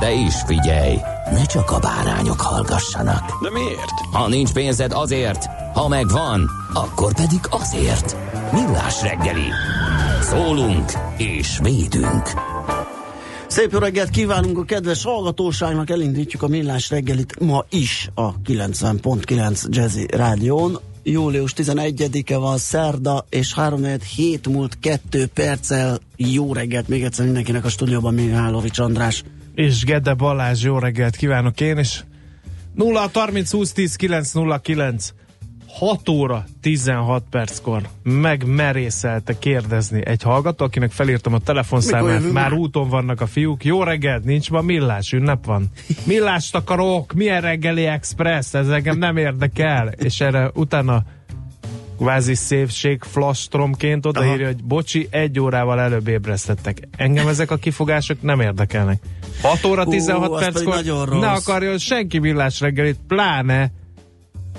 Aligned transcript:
De 0.00 0.12
is 0.12 0.34
figyelj, 0.46 0.98
ne 1.30 1.44
csak 1.44 1.70
a 1.70 1.78
bárányok 1.78 2.40
hallgassanak. 2.40 3.42
De 3.42 3.50
miért? 3.50 3.90
Ha 4.12 4.28
nincs 4.28 4.52
pénzed 4.52 4.92
azért, 4.92 5.46
ha 5.74 5.88
megvan, 5.88 6.50
akkor 6.72 7.14
pedig 7.14 7.40
azért. 7.50 8.16
Millás 8.52 9.02
reggeli. 9.02 9.48
Szólunk 10.20 10.92
és 11.16 11.58
védünk. 11.62 12.30
Szép 13.46 13.72
jó 13.72 13.78
reggelt 13.78 14.10
kívánunk 14.10 14.58
a 14.58 14.64
kedves 14.64 15.04
hallgatóságnak, 15.04 15.90
elindítjuk 15.90 16.42
a 16.42 16.48
millás 16.48 16.90
reggelit 16.90 17.40
ma 17.40 17.64
is 17.70 18.08
a 18.14 18.40
90.9 18.40 19.68
Jazzy 19.68 20.06
Rádión. 20.10 20.78
Július 21.02 21.52
11-e 21.56 22.36
van 22.36 22.58
szerda, 22.58 23.26
és 23.28 23.54
3 23.54 23.84
hét 24.16 24.48
múlt 24.48 24.78
2 24.80 25.26
perccel 25.26 25.98
jó 26.16 26.52
reggelt 26.52 26.88
még 26.88 27.04
egyszer 27.04 27.24
mindenkinek 27.24 27.64
a 27.64 27.68
stúdióban, 27.68 28.14
Mihálovics 28.14 28.78
András. 28.78 29.24
És 29.54 29.84
Gede 29.84 30.14
Balázs, 30.14 30.64
jó 30.64 30.78
reggelt 30.78 31.16
kívánok 31.16 31.60
én 31.60 31.78
is. 31.78 32.04
0 32.74 33.10
30 33.12 33.50
20 33.50 33.72
10 33.72 33.96
9 33.96 34.32
0 34.32 34.58
9 34.58 35.12
6 35.78 36.08
óra 36.08 36.44
16 36.60 37.24
perckor 37.30 37.82
megmerészelte 38.02 39.38
kérdezni 39.38 40.06
egy 40.06 40.22
hallgató, 40.22 40.64
akinek 40.64 40.90
felírtam 40.90 41.34
a 41.34 41.38
telefonszámát, 41.38 42.32
már 42.32 42.52
úton 42.52 42.88
vannak 42.88 43.20
a 43.20 43.26
fiúk. 43.26 43.64
Jó 43.64 43.82
reggelt, 43.82 44.24
nincs 44.24 44.50
ma 44.50 44.60
millás, 44.60 45.12
ünnep 45.12 45.44
van. 45.44 45.70
Millást 46.06 46.54
akarok, 46.54 47.12
milyen 47.12 47.40
reggeli 47.40 47.84
express, 47.84 48.54
ez 48.54 48.68
engem 48.68 48.98
nem 48.98 49.16
érdekel. 49.16 49.88
És 49.88 50.20
erre 50.20 50.50
utána 50.54 51.04
kvázi 51.96 52.34
szépség 52.34 53.02
flastromként 53.02 54.06
odaírja, 54.06 54.46
hogy 54.46 54.64
bocsi, 54.64 55.06
egy 55.10 55.40
órával 55.40 55.80
előbb 55.80 56.08
ébresztettek. 56.08 56.88
Engem 56.96 57.28
ezek 57.28 57.50
a 57.50 57.56
kifogások 57.56 58.22
nem 58.22 58.40
érdekelnek. 58.40 59.02
6 59.42 59.64
óra 59.64 59.84
Hú, 59.84 59.90
16 59.90 60.32
az 60.32 60.52
pedig 60.52 60.68
perckor 60.68 61.08
ne 61.08 61.28
akarjon 61.28 61.78
senki 61.78 62.18
millás 62.18 62.60
reggelit, 62.60 62.98
pláne 63.06 63.72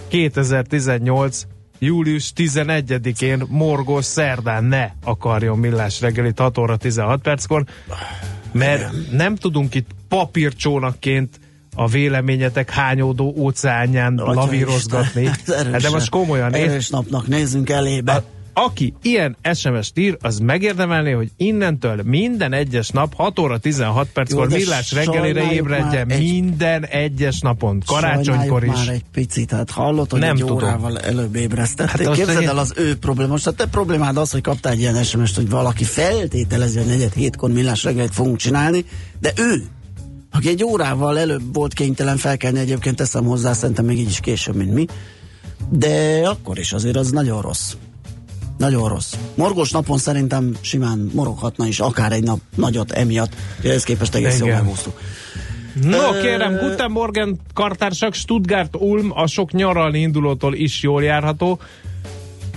2018 0.07 1.45
július 1.79 2.31
11-én 2.35 3.43
morgós 3.49 4.05
szerdán 4.05 4.63
ne 4.63 4.89
akarjon 5.03 5.57
millás 5.57 6.01
reggelit 6.01 6.39
6 6.39 6.57
óra 6.57 6.77
16 6.77 7.21
perckor, 7.21 7.63
mert 8.51 9.11
nem 9.11 9.35
tudunk 9.35 9.75
itt 9.75 9.89
papírcsónakként 10.07 11.39
a 11.75 11.87
véleményetek 11.87 12.69
hányódó 12.69 13.33
óceánján 13.37 14.17
Atya 14.17 14.33
lavírozgatni. 14.33 15.25
Hát 15.71 15.81
de 15.81 15.89
most 15.89 16.09
komolyan, 16.09 16.53
én, 16.53 16.69
Erős 16.69 16.89
napnak 16.89 17.27
nézzünk 17.27 17.69
elébe. 17.69 18.11
a, 18.13 18.23
aki 18.53 18.93
ilyen 19.01 19.37
SMS-t 19.53 19.97
ír, 19.99 20.17
az 20.21 20.39
megérdemelné, 20.39 21.11
hogy 21.11 21.31
innentől 21.37 22.01
minden 22.03 22.53
egyes 22.53 22.89
nap 22.89 23.13
6 23.15 23.39
óra 23.39 23.57
16 23.57 24.07
perckor 24.13 24.49
Jó, 24.51 24.57
millás 24.57 24.87
sajnáljuk 24.87 25.51
ébredjen 25.51 26.11
egy- 26.11 26.19
minden 26.19 26.85
egyes 26.85 27.39
napon, 27.39 27.83
karácsonykor 27.85 28.63
is. 28.63 28.69
már 28.73 28.89
egy 28.89 29.03
picit, 29.13 29.51
hát 29.51 29.71
hallott, 29.71 30.11
hogy 30.11 30.19
Nem 30.19 30.29
egy 30.35 30.39
tudom. 30.39 30.55
órával 30.55 30.99
előbb 30.99 31.35
ébresztették. 31.35 32.07
Hát 32.07 32.15
Képzeld 32.15 32.37
egy- 32.41 32.47
el 32.47 32.57
az 32.57 32.73
ő 32.77 32.97
probléma. 32.97 33.31
Most 33.31 33.47
a 33.47 33.51
te 33.51 33.65
problémád 33.65 34.17
az, 34.17 34.31
hogy 34.31 34.41
kaptál 34.41 34.71
egy 34.71 34.79
ilyen 34.79 35.03
SMS-t, 35.03 35.35
hogy 35.35 35.49
valaki 35.49 35.83
feltételezi, 35.83 36.77
hogy 36.77 36.87
negyed 36.87 37.13
hétkor 37.13 37.51
millás 37.51 37.83
reggelit 37.83 38.13
fogunk 38.13 38.37
csinálni, 38.37 38.85
de 39.19 39.31
ő, 39.37 39.63
aki 40.35 40.49
egy 40.49 40.63
órával 40.63 41.19
előbb 41.19 41.53
volt 41.53 41.73
kénytelen 41.73 42.17
felkelni, 42.17 42.59
egyébként 42.59 42.95
teszem 42.95 43.25
hozzá, 43.25 43.53
szerintem 43.53 43.85
még 43.85 43.99
így 43.99 44.09
is 44.09 44.19
később, 44.19 44.55
mint 44.55 44.73
mi, 44.73 44.85
de 45.69 46.21
akkor 46.25 46.59
is 46.59 46.73
azért 46.73 46.95
az 46.95 47.11
nagyon 47.11 47.41
rossz. 47.41 47.73
Nagyon 48.57 48.89
rossz. 48.89 49.13
Morgos 49.35 49.71
napon 49.71 49.97
szerintem 49.97 50.55
simán 50.61 51.09
moroghatna 51.13 51.67
is, 51.67 51.79
akár 51.79 52.11
egy 52.11 52.23
nap 52.23 52.39
nagyot 52.55 52.91
emiatt. 52.91 53.35
Ehhez 53.63 53.83
képest 53.83 54.15
egész 54.15 54.39
jól 54.39 54.49
megúsztuk. 54.49 54.99
No 55.81 56.11
kérem, 56.21 56.57
Guten 56.57 56.91
Morgen 56.91 57.39
kartársak, 57.53 58.13
Stuttgart 58.13 58.75
Ulm 58.75 59.11
a 59.15 59.27
sok 59.27 59.51
nyaralni 59.51 59.99
indulótól 59.99 60.55
is 60.55 60.81
jól 60.81 61.03
járható. 61.03 61.59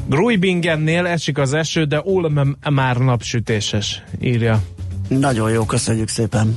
Gruibingennél 0.08 1.06
esik 1.06 1.38
az 1.38 1.52
eső, 1.52 1.84
de 1.84 2.00
Ulm 2.00 2.56
már 2.70 2.96
napsütéses, 2.96 4.02
írja. 4.20 4.62
Nagyon 5.08 5.50
jó, 5.50 5.64
köszönjük 5.64 6.08
szépen. 6.08 6.56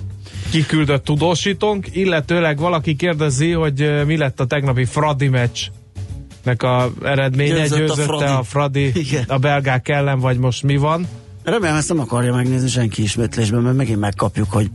Kiküldött 0.51 1.03
tudósítónk, 1.03 1.87
illetőleg 1.95 2.57
valaki 2.59 2.95
kérdezi, 2.95 3.51
hogy 3.51 4.05
mi 4.05 4.17
lett 4.17 4.39
a 4.39 4.45
tegnapi 4.45 4.85
Fradi 4.85 5.27
meccsnek 5.27 6.63
a 6.63 6.91
eredménye, 7.03 7.53
Győzött 7.53 7.71
a 7.71 7.77
győzötte 7.79 8.03
Fradi. 8.03 8.23
a 8.23 8.43
Fradi 8.43 8.91
Igen. 8.93 9.23
a 9.27 9.37
belgák 9.37 9.89
ellen, 9.89 10.19
vagy 10.19 10.37
most 10.37 10.63
mi 10.63 10.77
van? 10.77 11.07
Remélem 11.43 11.75
ezt 11.75 11.87
nem 11.89 11.99
akarja 11.99 12.33
megnézni 12.33 12.67
senki 12.67 13.01
ismétlésben, 13.01 13.61
mert 13.61 13.75
megint 13.75 13.99
megkapjuk, 13.99 14.51
hogy 14.51 14.69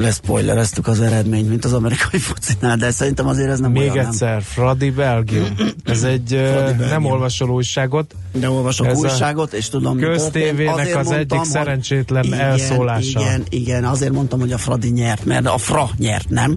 leszpoilereztük 0.00 0.86
az 0.86 1.00
eredményt, 1.00 1.48
mint 1.48 1.64
az 1.64 1.72
amerikai 1.72 2.20
focinál, 2.30 2.76
de 2.76 2.90
szerintem 2.90 3.26
azért 3.26 3.50
ez 3.50 3.60
nem 3.60 3.70
Még 3.70 3.82
olyan, 3.82 3.96
nem. 3.96 4.06
egyszer, 4.06 4.42
Fradi 4.42 4.90
Belgium. 4.90 5.46
Ez 5.84 6.02
egy 6.02 6.22
Fradi 6.28 6.52
Belgium. 6.52 6.88
nem 6.88 7.04
olvasol 7.04 7.50
újságot. 7.50 8.14
De 8.32 8.50
olvasok 8.50 8.86
Ez 8.86 8.98
újságot, 8.98 9.52
és 9.52 9.68
tudom, 9.68 9.98
történt. 9.98 10.16
köztévének 10.22 10.96
az 10.96 11.10
egyik 11.10 11.38
hogy- 11.38 11.46
szerencsétlen 11.48 12.24
igen, 12.24 12.40
elszólása. 12.40 13.20
Igen, 13.20 13.42
igen, 13.48 13.84
azért 13.84 14.12
mondtam, 14.12 14.40
hogy 14.40 14.52
a 14.52 14.58
Fradi 14.58 14.88
nyert, 14.90 15.24
mert 15.24 15.46
a 15.46 15.58
Fra 15.58 15.90
nyert, 15.98 16.28
nem? 16.28 16.56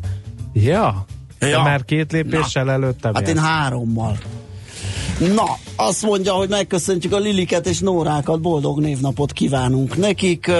Ja? 0.53 1.05
Te 1.39 1.47
Ja. 1.47 1.61
már 1.63 1.85
két 1.85 2.11
lépéssel 2.11 2.71
előttem 2.71 3.13
Hát 3.13 3.27
én 3.27 3.35
jársz. 3.35 3.47
hárommal. 3.47 4.17
Na, 5.35 5.43
azt 5.75 6.01
mondja, 6.05 6.33
hogy 6.33 6.49
megköszöntjük 6.49 7.13
a 7.13 7.17
Liliket 7.19 7.67
és 7.67 7.79
Nórákat, 7.79 8.41
boldog 8.41 8.79
névnapot 8.79 9.31
kívánunk 9.31 9.97
nekik. 9.97 10.51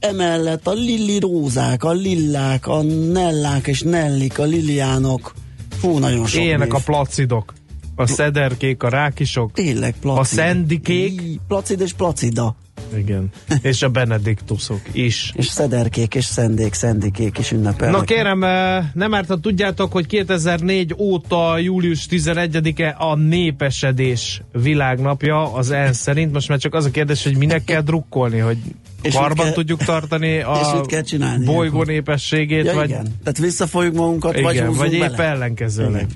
Emellett 0.00 0.66
a 0.66 0.72
Lili 0.72 1.18
Rózák, 1.18 1.84
a 1.84 1.92
Lillák, 1.92 2.66
a 2.66 2.82
Nellák 2.82 3.66
és 3.66 3.82
Nellik, 3.82 4.38
a 4.38 4.44
Liliánok. 4.44 5.34
Fú, 5.70 5.98
nagyon 5.98 6.26
sok 6.26 6.42
név. 6.42 6.60
a 6.68 6.80
placidok. 6.84 7.54
A 7.94 8.06
szederkék, 8.06 8.82
a 8.82 8.88
rákisok. 8.88 9.52
Tényleg, 9.52 9.94
placid. 10.00 10.20
A 10.20 10.24
szendikék. 10.24 11.40
Placid 11.48 11.80
és 11.80 11.92
placida. 11.92 12.56
Igen. 12.96 13.28
És 13.62 13.82
a 13.82 13.88
benediktusok 13.88 14.80
is. 14.92 15.32
És 15.36 15.46
szederkék 15.46 16.14
és 16.14 16.24
szendék, 16.24 16.72
szendikék 16.72 17.38
is 17.38 17.52
ünnepelnek. 17.52 17.98
Na 17.98 18.04
kérem, 18.04 18.44
eh, 18.44 18.84
nem 18.94 19.14
árt, 19.14 19.28
ha 19.28 19.40
tudjátok, 19.40 19.92
hogy 19.92 20.06
2004 20.06 20.94
óta 20.98 21.58
július 21.58 22.06
11-e 22.10 22.94
a 22.98 23.14
népesedés 23.14 24.42
világnapja 24.52 25.52
az 25.52 25.70
ENSZ 25.70 25.98
szerint. 25.98 26.32
Most 26.32 26.48
már 26.48 26.58
csak 26.58 26.74
az 26.74 26.84
a 26.84 26.90
kérdés, 26.90 27.24
hogy 27.24 27.36
minek 27.36 27.64
kell 27.64 27.80
drukkolni, 27.80 28.38
hogy 28.38 28.58
És 29.02 29.14
karban 29.14 29.44
kell- 29.44 29.54
tudjuk 29.54 29.84
tartani 29.84 30.28
és 30.36 30.42
a 30.44 30.74
mit 30.76 30.86
kell 30.86 31.02
csinálni 31.02 31.44
bolygó 31.44 31.60
ilyenkor? 31.62 31.86
népességét, 31.86 32.64
Ja, 32.64 32.74
vagy, 32.74 32.88
igen. 32.88 33.06
Tehát 33.22 33.38
visszafoljuk 33.38 33.94
magunkat, 33.94 34.40
vagy 34.40 34.54
igen, 34.54 34.66
húzzunk 34.66 34.84
vagy 34.84 34.94
épp 34.94 35.00
bele. 35.00 35.24
ellenkezőleg. 35.24 36.06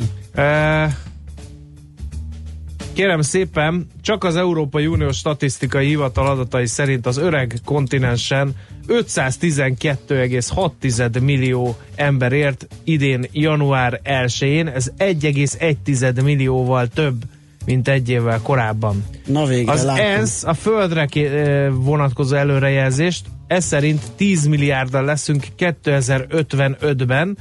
Kérem 2.93 3.21
szépen, 3.21 3.87
csak 4.01 4.23
az 4.23 4.35
Európai 4.35 4.87
Unió 4.87 5.11
Statisztikai 5.11 5.87
Hivatal 5.87 6.27
adatai 6.27 6.65
szerint 6.65 7.05
az 7.05 7.17
öreg 7.17 7.57
kontinensen 7.65 8.55
512,6 8.87 11.21
millió 11.21 11.77
ember 11.95 12.31
ért 12.31 12.67
idén 12.83 13.25
január 13.31 14.01
1-én, 14.03 14.67
ez 14.67 14.91
1,1 14.97 16.23
millióval 16.23 16.87
több, 16.87 17.23
mint 17.65 17.87
egy 17.87 18.09
évvel 18.09 18.39
korábban. 18.41 19.05
Na 19.25 19.45
végre, 19.45 19.71
Az 19.71 19.83
látom. 19.83 20.05
ENSZ 20.05 20.43
a 20.43 20.53
földre 20.53 21.05
ké- 21.05 21.31
vonatkozó 21.71 22.35
előrejelzést, 22.35 23.25
ez 23.47 23.65
szerint 23.65 24.01
10 24.15 24.45
milliárddal 24.47 25.03
leszünk 25.05 25.45
2055-ben, 25.57 27.37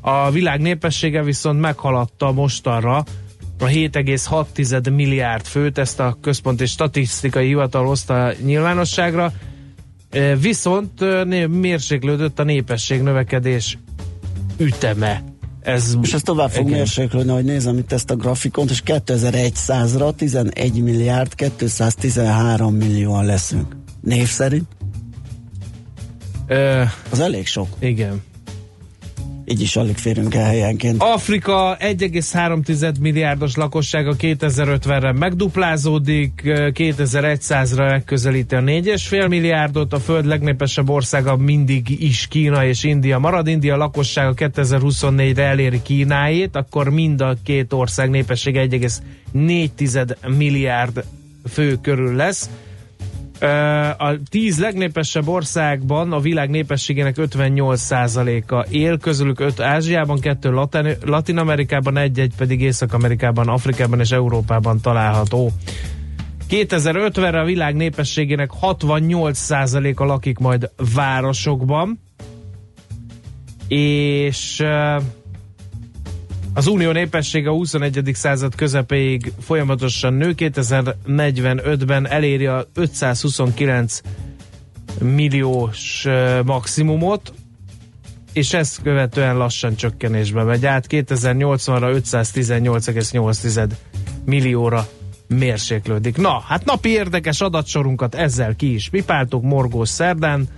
A 0.00 0.30
világ 0.30 0.60
népessége 0.60 1.22
viszont 1.22 1.60
meghaladta 1.60 2.32
mostanra 2.32 3.04
a 3.58 3.64
7,6 3.64 4.94
milliárd 4.94 5.46
főt, 5.46 5.78
ezt 5.78 6.00
a 6.00 6.16
központi 6.22 6.66
statisztikai 6.66 7.46
hivatal 7.46 7.84
hozta 7.86 8.32
nyilvánosságra, 8.44 9.32
viszont 10.40 10.90
mérséklődött 11.48 12.38
a 12.38 12.42
népesség 12.44 13.02
növekedés 13.02 13.78
üteme. 14.58 15.22
Ez, 15.66 15.96
És 16.02 16.12
ez 16.12 16.22
tovább 16.22 16.50
fog 16.50 16.66
igen. 16.66 16.78
mérséklődni, 16.78 17.32
hogy 17.32 17.44
nézem 17.44 17.78
itt 17.78 17.92
ezt 17.92 18.10
a 18.10 18.16
grafikont, 18.16 18.70
és 18.70 18.82
2100-ra 18.86 20.14
11 20.16 20.82
milliárd 20.82 21.34
213 21.34 22.74
millióan 22.74 23.24
leszünk. 23.24 23.76
Név 24.00 24.28
szerint? 24.28 24.66
Ö, 26.46 26.82
Az 27.10 27.20
elég 27.20 27.46
sok. 27.46 27.68
igen. 27.78 28.22
Így 29.48 29.60
is 29.60 29.76
alig 29.76 29.96
férünk 29.96 30.34
el 30.34 30.44
helyenként. 30.44 31.02
Afrika 31.02 31.76
1,3 31.80 33.00
milliárdos 33.00 33.54
lakossága 33.54 34.14
2050-re 34.18 35.12
megduplázódik, 35.12 36.42
2100-ra 36.44 37.90
megközelíti 37.90 38.54
a 38.54 38.60
4,5 38.60 39.28
milliárdot, 39.28 39.92
a 39.92 39.98
föld 39.98 40.26
legnépesebb 40.26 40.90
országa 40.90 41.36
mindig 41.36 42.02
is 42.02 42.26
Kína 42.28 42.64
és 42.64 42.84
India 42.84 43.18
marad. 43.18 43.46
India 43.46 43.76
lakossága 43.76 44.34
2024-re 44.36 45.44
eléri 45.44 45.82
Kínáét, 45.82 46.56
akkor 46.56 46.88
mind 46.88 47.20
a 47.20 47.36
két 47.44 47.72
ország 47.72 48.10
népessége 48.10 48.66
1,4 48.66 50.36
milliárd 50.36 51.04
fő 51.48 51.78
körül 51.82 52.16
lesz. 52.16 52.50
A 53.98 54.14
tíz 54.30 54.58
legnépesebb 54.58 55.28
országban 55.28 56.12
a 56.12 56.20
világ 56.20 56.50
népességének 56.50 57.14
58%-a 57.18 58.66
él, 58.70 58.98
közülük 58.98 59.40
5 59.40 59.60
Ázsiában, 59.60 60.20
2 60.20 60.50
Latin, 60.50 60.88
Latin 61.04 61.36
Amerikában, 61.38 61.96
egy-egy 61.96 62.32
pedig 62.36 62.60
Észak-Amerikában, 62.60 63.48
Afrikában 63.48 64.00
és 64.00 64.10
Európában 64.10 64.80
található. 64.80 65.50
2050-re 66.50 67.40
a 67.40 67.44
világ 67.44 67.74
népességének 67.74 68.50
68%-a 68.62 70.04
lakik 70.04 70.38
majd 70.38 70.70
városokban, 70.94 72.00
és 73.68 74.62
az 76.56 76.66
unió 76.66 76.90
népessége 76.90 77.48
a 77.48 77.52
21. 77.52 78.10
század 78.12 78.54
közepéig 78.54 79.32
folyamatosan 79.40 80.14
nő, 80.14 80.34
2045-ben 80.36 82.08
eléri 82.08 82.46
a 82.46 82.66
529 82.74 84.00
milliós 85.00 86.06
maximumot, 86.44 87.32
és 88.32 88.52
ezt 88.52 88.82
követően 88.82 89.36
lassan 89.36 89.76
csökkenésbe 89.76 90.42
megy 90.42 90.66
át. 90.66 90.86
2080-ra 90.88 92.02
518,8 92.12 93.70
millióra 94.24 94.88
mérséklődik. 95.26 96.16
Na, 96.16 96.40
hát 96.46 96.64
napi 96.64 96.88
érdekes 96.88 97.40
adatsorunkat 97.40 98.14
ezzel 98.14 98.56
ki 98.56 98.74
is 98.74 98.88
pipáltuk 98.88 99.42
Morgós 99.42 99.88
szerdán, 99.88 100.48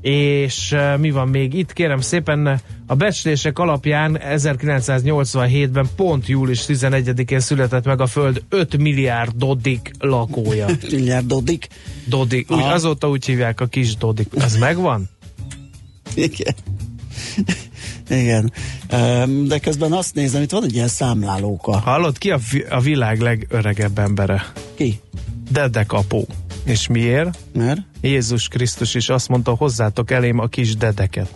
és 0.00 0.72
uh, 0.72 0.98
mi 0.98 1.10
van 1.10 1.28
még 1.28 1.54
itt? 1.54 1.72
Kérem 1.72 2.00
szépen, 2.00 2.60
a 2.86 2.94
becslések 2.94 3.58
alapján 3.58 4.20
1987-ben 4.22 5.86
pont 5.96 6.26
július 6.28 6.64
11-én 6.68 7.40
született 7.40 7.84
meg 7.84 8.00
a 8.00 8.06
Föld 8.06 8.42
5 8.48 8.76
milliárd 8.76 9.32
dodik 9.36 9.90
lakója. 9.98 10.66
Milliárd 10.90 11.26
dodik. 11.26 11.68
Dodik. 12.04 12.50
Úgy, 12.50 12.62
azóta 12.62 13.08
úgy 13.08 13.24
hívják 13.26 13.60
a 13.60 13.66
kis 13.66 13.96
dodik. 13.96 14.28
Ez 14.38 14.56
megvan? 14.56 15.08
Igen. 16.14 16.54
Igen. 18.10 18.52
De 19.46 19.58
közben 19.58 19.92
azt 19.92 20.14
nézem, 20.14 20.42
itt 20.42 20.50
van 20.50 20.64
egy 20.64 20.74
ilyen 20.74 20.88
számlálóka. 20.88 21.78
Hallod, 21.78 22.18
ki 22.18 22.30
a, 22.30 22.38
vi- 22.52 22.66
a 22.70 22.80
világ 22.80 23.20
legöregebb 23.20 23.98
embere? 23.98 24.52
Ki? 24.74 25.00
Dedek 25.50 25.92
apó. 25.92 26.26
És 26.64 26.86
miért? 26.88 27.38
Mert? 27.54 27.80
Jézus 28.00 28.48
Krisztus 28.48 28.94
is 28.94 29.08
azt 29.08 29.28
mondta, 29.28 29.54
hozzátok 29.54 30.10
elém 30.10 30.38
a 30.38 30.46
kis 30.46 30.76
dedeket. 30.76 31.28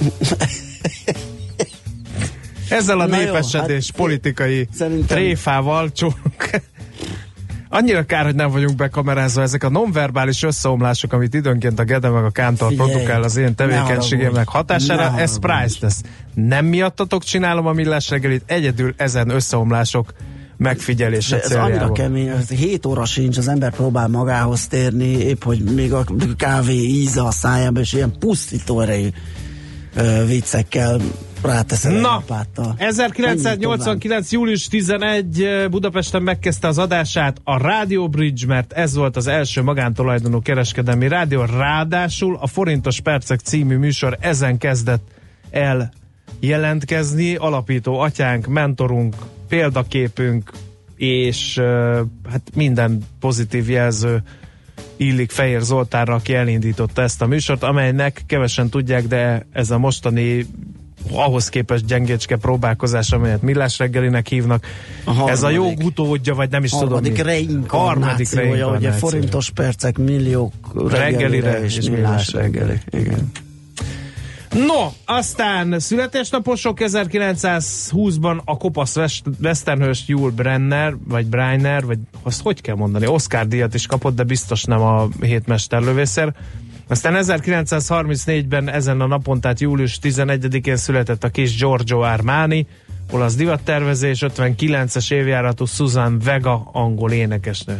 Ezzel 2.68 3.00
a 3.00 3.06
Na 3.06 3.20
jó, 3.20 3.24
népesedés 3.24 3.86
hát 3.90 3.96
politikai 3.96 4.68
szerintem- 4.72 5.06
tréfával 5.06 5.92
csók. 5.92 6.14
Annyira 7.68 8.02
kár, 8.04 8.24
hogy 8.24 8.34
nem 8.34 8.50
vagyunk 8.50 8.76
bekamerázva 8.76 9.42
ezek 9.42 9.64
a 9.64 9.68
nonverbális 9.68 10.42
összeomlások, 10.42 11.12
amit 11.12 11.34
időnként 11.34 11.78
a 11.78 11.84
Gede 11.84 12.08
meg 12.08 12.24
a 12.24 12.30
Kántor 12.30 12.68
Figyelj, 12.68 12.90
produkál 12.90 13.22
az 13.22 13.36
én 13.36 13.44
ne 13.44 13.54
tevékenységemnek 13.54 14.48
hatására, 14.48 15.02
ez 15.02 15.10
haragudj. 15.10 15.38
priceless. 15.46 15.94
Nem 16.34 16.64
miattatok 16.66 17.22
csinálom 17.24 17.66
a 17.66 17.72
millás 17.72 18.10
reggelit, 18.10 18.42
egyedül 18.46 18.94
ezen 18.96 19.28
összeomlások 19.30 20.12
megfigyelése 20.62 21.36
ez 21.36 21.50
annyira 21.50 21.64
céljából. 21.64 21.92
kemény, 21.92 22.28
ez 22.28 22.48
7 22.48 22.86
óra 22.86 23.04
sincs, 23.04 23.38
az 23.38 23.48
ember 23.48 23.70
próbál 23.70 24.08
magához 24.08 24.66
térni, 24.66 25.06
épp 25.06 25.42
hogy 25.42 25.60
még 25.60 25.92
a 25.92 26.04
kávé 26.36 26.82
íze 26.82 27.22
a 27.22 27.30
szájába, 27.30 27.80
és 27.80 27.92
ilyen 27.92 28.18
pusztító 28.18 28.80
erejű 28.80 29.08
ö, 29.94 30.24
viccekkel 30.26 31.00
ráteszed 31.42 31.92
egy 31.92 32.00
Na. 32.00 32.22
Menjünk 32.28 32.78
1989. 32.78 34.32
július 34.32 34.68
11 34.68 35.42
eh, 35.42 35.68
Budapesten 35.68 36.22
megkezdte 36.22 36.68
az 36.68 36.78
adását 36.78 37.36
a 37.44 37.56
Radio 37.56 38.08
Bridge, 38.08 38.46
mert 38.46 38.72
ez 38.72 38.94
volt 38.94 39.16
az 39.16 39.26
első 39.26 39.62
magántulajdonú 39.62 40.42
kereskedelmi 40.42 41.08
rádió. 41.08 41.44
Ráadásul 41.44 42.38
a 42.40 42.46
Forintos 42.46 43.00
Percek 43.00 43.40
című 43.40 43.76
műsor 43.76 44.16
ezen 44.20 44.58
kezdett 44.58 45.08
el 45.50 45.92
jelentkezni. 46.40 47.34
Alapító 47.34 47.98
atyánk, 47.98 48.46
mentorunk, 48.46 49.14
példaképünk, 49.52 50.50
és 50.96 51.60
hát 52.30 52.42
minden 52.54 52.98
pozitív 53.20 53.70
jelző 53.70 54.22
illik 54.96 55.30
Fehér 55.30 55.60
Zoltánra, 55.60 56.14
aki 56.14 56.34
elindította 56.34 57.02
ezt 57.02 57.22
a 57.22 57.26
műsort, 57.26 57.62
amelynek 57.62 58.22
kevesen 58.26 58.68
tudják, 58.68 59.06
de 59.06 59.46
ez 59.52 59.70
a 59.70 59.78
mostani 59.78 60.46
ahhoz 61.10 61.48
képest 61.48 61.86
gyengécske 61.86 62.36
próbálkozás, 62.36 63.12
amelyet 63.12 63.42
Millás 63.42 63.78
reggelinek 63.78 64.26
hívnak. 64.26 64.66
A 65.04 65.28
ez 65.28 65.42
a 65.42 65.50
jó 65.50 65.62
harmadik. 65.62 65.86
utódja, 65.86 66.34
vagy 66.34 66.50
nem 66.50 66.64
is 66.64 66.70
Harmadik 66.70 67.12
tudom 67.14 67.26
mi. 67.26 67.32
reinkarnációja, 67.32 68.46
ugye 68.46 68.50
reinkarnációja. 68.50 68.92
forintos 68.92 69.50
percek, 69.50 69.98
milliók 69.98 70.52
reggelire, 70.74 70.98
Reggelire 70.98 71.64
és 71.64 71.76
és 71.76 71.90
millás 71.90 72.32
reggeli. 72.32 72.80
Igen. 72.90 73.30
No, 74.52 74.90
aztán 75.04 75.80
születésnaposok 75.80 76.78
1920-ban 76.80 78.44
a 78.44 78.56
kopasz 78.56 78.96
West- 78.96 79.28
Westernhurst 79.42 80.08
Jule 80.08 80.30
Brenner, 80.30 80.94
vagy 81.08 81.26
Breiner, 81.26 81.84
vagy 81.84 81.98
azt 82.22 82.42
hogy 82.42 82.60
kell 82.60 82.74
mondani, 82.74 83.06
Oscar 83.06 83.46
díjat 83.46 83.74
is 83.74 83.86
kapott, 83.86 84.14
de 84.14 84.22
biztos 84.22 84.64
nem 84.64 84.80
a 84.80 85.08
hétmesterlövészer. 85.20 86.34
Aztán 86.88 87.14
1934-ben 87.18 88.68
ezen 88.70 89.00
a 89.00 89.06
napon, 89.06 89.40
tehát 89.40 89.60
július 89.60 89.98
11-én 90.02 90.76
született 90.76 91.24
a 91.24 91.28
kis 91.28 91.56
Giorgio 91.56 92.00
Armani, 92.00 92.66
olasz 93.10 93.34
divattervezés, 93.34 94.24
59-es 94.26 95.12
évjáratú 95.12 95.64
Susan 95.64 96.18
Vega, 96.18 96.68
angol 96.72 97.12
énekesnő. 97.12 97.78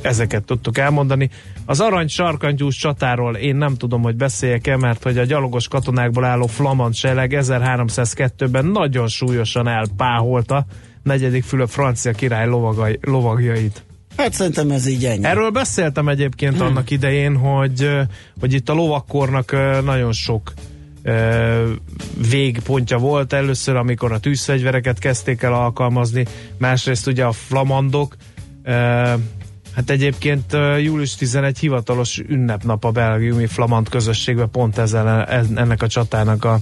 Ezeket 0.00 0.44
tudtuk 0.44 0.78
elmondani. 0.78 1.30
Az 1.66 1.80
arany 1.80 2.08
sarkantyús 2.08 2.76
csatáról 2.76 3.36
én 3.36 3.56
nem 3.56 3.74
tudom, 3.74 4.02
hogy 4.02 4.16
beszéljek-e, 4.16 4.76
mert 4.76 5.02
hogy 5.02 5.18
a 5.18 5.24
gyalogos 5.24 5.68
katonákból 5.68 6.24
álló 6.24 6.46
flamand 6.46 6.94
seleg 6.94 7.36
1302-ben 7.40 8.66
nagyon 8.66 9.08
súlyosan 9.08 9.68
elpáholta 9.68 10.66
negyedik 11.02 11.44
Fülöp 11.44 11.68
francia 11.68 12.12
király 12.12 12.46
lovagai, 12.46 12.98
lovagjait. 13.02 13.84
Hát 14.16 14.32
szerintem 14.32 14.70
ez 14.70 14.86
így 14.86 15.04
ennyi. 15.04 15.24
Erről 15.24 15.50
beszéltem 15.50 16.08
egyébként 16.08 16.56
Hmm. 16.56 16.66
annak 16.66 16.90
idején, 16.90 17.36
hogy, 17.36 17.90
hogy 18.40 18.52
itt 18.52 18.68
a 18.68 18.72
lovakkornak 18.72 19.52
nagyon 19.84 20.12
sok 20.12 20.52
végpontja 22.30 22.98
volt. 22.98 23.32
Először, 23.32 23.76
amikor 23.76 24.12
a 24.12 24.18
tűzfegyvereket 24.18 24.98
kezdték 24.98 25.42
el 25.42 25.54
alkalmazni, 25.54 26.26
másrészt 26.58 27.06
ugye 27.06 27.24
a 27.24 27.32
flamandok. 27.32 28.16
Ö, 29.74 29.80
hát 29.80 29.90
egyébként 29.90 30.52
ö, 30.52 30.76
július 30.76 31.14
11 31.14 31.58
hivatalos 31.58 32.18
ünnepnap 32.28 32.84
a 32.84 32.90
belgiumi 32.90 33.46
flamand 33.46 33.88
közösségben 33.88 34.50
pont 34.50 34.78
ezzel, 34.78 35.24
ennek 35.54 35.82
a 35.82 35.86
csatának 35.86 36.44
a, 36.44 36.60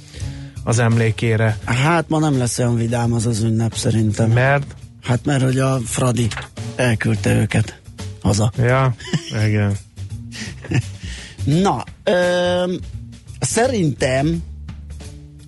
az 0.64 0.78
emlékére. 0.78 1.58
Hát 1.64 2.08
ma 2.08 2.18
nem 2.18 2.38
lesz 2.38 2.58
olyan 2.58 2.76
vidám 2.76 3.12
az 3.12 3.26
az 3.26 3.42
ünnep 3.42 3.74
szerintem. 3.74 4.30
Mert, 4.30 4.74
Hát 5.02 5.24
mert 5.24 5.42
hogy 5.42 5.58
a 5.58 5.78
Fradi 5.84 6.28
elküldte 6.76 7.34
őket 7.34 7.80
haza. 8.22 8.52
ja, 8.56 8.94
igen. 9.46 9.76
Na, 11.62 11.84
öm, 12.04 12.78
szerintem 13.40 14.42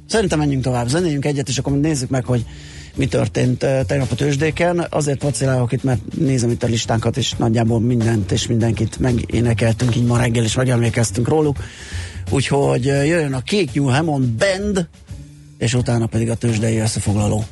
szerintem 0.09 0.38
menjünk 0.38 0.62
tovább, 0.62 0.88
zenéljünk 0.88 1.25
egyet, 1.25 1.49
és 1.49 1.59
akkor 1.59 1.73
nézzük 1.73 2.09
meg, 2.09 2.25
hogy 2.25 2.44
mi 2.94 3.06
történt 3.06 3.58
tegnap 3.58 4.10
a 4.10 4.14
tőzsdéken. 4.14 4.86
Azért 4.90 5.22
vacilálok 5.22 5.72
itt, 5.72 5.82
mert 5.82 6.00
nézem 6.18 6.50
itt 6.50 6.62
a 6.62 6.66
listánkat, 6.66 7.16
és 7.16 7.32
nagyjából 7.32 7.80
mindent 7.80 8.32
és 8.32 8.46
mindenkit 8.46 8.98
megénekeltünk 8.98 9.96
így 9.96 10.06
ma 10.06 10.18
reggel, 10.18 10.44
és 10.44 10.54
megemlékeztünk 10.54 11.28
róluk. 11.28 11.56
Úgyhogy 12.30 12.84
jöjjön 12.84 13.34
a 13.34 13.42
kék 13.42 13.74
New 13.74 13.84
Hammond 13.84 14.26
Band, 14.28 14.88
és 15.58 15.74
utána 15.74 16.06
pedig 16.06 16.30
a 16.30 16.34
tőzsdei 16.34 16.78
összefoglaló. 16.78 17.44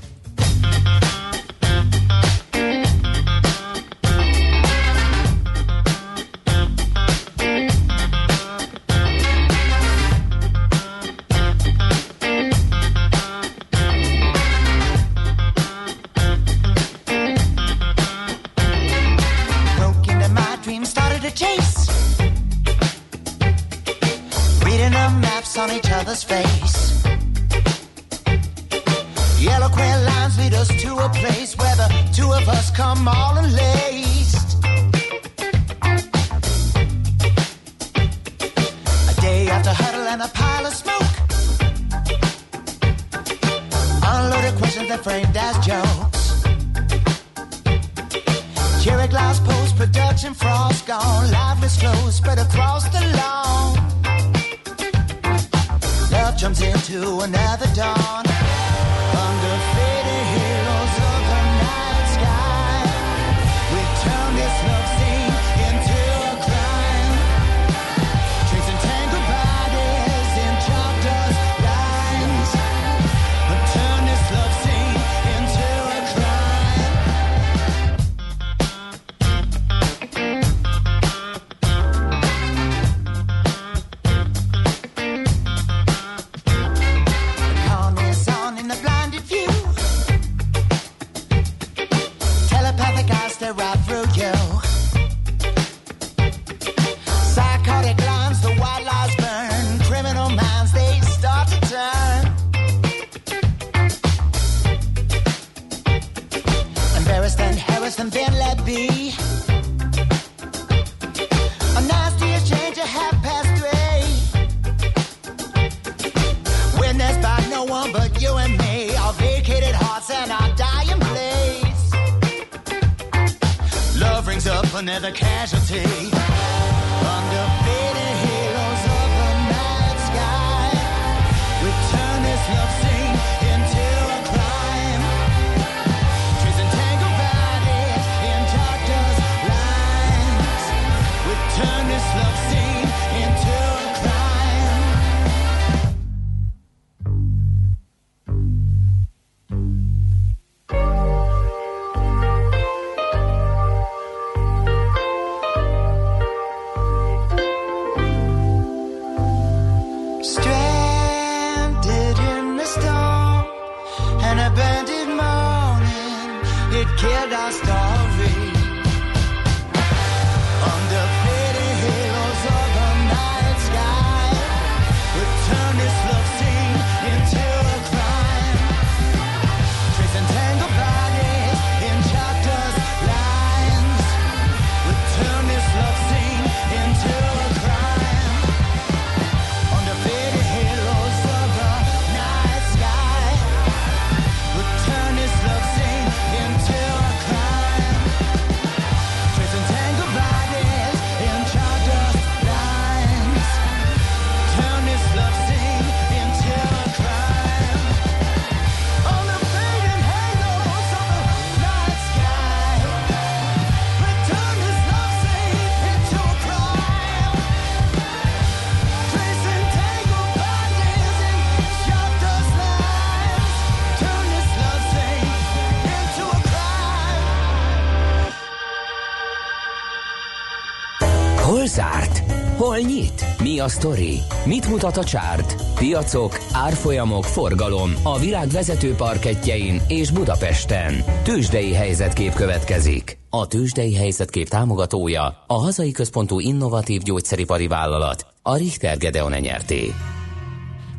a 233.62 233.68
sztori? 233.68 234.18
Mit 234.44 234.68
mutat 234.68 234.96
a 234.96 235.04
csárt? 235.04 235.62
Piacok, 235.74 236.38
árfolyamok, 236.52 237.24
forgalom 237.24 237.92
a 238.02 238.18
világ 238.18 238.48
vezető 238.48 238.94
parketjein 238.94 239.80
és 239.88 240.10
Budapesten. 240.10 241.04
Tősdei 241.22 241.72
helyzetkép 241.72 242.34
következik. 242.34 243.18
A 243.30 243.46
Tősdei 243.46 243.94
helyzetkép 243.94 244.48
támogatója 244.48 245.44
a 245.46 245.54
hazai 245.54 245.90
központú 245.90 246.40
innovatív 246.40 247.02
gyógyszeripari 247.02 247.66
vállalat, 247.66 248.26
a 248.42 248.56
Richter 248.56 248.96
Gedeon 248.96 249.32
nyerté. 249.32 249.92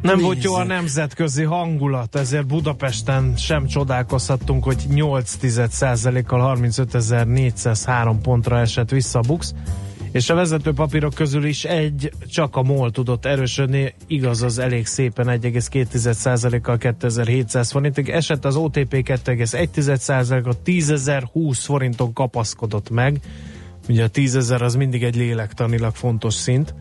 Nem 0.01 0.15
Nézzük. 0.15 0.25
volt 0.25 0.43
jó 0.43 0.53
a 0.53 0.63
nemzetközi 0.63 1.43
hangulat, 1.43 2.15
ezért 2.15 2.47
Budapesten 2.47 3.33
sem 3.37 3.65
csodálkozhattunk, 3.65 4.63
hogy 4.63 4.83
8 4.89 5.35
kal 6.25 6.57
35.403 6.57 8.15
pontra 8.21 8.59
esett 8.59 8.89
vissza 8.89 9.19
a 9.19 9.21
BUX 9.27 9.53
és 10.13 10.29
a 10.29 10.35
vezető 10.35 10.73
papírok 10.73 11.13
közül 11.13 11.45
is 11.45 11.63
egy 11.63 12.11
csak 12.27 12.55
a 12.55 12.63
MOL 12.63 12.91
tudott 12.91 13.25
erősödni, 13.25 13.93
igaz 14.07 14.41
az 14.41 14.59
elég 14.59 14.85
szépen 14.85 15.27
1,2%-kal 15.27 16.77
2700 16.77 17.71
forintig, 17.71 18.09
esett 18.09 18.45
az 18.45 18.55
OTP 18.55 18.93
2,1%-a 18.93 20.55
10.020 20.65 21.57
forinton 21.63 22.13
kapaszkodott 22.13 22.89
meg, 22.89 23.19
ugye 23.89 24.03
a 24.03 24.09
10.000 24.09 24.61
az 24.61 24.75
mindig 24.75 25.03
egy 25.03 25.15
lélektanilag 25.15 25.95
fontos 25.95 26.33
szint 26.33 26.73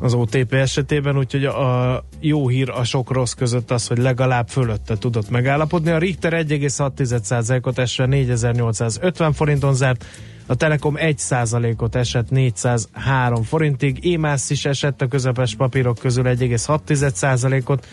az 0.00 0.14
OTP 0.14 0.52
esetében, 0.52 1.18
úgyhogy 1.18 1.44
a 1.44 2.04
jó 2.20 2.48
hír 2.48 2.70
a 2.70 2.84
sok 2.84 3.10
rossz 3.10 3.32
között 3.32 3.70
az, 3.70 3.86
hogy 3.86 3.98
legalább 3.98 4.48
fölötte 4.48 4.98
tudott 4.98 5.30
megállapodni. 5.30 5.90
A 5.90 5.98
Richter 5.98 6.32
1,6%-ot 6.32 7.78
esve 7.78 8.06
4850 8.06 9.32
forinton 9.32 9.74
zárt, 9.74 10.04
a 10.46 10.54
Telekom 10.54 10.94
1%-ot 10.98 11.94
esett 11.94 12.30
403 12.30 13.42
forintig, 13.42 14.04
Émász 14.04 14.50
is 14.50 14.64
esett 14.64 15.02
a 15.02 15.08
közepes 15.08 15.54
papírok 15.54 15.98
közül 15.98 16.24
1,6%-ot, 16.26 17.86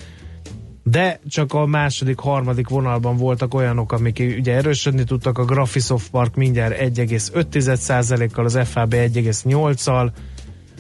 de 0.84 1.20
csak 1.28 1.54
a 1.54 1.66
második, 1.66 2.20
harmadik 2.20 2.70
vonalban 2.70 3.18
voltak 3.18 3.54
olyanok, 3.54 3.92
amik 3.92 4.24
ugye 4.38 4.54
erősödni 4.54 5.04
tudtak, 5.04 5.38
a 5.38 5.46
Graphisoft 5.46 6.10
Park 6.10 6.36
mindjárt 6.36 6.80
1,5%-kal, 6.80 8.46
az 8.46 8.60
FAB 8.64 8.94
1,8-al, 8.94 10.12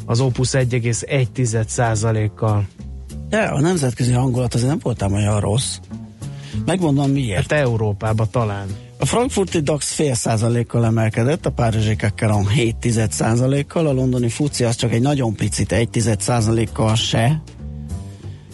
az 0.05 0.19
Opus 0.19 0.49
1,1%-kal. 0.51 2.65
De 3.29 3.41
a 3.41 3.59
nemzetközi 3.59 4.11
hangulat 4.11 4.53
azért 4.53 4.69
nem 4.69 4.79
voltam, 4.81 5.13
olyan 5.13 5.39
rossz. 5.39 5.77
Megmondom 6.65 7.11
miért. 7.11 7.51
Hát 7.51 7.61
Európában 7.61 8.27
talán. 8.31 8.67
A 9.03 9.05
frankfurti 9.05 9.59
DAX 9.59 9.93
fél 9.93 10.13
százalékkal 10.13 10.85
emelkedett, 10.85 11.45
a 11.45 11.51
párizsi 11.51 11.95
Kekkeron 11.95 12.47
7 12.47 13.11
százalékkal, 13.11 13.87
a 13.87 13.91
londoni 13.91 14.29
FUCI 14.29 14.63
az 14.63 14.75
csak 14.75 14.91
egy 14.91 15.01
nagyon 15.01 15.35
picit, 15.35 15.71
1 15.71 16.15
százalékkal 16.19 16.95
se. 16.95 17.41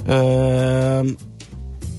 Ö, 0.05 1.01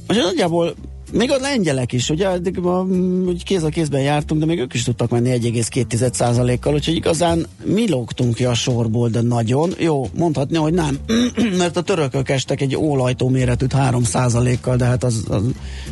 nagyjából 0.07 0.75
még 1.13 1.31
a 1.31 1.37
lengyelek 1.37 1.93
is, 1.93 2.11
ugye 2.11 2.29
eddig 2.29 2.57
ma, 2.57 2.83
mm, 2.83 3.27
úgy 3.27 3.45
kéz 3.45 3.63
a 3.63 3.69
kézben 3.69 4.01
jártunk, 4.01 4.41
de 4.41 4.47
még 4.47 4.59
ők 4.59 4.75
is 4.75 4.85
tudtak 4.85 5.11
menni 5.11 5.31
1,2%-kal, 5.31 6.75
úgyhogy 6.75 6.95
igazán 6.95 7.47
mi 7.65 7.89
lógtunk 7.89 8.35
ki 8.35 8.45
a 8.45 8.55
sorból, 8.55 9.09
de 9.09 9.21
nagyon. 9.21 9.71
Jó, 9.79 10.09
mondhatni, 10.17 10.57
hogy 10.57 10.73
nem, 10.73 10.99
mert 11.59 11.77
a 11.77 11.83
törökök 11.83 12.29
estek 12.29 12.61
egy 12.61 12.77
ólajtó 12.77 13.29
méretűt 13.29 13.75
3%-kal, 13.77 14.77
de 14.77 14.85
hát 14.85 15.05
az, 15.05 15.25
az 15.29 15.43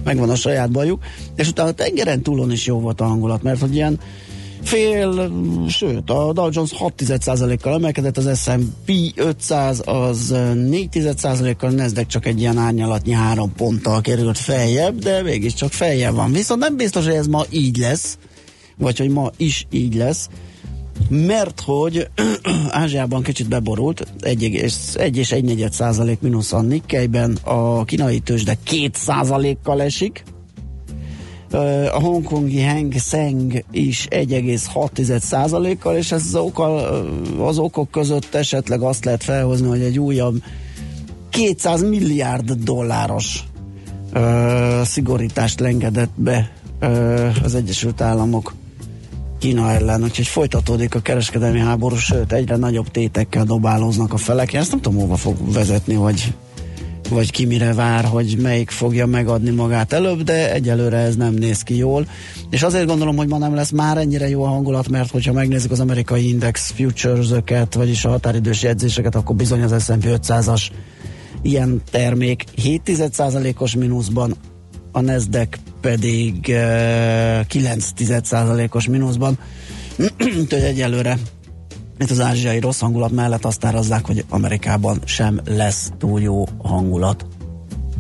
megvan 0.05 0.31
a 0.31 0.35
saját 0.35 0.71
bajuk. 0.71 1.03
És 1.37 1.49
utána 1.49 1.69
a 1.69 1.73
tengeren 1.73 2.23
túlon 2.23 2.53
is 2.53 2.67
jó 2.67 2.81
volt 2.81 3.01
a 3.01 3.05
hangulat, 3.05 3.43
mert 3.43 3.61
hogy 3.61 3.75
ilyen 3.75 4.01
fél, 4.63 5.33
sőt, 5.69 6.11
a 6.11 6.33
Dow 6.33 6.49
Jones 6.53 6.71
6,1%-kal 6.79 7.75
emelkedett, 7.75 8.17
az 8.17 8.41
S&P 8.43 8.93
500 9.17 9.83
az 9.85 10.31
4,1%-kal, 10.33 11.71
Nasdaq 11.71 12.07
csak 12.07 12.27
egy 12.27 12.41
ilyen 12.41 12.59
árnyalatnyi 12.59 13.13
három 13.13 13.53
ponttal 13.53 14.01
került 14.01 14.39
feljebb, 14.39 14.99
de 14.99 15.23
mégiscsak 15.23 15.73
feljebb 15.73 16.15
van. 16.15 16.33
Viszont 16.33 16.61
nem 16.61 16.77
biztos, 16.77 17.05
hogy 17.05 17.15
ez 17.15 17.27
ma 17.27 17.45
így 17.51 17.77
lesz, 17.77 18.19
vagy 18.77 18.99
hogy 18.99 19.11
ma 19.11 19.31
is 19.37 19.67
így 19.71 19.95
lesz, 19.95 20.29
mert 21.09 21.61
hogy 21.61 22.09
Ázsiában 22.69 23.23
kicsit 23.23 23.49
beborult, 23.49 24.07
1 24.21 24.43
és 24.43 24.75
1 24.95 25.17
és 25.17 25.33
1 25.33 25.69
százalék 25.71 26.21
mínusz 26.21 26.53
a 26.53 26.61
Nikkeiben, 26.61 27.39
a 27.43 27.85
kínai 27.85 28.19
tőzsde 28.19 28.57
2 28.65 28.91
százalékkal 28.93 29.83
esik, 29.83 30.23
a 31.93 32.01
hongkongi 32.01 32.63
Hang 32.63 32.93
Seng 32.93 33.65
is 33.71 34.07
1,6%-kal, 34.11 35.97
és 35.97 36.13
ez 36.13 36.23
az, 36.25 36.35
oka, 36.35 37.01
az 37.39 37.59
okok 37.59 37.91
között 37.91 38.35
esetleg 38.35 38.83
azt 38.83 39.05
lehet 39.05 39.25
felhozni, 39.25 39.69
hogy 39.69 39.81
egy 39.81 39.99
újabb 39.99 40.43
200 41.31 41.83
milliárd 41.83 42.53
dolláros 42.53 43.45
ö, 44.13 44.81
szigorítást 44.85 45.61
lengedett 45.61 46.13
be 46.15 46.51
ö, 46.81 47.29
az 47.43 47.55
Egyesült 47.55 48.01
Államok 48.01 48.55
Kína 49.39 49.71
ellen, 49.71 50.03
úgyhogy 50.03 50.27
folytatódik 50.27 50.95
a 50.95 51.01
kereskedelmi 51.01 51.59
háború, 51.59 51.97
sőt 51.97 52.33
egyre 52.33 52.57
nagyobb 52.57 52.89
tétekkel 52.89 53.45
dobálóznak 53.45 54.13
a 54.13 54.17
felek. 54.17 54.53
Én 54.53 54.61
ezt 54.61 54.71
nem 54.71 54.81
tudom, 54.81 55.01
hova 55.01 55.17
fog 55.17 55.53
vezetni, 55.53 55.95
hogy 55.95 56.33
vagy 57.09 57.31
ki 57.31 57.45
mire 57.45 57.73
vár, 57.73 58.05
hogy 58.05 58.37
melyik 58.43 58.71
fogja 58.71 59.07
megadni 59.07 59.51
magát 59.51 59.93
előbb, 59.93 60.23
de 60.23 60.53
egyelőre 60.53 60.97
ez 60.97 61.17
nem 61.17 61.35
néz 61.35 61.63
ki 61.63 61.77
jól. 61.77 62.07
És 62.51 62.63
azért 62.63 62.87
gondolom, 62.87 63.17
hogy 63.17 63.29
ma 63.29 63.39
nem 63.39 63.55
lesz 63.55 63.71
már 63.71 63.97
ennyire 63.97 64.29
jó 64.29 64.45
a 64.45 64.49
hangulat, 64.49 64.89
mert 64.89 65.11
hogyha 65.11 65.33
megnézzük 65.33 65.71
az 65.71 65.81
amerikai 65.81 66.29
index 66.29 66.71
futures-öket, 66.71 67.75
vagyis 67.75 68.05
a 68.05 68.09
határidős 68.09 68.63
jegyzéseket, 68.63 69.15
akkor 69.15 69.37
bizony 69.37 69.63
az 69.63 69.85
S&P 69.85 70.05
500-as 70.05 70.63
ilyen 71.43 71.83
termék 71.91 72.45
7,1%-os 72.63 73.75
mínuszban, 73.75 74.35
a 74.93 75.01
Nasdaq 75.01 75.59
pedig 75.81 76.35
uh, 76.35 76.55
9,1%-os 77.47 78.87
mínuszban. 78.89 79.39
Úgyhogy 80.41 80.63
egyelőre 80.63 81.19
itt 81.99 82.11
az 82.11 82.21
ázsiai 82.21 82.61
rossz 82.61 82.81
hangulat 82.81 83.11
mellett 83.11 83.45
azt 83.45 83.65
árazzák, 83.65 84.07
hogy 84.07 84.25
Amerikában 84.29 85.01
sem 85.05 85.41
lesz 85.45 85.91
túl 85.99 86.21
jó 86.21 86.45
hangulat. 86.63 87.27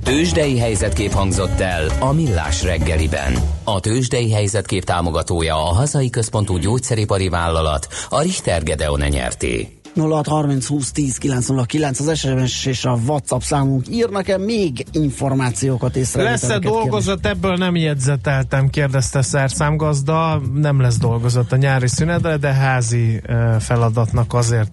Tőzsdei 0.02 0.58
helyzetkép 0.58 1.12
hangzott 1.12 1.60
el 1.60 1.86
a 2.00 2.12
Millás 2.12 2.62
reggeliben. 2.62 3.32
A 3.64 3.80
tőzsdei 3.80 4.32
helyzetkép 4.32 4.84
támogatója 4.84 5.54
a 5.54 5.74
hazai 5.74 6.10
központú 6.10 6.56
gyógyszeripari 6.56 7.28
vállalat, 7.28 7.88
a 8.08 8.22
Richter 8.22 8.62
Gedeon 8.62 9.00
nyerté. 9.00 9.77
0630 9.98 10.66
20 10.66 10.92
10 10.92 11.16
909 11.16 12.00
az 12.00 12.18
SMS 12.18 12.66
és 12.66 12.84
a 12.84 12.98
WhatsApp 13.06 13.40
számunk. 13.40 13.88
Ír 13.90 14.08
nekem 14.10 14.40
még 14.40 14.86
információkat 14.92 15.96
észre. 15.96 16.22
Lesz-e 16.22 16.58
dolgozat? 16.58 17.26
Ebből 17.26 17.56
nem 17.56 17.76
jegyzeteltem, 17.76 18.68
kérdezte 18.68 19.22
szerszámgazda. 19.22 20.42
Nem 20.54 20.80
lesz 20.80 20.98
dolgozat 20.98 21.52
a 21.52 21.56
nyári 21.56 21.88
szünetre, 21.88 22.36
de 22.36 22.52
házi 22.52 23.20
feladatnak 23.58 24.34
azért 24.34 24.70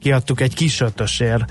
kiadtuk 0.00 0.40
egy 0.40 0.54
kis 0.54 0.80
ötösér 0.80 1.44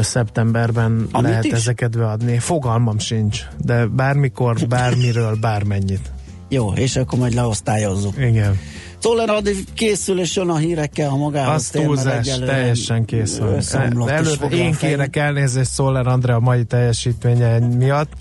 szeptemberben 0.00 1.06
Amit 1.10 1.30
lehet 1.30 1.44
is? 1.44 1.52
ezeket 1.52 1.98
beadni. 1.98 2.38
Fogalmam 2.38 2.98
sincs, 2.98 3.42
de 3.58 3.86
bármikor, 3.86 4.56
bármiről, 4.68 5.36
bármennyit. 5.40 6.10
Jó, 6.48 6.72
és 6.72 6.96
akkor 6.96 7.18
majd 7.18 7.34
leosztályozzuk. 7.34 8.14
Igen. 8.18 8.58
Czoller 8.98 9.30
addig 9.30 9.64
készül 9.74 10.20
és 10.20 10.36
jön 10.36 10.48
a 10.48 10.56
hírekkel, 10.56 11.08
ha 11.08 11.16
magához 11.16 11.54
Az 11.54 11.68
túlzás, 11.68 12.38
teljesen 12.38 13.04
kész 13.04 13.36
van. 13.36 14.08
Előbb 14.08 14.52
én 14.52 14.74
kérek 14.74 15.16
elnézést 15.16 15.70
Szoller 15.70 16.06
Andrea 16.06 16.36
a 16.36 16.40
mai 16.40 16.64
teljesítménye 16.64 17.58
miatt. 17.58 18.12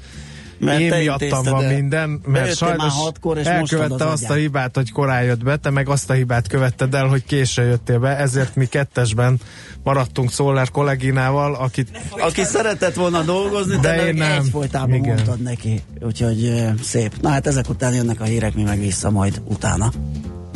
Mert 0.59 0.79
én 0.79 0.97
miattam 0.97 1.43
van 1.43 1.63
el. 1.63 1.73
minden, 1.73 2.21
mert 2.25 2.55
sajnos 2.55 2.93
hatkor, 2.93 3.37
és 3.37 3.45
elkövette 3.45 4.05
az 4.05 4.11
azt 4.11 4.29
a 4.29 4.33
hibát, 4.33 4.75
hogy 4.75 4.91
korán 4.91 5.23
jött 5.23 5.43
be, 5.43 5.55
te 5.57 5.69
meg 5.69 5.89
azt 5.89 6.09
a 6.09 6.13
hibát 6.13 6.47
követted 6.47 6.93
el, 6.93 7.07
hogy 7.07 7.23
késő 7.25 7.63
jöttél 7.63 7.99
be, 7.99 8.17
ezért 8.17 8.55
mi 8.55 8.65
kettesben 8.65 9.39
maradtunk 9.83 10.31
Szoller 10.31 10.71
kolléginával, 10.71 11.55
akit 11.55 12.01
Aki 12.09 12.43
szeretett 12.43 12.93
volna 12.95 13.21
dolgozni, 13.21 13.75
de, 13.75 13.95
De 13.95 14.07
én 14.07 14.13
nem. 14.13 14.31
egyfolytában 14.31 14.93
Igen. 14.93 15.13
mondtad 15.15 15.41
neki. 15.41 15.81
Úgyhogy 16.01 16.63
szép. 16.83 17.13
Na 17.21 17.29
hát 17.29 17.47
ezek 17.47 17.69
után 17.69 17.93
jönnek 17.93 18.21
a 18.21 18.23
hírek, 18.23 18.55
mi 18.55 18.63
meg 18.63 18.79
vissza 18.79 19.09
majd 19.09 19.41
utána. 19.45 19.91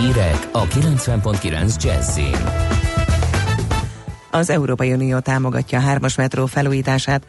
Hírek 0.00 0.48
a 0.52 0.66
90.9 0.66 1.82
Jazzin. 1.82 2.36
Az 4.30 4.50
Európai 4.50 4.92
Unió 4.92 5.18
támogatja 5.18 5.78
a 5.78 5.82
hármas 5.82 6.14
metró 6.14 6.46
felújítását. 6.46 7.22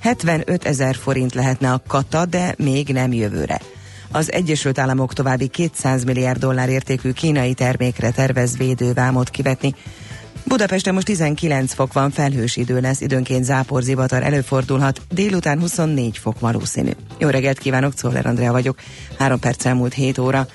75 0.00 0.64
ezer 0.64 0.94
forint 0.94 1.34
lehetne 1.34 1.72
a 1.72 1.82
kata, 1.86 2.26
de 2.26 2.54
még 2.58 2.88
nem 2.88 3.12
jövőre. 3.12 3.60
Az 4.12 4.32
Egyesült 4.32 4.78
Államok 4.78 5.12
további 5.12 5.46
200 5.46 6.04
milliárd 6.04 6.38
dollár 6.38 6.68
értékű 6.68 7.12
kínai 7.12 7.54
termékre 7.54 8.10
tervez 8.10 8.56
védővámot 8.56 9.30
kivetni. 9.30 9.74
Budapesten 10.44 10.94
most 10.94 11.06
19 11.06 11.72
fok 11.72 11.92
van, 11.92 12.10
felhős 12.10 12.56
idő 12.56 12.80
lesz, 12.80 13.00
időnként 13.00 13.44
záporzivatar 13.44 14.22
előfordulhat, 14.22 15.00
délután 15.10 15.60
24 15.60 16.18
fok 16.18 16.40
valószínű. 16.40 16.90
Jó 17.18 17.28
reggelt 17.28 17.58
kívánok, 17.58 17.94
Czoller 17.94 18.26
Andrea 18.26 18.52
vagyok, 18.52 18.78
3 19.18 19.38
perc 19.38 19.64
elmúlt 19.64 19.94
7 19.94 20.18
óra. 20.18 20.46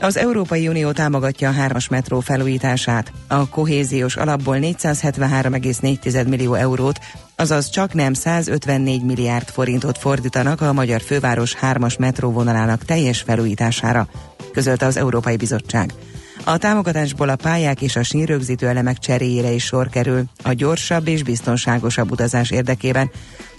Az 0.00 0.16
Európai 0.16 0.68
Unió 0.68 0.90
támogatja 0.90 1.48
a 1.48 1.52
hármas 1.52 1.88
metró 1.88 2.20
felújítását. 2.20 3.12
A 3.28 3.48
kohéziós 3.48 4.16
alapból 4.16 4.56
473,4 4.60 6.28
millió 6.28 6.54
eurót, 6.54 6.98
azaz 7.36 7.70
csak 7.70 7.94
nem 7.94 8.12
154 8.12 9.04
milliárd 9.04 9.48
forintot 9.48 9.98
fordítanak 9.98 10.60
a 10.60 10.72
magyar 10.72 11.00
főváros 11.00 11.54
hármas 11.54 11.96
metróvonalának 11.96 12.84
teljes 12.84 13.20
felújítására, 13.20 14.08
közölte 14.52 14.86
az 14.86 14.96
Európai 14.96 15.36
Bizottság. 15.36 15.92
A 16.44 16.56
támogatásból 16.56 17.28
a 17.28 17.36
pályák 17.36 17.80
és 17.80 17.96
a 17.96 18.02
sínrögzítő 18.02 18.68
elemek 18.68 18.98
cseréjére 18.98 19.50
is 19.50 19.64
sor 19.64 19.88
kerül 19.88 20.24
a 20.42 20.52
gyorsabb 20.52 21.08
és 21.08 21.22
biztonságosabb 21.22 22.10
utazás 22.10 22.50
érdekében. 22.50 23.10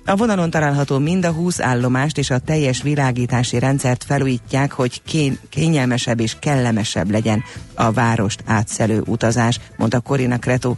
A 0.06 0.16
vonalon 0.16 0.50
található 0.50 0.98
mind 0.98 1.26
a 1.26 1.32
20 1.32 1.60
állomást 1.60 2.18
és 2.18 2.30
a 2.30 2.40
teljes 2.40 2.82
világítási 2.82 3.60
rendszert 3.60 4.04
felújítják, 4.04 4.72
hogy 4.72 5.02
kén- 5.04 5.40
kényelmesebb 5.50 6.20
és 6.20 6.36
kellemesebb 6.40 7.12
legyen 7.12 7.44
a 7.74 7.92
várost 7.92 8.44
átszelő 8.46 9.04
utazás, 9.06 9.60
mondta 9.78 10.00
Corina 10.00 10.40
Cretu, 10.40 10.74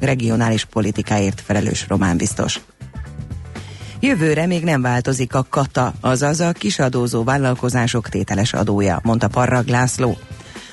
regionális 0.00 0.64
politikáért 0.64 1.42
felelős 1.44 1.86
román 1.88 2.16
biztos. 2.16 2.60
Jövőre 4.00 4.46
még 4.46 4.64
nem 4.64 4.82
változik 4.82 5.34
a 5.34 5.46
kata, 5.50 5.92
azaz 6.00 6.40
a 6.40 6.52
kisadózó 6.52 7.24
vállalkozások 7.24 8.08
tételes 8.08 8.52
adója, 8.52 9.00
mondta 9.02 9.28
Parrag 9.28 9.68
László. 9.68 10.18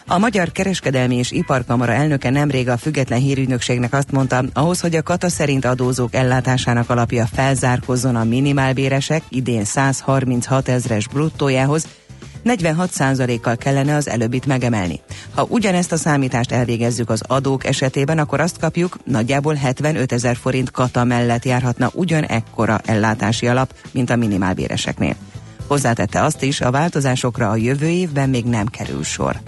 A 0.08 0.18
Magyar 0.18 0.52
Kereskedelmi 0.52 1.15
és 1.15 1.32
Iparkamara 1.32 1.91
elnöke 1.91 2.30
nemrég 2.30 2.70
a 2.70 2.78
független 2.78 3.20
hírügynökségnek 3.20 3.94
azt 3.94 4.12
mondta, 4.12 4.44
ahhoz, 4.54 4.80
hogy 4.80 4.96
a 4.96 5.02
kata 5.02 5.30
szerint 5.30 5.65
adózók 5.65 6.13
ellátásának 6.13 6.89
alapja 6.89 7.26
felzárkozzon 7.34 8.15
a 8.15 8.24
minimálbéresek 8.24 9.24
idén 9.30 9.63
136 9.63 10.68
ezres 10.68 11.08
bruttójához, 11.08 11.88
46%-kal 12.46 13.56
kellene 13.56 13.96
az 13.96 14.08
előbbit 14.08 14.46
megemelni. 14.46 15.02
Ha 15.36 15.46
ugyanezt 15.50 15.91
a 15.91 15.98
számítást 15.98 16.52
elvégezzük 16.52 17.10
az 17.10 17.22
adók 17.28 17.65
esetében, 17.65 18.20
akkor 18.20 18.39
azt 18.39 18.60
kapjuk, 18.60 18.98
nagyjából 19.04 19.54
75 19.54 20.12
ezer 20.12 20.36
forint 20.36 20.72
kata 20.72 21.04
mellett 21.04 21.46
járhatna 21.46 21.89
ugyanekkora 21.94 22.80
ellátási 22.86 23.48
alap, 23.48 23.74
mint 23.91 24.10
a 24.10 24.15
minimálbéreseknél. 24.15 25.15
Hozzátette 25.68 26.24
azt 26.24 26.44
is, 26.44 26.62
a 26.62 26.72
változásokra 26.72 27.50
a 27.50 27.56
jövő 27.56 27.88
évben 27.88 28.30
még 28.30 28.46
nem 28.46 28.65
kerül 28.65 29.04
sor. 29.04 29.39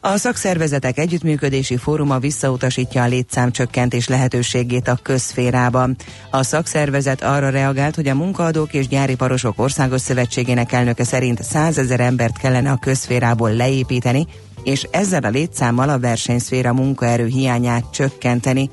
A 0.00 0.16
szakszervezetek 0.16 0.98
együttműködési 0.98 1.76
fóruma 1.76 2.18
visszautasítja 2.18 3.02
a 3.02 3.06
létszámcsökkentés 3.06 4.08
lehetőségét 4.08 4.88
a 4.88 4.98
közférában. 5.02 5.96
A 6.30 6.42
szakszervezet 6.42 7.22
arra 7.22 7.50
reagált, 7.50 7.94
hogy 7.94 8.08
a 8.08 8.14
munkaadók 8.14 8.74
és 8.74 8.88
gyáriparosok 8.88 9.58
országos 9.58 10.00
szövetségének 10.00 10.72
elnöke 10.72 11.04
szerint 11.04 11.42
100 11.42 11.78
ezer 11.78 12.00
embert 12.00 12.38
kellene 12.38 12.70
a 12.70 12.78
közférából 12.78 13.52
leépíteni, 13.52 14.26
és 14.64 14.86
ezzel 14.90 15.22
a 15.22 15.28
létszámmal 15.28 15.88
a 15.88 15.98
versenyszféra 15.98 16.72
munkaerő 16.72 17.26
hiányát 17.26 17.84
csökkenteni. 17.92 18.70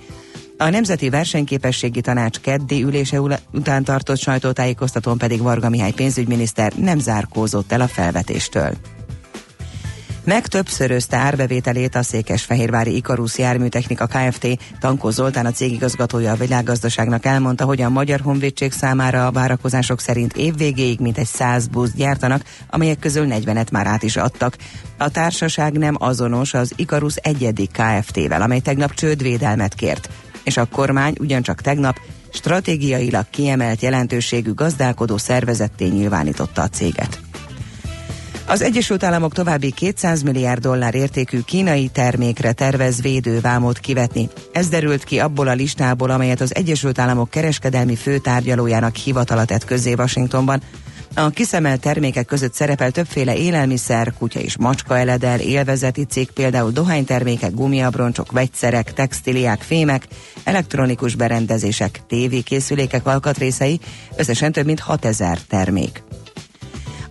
A 0.58 0.70
Nemzeti 0.70 1.10
Versenyképességi 1.10 2.02
Tanács 2.02 2.40
keddi 2.40 2.84
ülése 2.84 3.22
után 3.52 3.84
tartott 3.84 4.20
sajtótájékoztatón 4.20 5.18
pedig 5.18 5.42
Varga 5.42 5.70
Mihály 5.70 5.92
pénzügyminiszter 5.92 6.74
nem 6.74 7.00
zárkózott 7.00 7.72
el 7.72 7.82
a 7.82 7.88
felvetéstől. 7.88 8.74
Meg 10.26 10.48
többszörözte 10.48 11.18
árbevételét 11.18 11.96
a 11.96 12.04
Székesfehérvári 12.04 12.96
Ikarusz 12.96 13.38
járműtechnika 13.38 14.06
Kft. 14.06 14.48
Tankó 14.80 15.10
Zoltán 15.10 15.46
a 15.46 15.52
cégigazgatója 15.52 16.32
a 16.32 16.36
világgazdaságnak 16.36 17.26
elmondta, 17.26 17.66
hogy 17.66 17.82
a 17.82 17.90
Magyar 17.90 18.20
Honvédség 18.20 18.72
számára 18.72 19.26
a 19.26 19.32
várakozások 19.32 20.00
szerint 20.00 20.34
évvégéig 20.34 21.00
mintegy 21.00 21.26
100 21.26 21.68
busz 21.68 21.92
gyártanak, 21.92 22.44
amelyek 22.70 23.00
közül 23.00 23.28
40-et 23.30 23.72
már 23.72 23.88
át 23.88 24.04
is 24.04 24.18
adtak. 24.18 24.58
A 24.98 25.10
társaság 25.10 25.78
nem 25.78 25.96
azonos 25.98 26.54
az 26.54 26.72
Ikarusz 26.76 27.18
egyedik 27.22 27.72
Kft-vel, 27.72 28.42
amely 28.42 28.60
tegnap 28.60 28.94
csődvédelmet 28.94 29.74
kért. 29.74 30.10
És 30.44 30.58
a 30.58 30.66
kormány 30.66 31.16
ugyancsak 31.20 31.62
tegnap 31.62 32.00
stratégiailag 32.30 33.26
kiemelt 33.30 33.82
jelentőségű 33.82 34.54
gazdálkodó 34.54 35.18
szervezetté 35.18 35.88
nyilvánította 35.88 36.62
a 36.62 36.70
céget. 36.70 37.25
Az 38.48 38.62
Egyesült 38.62 39.04
Államok 39.04 39.34
további 39.34 39.72
200 39.72 40.22
milliárd 40.22 40.62
dollár 40.62 40.96
értékű 40.96 41.40
kínai 41.40 41.88
termékre 41.88 42.52
tervez 42.52 43.02
védővámot 43.02 43.80
kivetni. 43.80 44.30
Ez 44.52 44.68
derült 44.68 45.04
ki 45.04 45.20
abból 45.20 45.48
a 45.48 45.54
listából, 45.54 46.10
amelyet 46.10 46.42
az 46.42 46.56
Egyesült 46.56 47.00
Államok 47.00 47.30
kereskedelmi 47.30 47.96
főtárgyalójának 47.96 48.96
hivatala 48.96 49.46
tett 49.46 49.66
közé 49.66 49.94
Washingtonban. 49.94 50.62
A 51.16 51.30
kiszemelt 51.30 51.82
termékek 51.82 52.26
között 52.26 52.54
szerepel 52.54 52.92
többféle 52.92 53.36
élelmiszer, 53.36 54.14
kutya 54.18 54.40
és 54.40 54.58
macska 54.58 54.98
eledel, 54.98 55.40
élvezeti 55.40 56.04
cikk, 56.04 56.30
például 56.30 56.72
dohánytermékek, 56.72 57.54
gumiabroncsok, 57.54 58.32
vegyszerek, 58.32 58.94
textiliák, 58.94 59.62
fémek, 59.62 60.08
elektronikus 60.44 61.16
berendezések, 61.16 62.02
tévékészülékek 62.08 63.06
alkatrészei, 63.06 63.80
összesen 64.16 64.52
több 64.52 64.66
mint 64.66 64.80
6000 64.80 65.40
termék. 65.48 66.04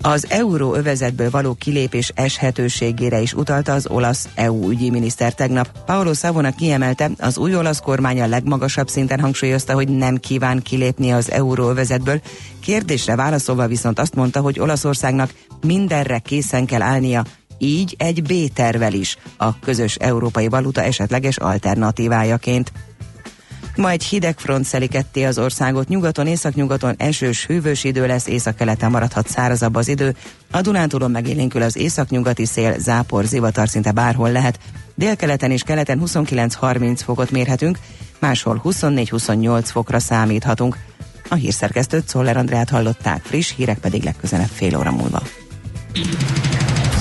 Az 0.06 0.26
euróövezetből 0.28 1.30
való 1.30 1.54
kilépés 1.54 2.12
eshetőségére 2.14 3.20
is 3.20 3.32
utalta 3.32 3.72
az 3.72 3.86
olasz 3.86 4.28
EU 4.34 4.70
ügyi 4.70 4.90
miniszter 4.90 5.34
tegnap. 5.34 5.70
Paolo 5.86 6.14
Savona 6.14 6.54
kiemelte, 6.54 7.10
az 7.18 7.38
új 7.38 7.56
olasz 7.56 7.80
kormány 7.80 8.20
a 8.20 8.26
legmagasabb 8.26 8.88
szinten 8.88 9.20
hangsúlyozta, 9.20 9.74
hogy 9.74 9.88
nem 9.88 10.16
kíván 10.16 10.62
kilépni 10.62 11.12
az 11.12 11.30
euróövezetből. 11.30 12.20
Kérdésre 12.60 13.16
válaszolva 13.16 13.66
viszont 13.66 13.98
azt 13.98 14.14
mondta, 14.14 14.40
hogy 14.40 14.60
Olaszországnak 14.60 15.34
mindenre 15.66 16.18
készen 16.18 16.66
kell 16.66 16.82
állnia, 16.82 17.24
így 17.58 17.94
egy 17.98 18.22
B-tervel 18.22 18.92
is, 18.92 19.16
a 19.36 19.58
közös 19.58 19.94
európai 19.94 20.48
valuta 20.48 20.82
esetleges 20.82 21.36
alternatívájaként. 21.36 22.72
Ma 23.76 23.90
egy 23.90 24.04
hideg 24.04 24.38
front 24.38 24.64
szeli 24.64 24.86
ketté 24.86 25.24
az 25.24 25.38
országot, 25.38 25.88
nyugaton, 25.88 26.26
északnyugaton 26.26 26.94
esős, 26.96 27.46
hűvös 27.46 27.84
idő 27.84 28.06
lesz, 28.06 28.26
északkeleten 28.26 28.90
maradhat 28.90 29.28
szárazabb 29.28 29.74
az 29.74 29.88
idő. 29.88 30.16
A 30.50 30.60
Dunántúlon 30.60 31.10
megélénkül 31.10 31.62
az 31.62 31.76
északnyugati 31.76 32.46
szél, 32.46 32.78
zápor, 32.78 33.24
zivatar 33.24 33.68
szinte 33.68 33.90
bárhol 33.90 34.32
lehet. 34.32 34.58
Délkeleten 34.94 35.50
és 35.50 35.62
keleten 35.62 36.02
29-30 36.04 36.98
fokot 37.04 37.30
mérhetünk, 37.30 37.78
máshol 38.18 38.60
24-28 38.64 39.62
fokra 39.64 39.98
számíthatunk. 39.98 40.78
A 41.28 41.34
hírszerkesztőt 41.34 42.08
Szoller 42.08 42.36
Andrát 42.36 42.70
hallották, 42.70 43.22
friss 43.24 43.52
hírek 43.56 43.78
pedig 43.78 44.02
legközelebb 44.02 44.50
fél 44.52 44.76
óra 44.78 44.90
múlva. 44.90 45.22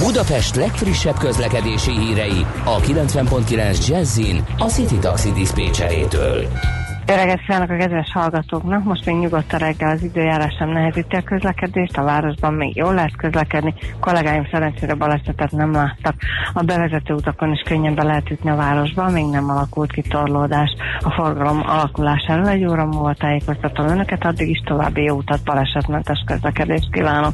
Budapest 0.04 0.56
legfrissebb 0.56 1.18
közlekedési 1.18 1.92
hírei 1.92 2.46
a 2.66 2.80
90.9 2.80 3.88
Jazzin 3.88 4.46
a 4.58 4.63
City 4.63 4.98
Taxi 4.98 5.32
Dispécsejétől. 5.32 6.42
Jó 7.08 7.16
reggelt 7.16 7.39
kívánok 7.39 7.70
a 7.70 7.76
kedves 7.76 8.12
hallgatóknak! 8.13 8.84
Most 8.84 9.06
még 9.06 9.16
nyugodt 9.16 9.54
a 9.54 9.58
reggel, 9.58 9.92
az 9.92 10.04
időjárás 10.04 10.56
sem 10.58 10.70
nehezíti 10.70 11.16
a 11.16 11.22
közlekedést, 11.22 11.98
a 11.98 12.04
városban 12.04 12.54
még 12.54 12.76
jól 12.76 12.94
lehet 12.94 13.16
közlekedni, 13.16 13.74
kollégáim 14.00 14.48
szerencsére 14.52 14.94
balesetet 14.94 15.52
nem 15.52 15.72
láttak. 15.72 16.16
A 16.54 16.63
bevezető 16.63 17.13
utakon 17.13 17.52
is 17.52 17.62
könnyebben 17.66 18.06
lehet 18.06 18.30
jutni 18.30 18.50
a 18.50 18.56
városban, 18.56 19.12
még 19.12 19.26
nem 19.26 19.50
alakult 19.50 19.92
ki 19.92 20.02
torlódás. 20.02 20.70
A 21.00 21.12
forgalom 21.12 21.63
alakulásáról 21.66 22.50
egy 22.50 22.66
óra 22.66 22.86
múlva 22.86 23.13
tájékoztatom 23.13 23.88
önöket, 23.88 24.26
addig 24.26 24.50
is 24.50 24.62
további 24.66 25.04
jó 25.04 25.16
utat, 25.16 25.44
balesetmentes 25.44 26.24
közlekedést 26.26 26.92
kívánok! 26.92 27.34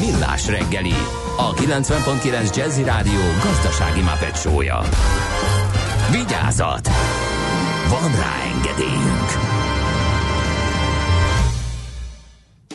Millás 0.00 0.48
reggeli, 0.48 0.94
a 1.36 1.54
90.9 1.54 2.56
Jazzy 2.56 2.82
Rádió 2.82 3.20
gazdasági 3.42 4.00
mapetsója. 4.00 4.82
Vigyázat! 6.10 6.88
Van 7.88 8.10
rá 8.10 8.34
engedélyünk! 8.54 9.30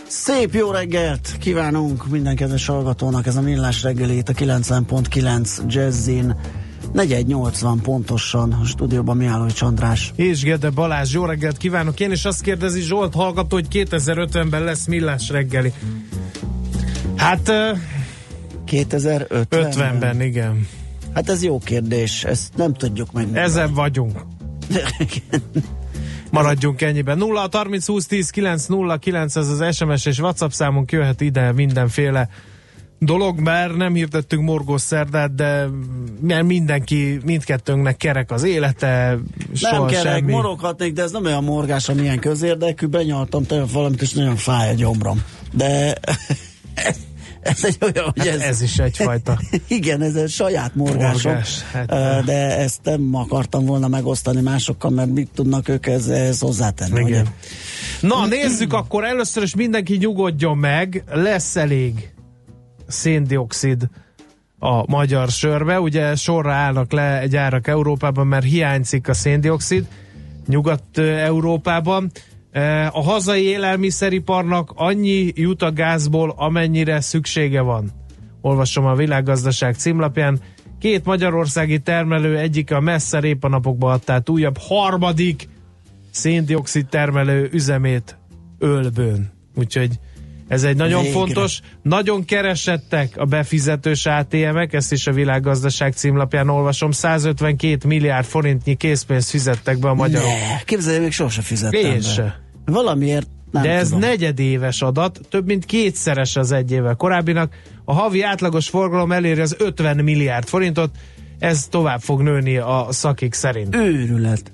Szép 0.08 0.54
jó 0.54 0.72
reggelt 0.72 1.36
kívánunk 1.40 2.08
minden 2.08 2.36
kedves 2.36 2.66
hallgatónak, 2.66 3.28
ez 3.28 3.36
a 3.36 3.42
Millás 3.42 3.84
reggeli 3.84 4.18
itt 4.18 4.30
a 4.30 4.34
90.9 4.34 5.68
Jazzin. 5.68 6.36
4180 6.94 7.80
pontosan 7.82 8.54
a 8.54 8.66
stúdióban 8.66 9.18
Mihály 9.18 9.52
Csandrás. 9.52 10.14
És 10.16 10.44
Gede 10.44 10.70
Balázs, 10.70 11.14
jó 11.14 11.26
reggelt 11.26 11.58
kívánok! 11.58 12.00
Én 12.00 12.12
is 12.12 12.26
azt 12.26 12.42
kérdezi 12.42 12.82
Zsolt 12.82 13.14
hallgató, 13.14 13.56
hogy 13.56 13.68
2050-ben 13.72 14.64
lesz 14.64 14.86
millás 14.86 15.30
reggeli. 15.30 15.74
Hát 17.22 17.50
ö, 17.50 17.72
2050 18.66 19.72
50-ben, 19.72 20.22
igen. 20.22 20.68
Hát 21.14 21.30
ez 21.30 21.44
jó 21.44 21.60
kérdés, 21.60 22.24
ezt 22.24 22.56
nem 22.56 22.74
tudjuk 22.74 23.12
meg. 23.12 23.28
Ezen 23.34 23.74
vagyunk. 23.74 24.26
Maradjunk 26.32 26.82
ennyiben. 26.82 27.18
0 27.18 27.50
30 27.52 27.86
20 27.86 28.06
10 28.06 28.30
9 28.30 28.66
0 28.66 28.98
9 28.98 29.36
ez 29.36 29.48
az 29.48 29.76
SMS 29.76 30.06
és 30.06 30.20
WhatsApp 30.20 30.50
számunk 30.50 30.92
jöhet 30.92 31.22
ide 31.22 31.52
mindenféle 31.52 32.30
dolog, 33.00 33.40
mert 33.40 33.76
nem 33.76 33.94
hirdettünk 33.94 34.44
morgós 34.44 34.82
szerdát, 34.82 35.36
de 35.36 35.68
mert 36.22 36.46
mindenki, 36.46 37.20
mindkettőnknek 37.26 37.98
kerek 37.98 38.32
az 38.32 38.44
élete, 38.44 39.18
nem 39.62 39.86
kerek, 39.86 40.16
semmi. 40.16 40.32
moroghatnék, 40.32 40.94
de 40.94 41.02
ez 41.02 41.12
nem 41.12 41.26
olyan 41.26 41.44
morgás, 41.44 41.90
amilyen 41.90 42.20
közérdekű. 42.20 42.86
Benyaltam 42.86 43.46
tegnap 43.46 43.72
valamit, 43.72 44.02
és 44.02 44.14
nagyon 44.14 44.36
fáj 44.36 44.70
a 44.70 44.74
gyomrom. 44.74 45.24
De 45.52 45.94
ez 47.42 47.64
egy 47.64 47.78
olyan, 47.82 48.12
hogy 48.16 48.28
Hát 48.28 48.28
ez, 48.28 48.42
ez 48.42 48.62
is 48.62 48.80
egyfajta. 48.80 49.40
Igen, 49.68 50.02
ez 50.02 50.16
egy 50.16 50.30
saját 50.30 50.76
morgásom, 50.76 51.32
Morgás, 51.32 51.64
hát, 51.72 51.88
de 52.26 52.58
ezt 52.58 52.80
nem 52.84 53.16
akartam 53.16 53.66
volna 53.66 53.88
megosztani 53.88 54.42
másokkal, 54.42 54.92
mert 54.92 55.10
mit 55.10 55.30
tudnak 55.36 55.70
ők 55.70 55.88
ez, 55.88 56.08
ez 56.08 56.40
hozzátenni. 56.40 57.00
Igen. 57.00 57.28
Na, 58.02 58.26
nézzük 58.26 58.74
akkor 58.74 59.04
először 59.04 59.44
is 59.44 59.56
mindenki 59.56 59.98
nyugodjon 59.98 60.58
meg, 60.58 61.04
lesz 61.12 61.56
elég 61.56 62.14
széndiokszid 62.88 63.90
a 64.60 64.92
magyar 64.92 65.30
sörbe. 65.30 65.80
Ugye 65.80 66.16
sorra 66.16 66.54
állnak 66.54 66.92
le 66.92 67.28
gyárak 67.28 67.68
Európában, 67.68 68.28
mert 68.28 68.46
hiányzik 68.46 69.08
a 69.08 69.14
széndiokszid 69.14 69.88
Nyugat-Európában. 70.48 72.12
E, 72.52 72.88
A 72.88 73.02
hazai 73.02 73.44
élelmiszeriparnak 73.44 74.72
annyi 74.76 75.32
jut 75.36 75.62
a 75.62 75.72
gázból, 75.72 76.34
amennyire 76.38 77.02
szüksége 77.02 77.62
van. 77.62 77.92
Olvasom 78.42 78.86
a 78.86 78.96
világgazdaság 78.96 79.76
címlapján. 79.76 80.40
Két 80.80 81.06
magyarországi 81.06 81.80
termelő 81.80 82.38
egyik 82.38 82.72
a 82.72 82.80
messze 82.80 83.20
répanapokba 83.20 83.92
adta 83.92 84.14
át 84.14 84.30
újabb 84.30 84.58
harmadik 84.58 85.50
széndiokszid 86.12 86.86
termelő 86.86 87.50
üzemét 87.52 88.18
ölbőn. 88.60 89.32
Úgyhogy 89.56 90.00
ez 90.52 90.64
egy 90.64 90.76
nagyon 90.76 91.02
Végre. 91.02 91.18
fontos, 91.18 91.60
nagyon 91.82 92.26
keresettek 92.26 93.18
a 93.18 93.26
befizetős 93.26 94.06
ATM-ek, 94.06 94.74
ezt 94.74 94.92
is 94.92 95.08
a 95.08 95.12
világgazdaság 95.12 95.94
címlapján 95.94 96.50
olvasom, 96.50 96.92
152 96.92 97.88
milliárd 97.88 98.26
forintnyi 98.26 98.76
készpénzt 98.76 99.30
fizettek 99.30 99.80
be 99.80 99.90
a 99.90 99.94
magyarok. 99.94 100.30
Ne, 100.30 100.64
képzelj, 100.66 101.00
még 101.00 101.12
sose 101.12 101.42
fizettem 101.42 101.92
Én 101.92 102.02
se. 102.02 102.40
Valamiért 102.66 103.28
nem 103.52 103.64
De 103.64 103.70
ez 103.70 103.84
tudom. 103.84 104.00
negyedéves 104.00 104.82
adat, 104.82 105.20
több 105.30 105.46
mint 105.46 105.66
kétszeres 105.66 106.36
az 106.36 106.52
egy 106.52 106.72
évvel 106.72 106.96
korábbinak. 106.96 107.54
A 107.86 107.94
havi 107.94 108.22
átlagos 108.22 108.70
forgalom 108.70 109.12
eléri 109.12 109.42
az 109.42 109.56
50 109.60 109.98
milliárd 109.98 110.48
forintot, 110.48 110.96
ez 111.40 111.68
tovább 111.70 112.02
fog 112.02 112.22
nőni 112.22 112.58
a 112.58 112.88
szakik 112.90 113.34
szerint. 113.34 113.76
Őrület. 113.76 114.52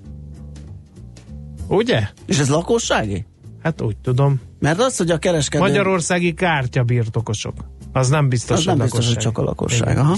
Ugye? 1.68 2.08
És 2.26 2.40
ez 2.40 2.50
lakossági? 2.50 3.26
Hát 3.64 3.82
úgy 3.82 3.98
tudom. 3.98 4.42
Mert 4.60 4.80
az, 4.80 4.98
hogy 4.98 5.12
a 5.12 5.18
kereskedő... 5.18 5.64
Magyarországi 5.64 6.34
kártya 6.34 6.84
birtokosok. 6.84 7.54
Az 7.92 8.10
nem 8.10 8.30
biztos, 8.30 8.58
az 8.58 8.66
nem 8.66 8.78
biztos, 8.78 9.06
hogy 9.06 9.16
lakosság. 9.16 9.24
csak 9.24 9.38
a 9.38 9.44
lakosság. 9.44 9.92
Igen. 9.92 10.04
Aha. 10.04 10.16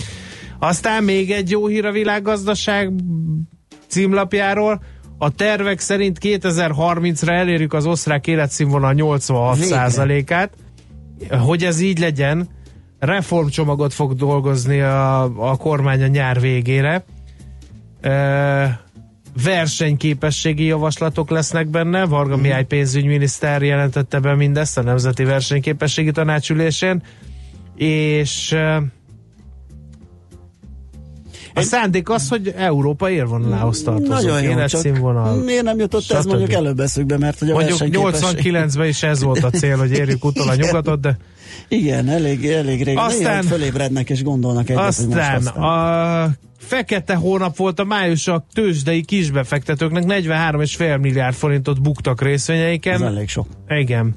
Aztán 0.59 1.03
még 1.03 1.31
egy 1.31 1.49
jó 1.49 1.67
hír 1.67 1.85
a 1.85 1.91
világgazdaság 1.91 2.93
címlapjáról. 3.87 4.81
A 5.17 5.29
tervek 5.29 5.79
szerint 5.79 6.17
2030-ra 6.21 7.29
elérjük 7.29 7.73
az 7.73 7.85
osztrák 7.85 8.27
életszínvonal 8.27 8.93
86 8.93 9.57
Végre. 9.57 9.75
százalékát. 9.75 10.53
Hogy 11.29 11.63
ez 11.63 11.79
így 11.79 11.99
legyen, 11.99 12.47
reformcsomagot 12.99 13.93
fog 13.93 14.13
dolgozni 14.13 14.81
a, 14.81 15.23
a 15.23 15.55
kormány 15.55 16.03
a 16.03 16.07
nyár 16.07 16.39
végére. 16.39 17.05
E, 18.01 18.11
versenyképességi 19.43 20.63
javaslatok 20.65 21.29
lesznek 21.29 21.67
benne. 21.67 22.05
Varga 22.05 22.33
Mhm. 22.33 22.41
Mihály 22.41 22.65
pénzügyminiszter 22.65 23.61
jelentette 23.61 24.19
be 24.19 24.35
mindezt 24.35 24.77
a 24.77 24.81
Nemzeti 24.81 25.23
Versenyképességi 25.23 26.11
Tanácsülésén. 26.11 27.03
És 27.75 28.55
a 31.53 31.61
szándék 31.61 32.09
az, 32.09 32.29
hogy 32.29 32.53
Európa 32.57 33.09
élvonalához 33.09 33.81
tartozunk. 33.83 34.13
Nagyon 34.13 34.41
jó, 34.41 34.47
csak 34.49 34.57
Életszínvonal. 34.57 35.35
miért 35.35 35.63
nem 35.63 35.79
jutott 35.79 36.09
ez 36.11 36.17
stb. 36.19 36.27
mondjuk 36.27 36.51
előbb 36.53 36.79
eszükbe, 36.79 37.17
mert 37.17 37.39
hogy 37.39 37.49
a 37.49 37.53
Mondjuk 37.53 37.79
versenyképesség- 37.79 38.51
89-ben 38.53 38.87
is 38.87 39.03
ez 39.03 39.23
volt 39.23 39.43
a 39.43 39.49
cél, 39.49 39.77
hogy 39.77 39.91
érjük 39.91 40.25
utol 40.25 40.49
a 40.49 40.55
nyugatot, 40.55 40.99
de 40.99 41.17
Igen, 41.67 42.09
elég, 42.09 42.45
elég 42.45 42.83
régen. 42.83 43.03
Aztán- 43.03 43.37
Aztán... 43.37 43.43
fölébrednek 43.43 44.09
és 44.09 44.23
gondolnak 44.23 44.69
egyet, 44.69 44.95
hogy 44.95 45.05
most 45.07 45.19
aztán 45.19 45.35
aztán. 45.35 45.63
a 45.63 46.29
fekete 46.57 47.15
hónap 47.15 47.55
volt 47.57 47.79
a 47.79 47.83
május 47.83 48.27
a 48.27 48.45
tőzsdei 48.53 49.03
kisbefektetőknek 49.03 50.03
43,5 50.07 50.99
milliárd 51.01 51.35
forintot 51.35 51.81
buktak 51.81 52.21
Ez 52.21 52.27
részvényeiken. 52.27 53.03
elég 53.03 53.29
sok. 53.29 53.47
Igen. 53.67 54.15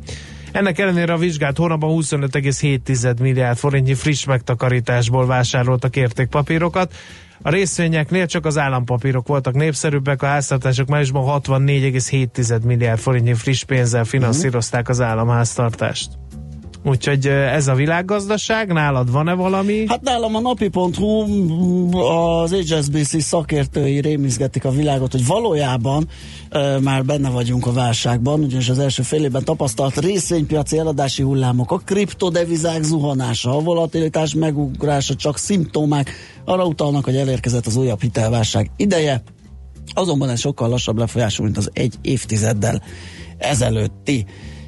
Ennek 0.52 0.78
ellenére 0.78 1.12
a 1.12 1.16
vizsgált 1.16 1.56
hónapban 1.56 1.90
25,7 2.02 3.20
milliárd 3.20 3.56
forintnyi 3.58 3.94
friss 3.94 4.24
megtakarításból 4.24 5.26
vásároltak 5.26 5.96
értékpapírokat. 5.96 6.94
A 7.42 7.50
részvényeknél 7.50 8.26
csak 8.26 8.46
az 8.46 8.58
állampapírok 8.58 9.26
voltak 9.26 9.54
népszerűbbek, 9.54 10.22
a 10.22 10.26
háztartások 10.26 10.88
májusban 10.88 11.40
64,7 11.42 12.62
milliárd 12.62 12.98
forintnyi 12.98 13.34
friss 13.34 13.64
pénzzel 13.64 14.04
finanszírozták 14.04 14.88
az 14.88 15.00
államháztartást. 15.00 16.10
Úgyhogy 16.84 17.26
ez 17.26 17.68
a 17.68 17.74
világgazdaság, 17.74 18.72
nálad 18.72 19.12
van-e 19.12 19.32
valami? 19.32 19.84
Hát 19.88 20.00
nálam 20.00 20.34
a 20.34 20.40
napi.hu 20.40 21.98
az 21.98 22.52
HSBC 22.52 23.22
szakértői 23.22 24.00
rémizgetik 24.00 24.64
a 24.64 24.70
világot, 24.70 25.12
hogy 25.12 25.26
valójában 25.26 26.08
e, 26.50 26.78
már 26.80 27.04
benne 27.04 27.30
vagyunk 27.30 27.66
a 27.66 27.72
válságban, 27.72 28.40
ugyanis 28.40 28.68
az 28.68 28.78
első 28.78 29.02
fél 29.02 29.24
évben 29.24 29.44
tapasztalt 29.44 30.00
részvénypiaci 30.00 30.78
eladási 30.78 31.22
hullámok, 31.22 31.70
a 31.70 31.76
kriptodevizák 31.76 32.82
zuhanása, 32.82 33.56
a 33.56 33.60
volatilitás 33.60 34.34
megugrása 34.34 35.14
csak 35.14 35.38
szimptomák 35.38 36.10
arra 36.44 36.64
utalnak, 36.64 37.04
hogy 37.04 37.16
elérkezett 37.16 37.66
az 37.66 37.76
újabb 37.76 38.00
hitelválság 38.00 38.70
ideje. 38.76 39.22
Azonban 39.94 40.28
ez 40.28 40.40
sokkal 40.40 40.68
lassabb 40.68 40.98
lefolyású, 40.98 41.42
mint 41.42 41.56
az 41.56 41.70
egy 41.72 41.94
évtizeddel 42.00 42.82
ezelőtti. 43.38 44.26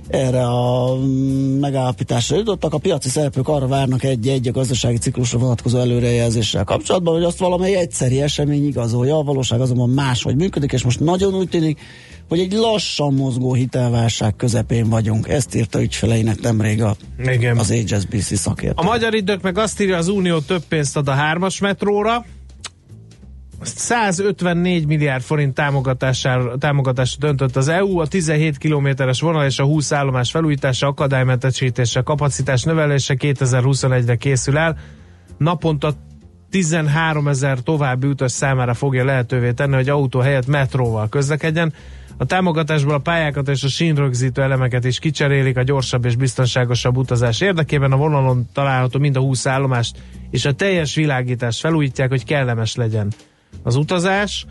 Erre 0.09 0.47
a 0.47 0.95
mm, 0.97 1.59
megállapításra 1.59 2.37
jutottak. 2.37 2.75
A 2.75 2.79
piaci 2.79 3.09
szereplők 3.09 3.49
arra 3.49 3.67
várnak 3.67 4.03
egy-egy 4.03 4.49
a 4.49 4.53
gazdasági 4.53 4.97
ciklusra 4.97 5.38
vonatkozó 5.38 5.79
előrejelzéssel 5.79 6.64
kapcsolatban, 6.64 7.14
hogy 7.14 7.25
azt 7.25 7.38
valamely 7.38 7.75
egyszeri 7.75 8.23
esemény 8.23 8.67
igazolja, 8.67 9.17
a 9.17 9.23
valóság 9.23 9.61
azonban 9.61 9.90
máshogy 9.90 10.37
működik, 10.37 10.73
és 10.73 10.85
most 10.85 11.01
nagyon 11.01 11.35
úgy 11.35 11.49
tűnik, 11.49 11.81
hogy 12.29 12.38
egy 12.38 12.53
lassan 12.53 13.14
mozgó 13.14 13.55
hitelválság 13.55 14.37
közepén 14.37 14.88
vagyunk. 14.88 15.29
Ezt 15.29 15.55
írta 15.55 15.83
ügyfeleinek 15.83 16.40
nemrég 16.40 16.83
a, 16.83 16.97
Igen. 17.19 17.59
az 17.59 17.71
HSBC 17.71 18.38
szakértő. 18.38 18.75
A 18.77 18.83
magyar 18.83 19.14
idők 19.14 19.43
meg 19.43 19.59
azt 19.59 19.81
írja, 19.81 19.97
az 19.97 20.09
Unió 20.09 20.38
több 20.38 20.62
pénzt 20.69 20.97
ad 20.97 21.09
a 21.09 21.12
hármas 21.12 21.61
metróra. 21.61 22.25
154 23.66 24.87
milliárd 24.87 25.22
forint 25.22 25.55
támogatására, 25.55 26.59
támogatásra 26.59 27.27
döntött 27.27 27.57
az 27.57 27.68
EU, 27.68 27.98
a 27.98 28.07
17 28.07 28.59
kilométeres 28.59 29.20
vonal 29.20 29.44
és 29.44 29.59
a 29.59 29.64
20 29.64 29.92
állomás 29.92 30.31
felújítása, 30.31 30.87
akadálymentesítése, 30.87 32.00
kapacitás 32.00 32.62
növelése 32.62 33.14
2021-re 33.18 34.16
készül 34.16 34.59
el. 34.59 34.77
Naponta 35.38 35.94
13 36.50 37.29
ezer 37.29 37.59
további 37.59 38.07
utas 38.07 38.33
számára 38.33 38.74
fogja 38.74 39.05
lehetővé 39.05 39.53
tenni, 39.53 39.74
hogy 39.74 39.88
autó 39.88 40.20
helyett 40.20 40.46
metróval 40.46 41.09
közlekedjen. 41.09 41.72
A 42.16 42.24
támogatásból 42.24 42.94
a 42.94 42.98
pályákat 42.98 43.48
és 43.48 43.62
a 43.62 43.68
sínrögzítő 43.68 44.42
elemeket 44.42 44.85
is 44.85 44.98
kicserélik 44.98 45.57
a 45.57 45.62
gyorsabb 45.62 46.05
és 46.05 46.16
biztonságosabb 46.16 46.96
utazás 46.96 47.40
érdekében. 47.40 47.92
A 47.92 47.96
vonalon 47.96 48.48
található 48.53 48.98
mind 48.98 49.16
a 49.16 49.20
20 49.20 49.46
állomást 49.46 49.96
és 50.31 50.44
a 50.44 50.53
teljes 50.53 50.94
világítást 50.94 51.61
felújítják, 51.61 52.09
hogy 52.09 52.24
kellemes 52.24 52.74
legyen 52.74 53.12
az 53.64 53.77
utazás. 53.77 54.46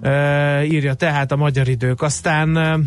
E, 0.00 0.64
írja 0.64 0.94
tehát 0.94 1.32
a 1.32 1.36
magyar 1.36 1.68
idők. 1.68 2.02
Aztán 2.02 2.56
e, 2.56 2.78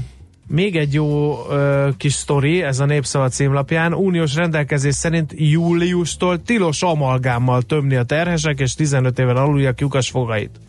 még 0.48 0.76
egy 0.76 0.94
jó 0.94 1.34
e, 1.50 1.90
kis 1.98 2.14
sztori, 2.14 2.62
ez 2.64 2.80
a 2.80 2.86
Népszava 2.86 3.30
címlapján. 3.30 3.94
Uniós 3.94 4.36
rendelkezés 4.36 4.96
szerint 4.96 5.34
júliustól 5.36 6.42
tilos 6.42 6.82
amalgámmal 6.82 7.62
tömni 7.62 7.96
a 7.96 8.04
terhesek 8.04 8.60
és 8.60 8.74
15 8.74 9.20
éven 9.20 9.36
aluliak 9.36 9.80
lyukas 9.80 10.10
fogait. 10.10 10.60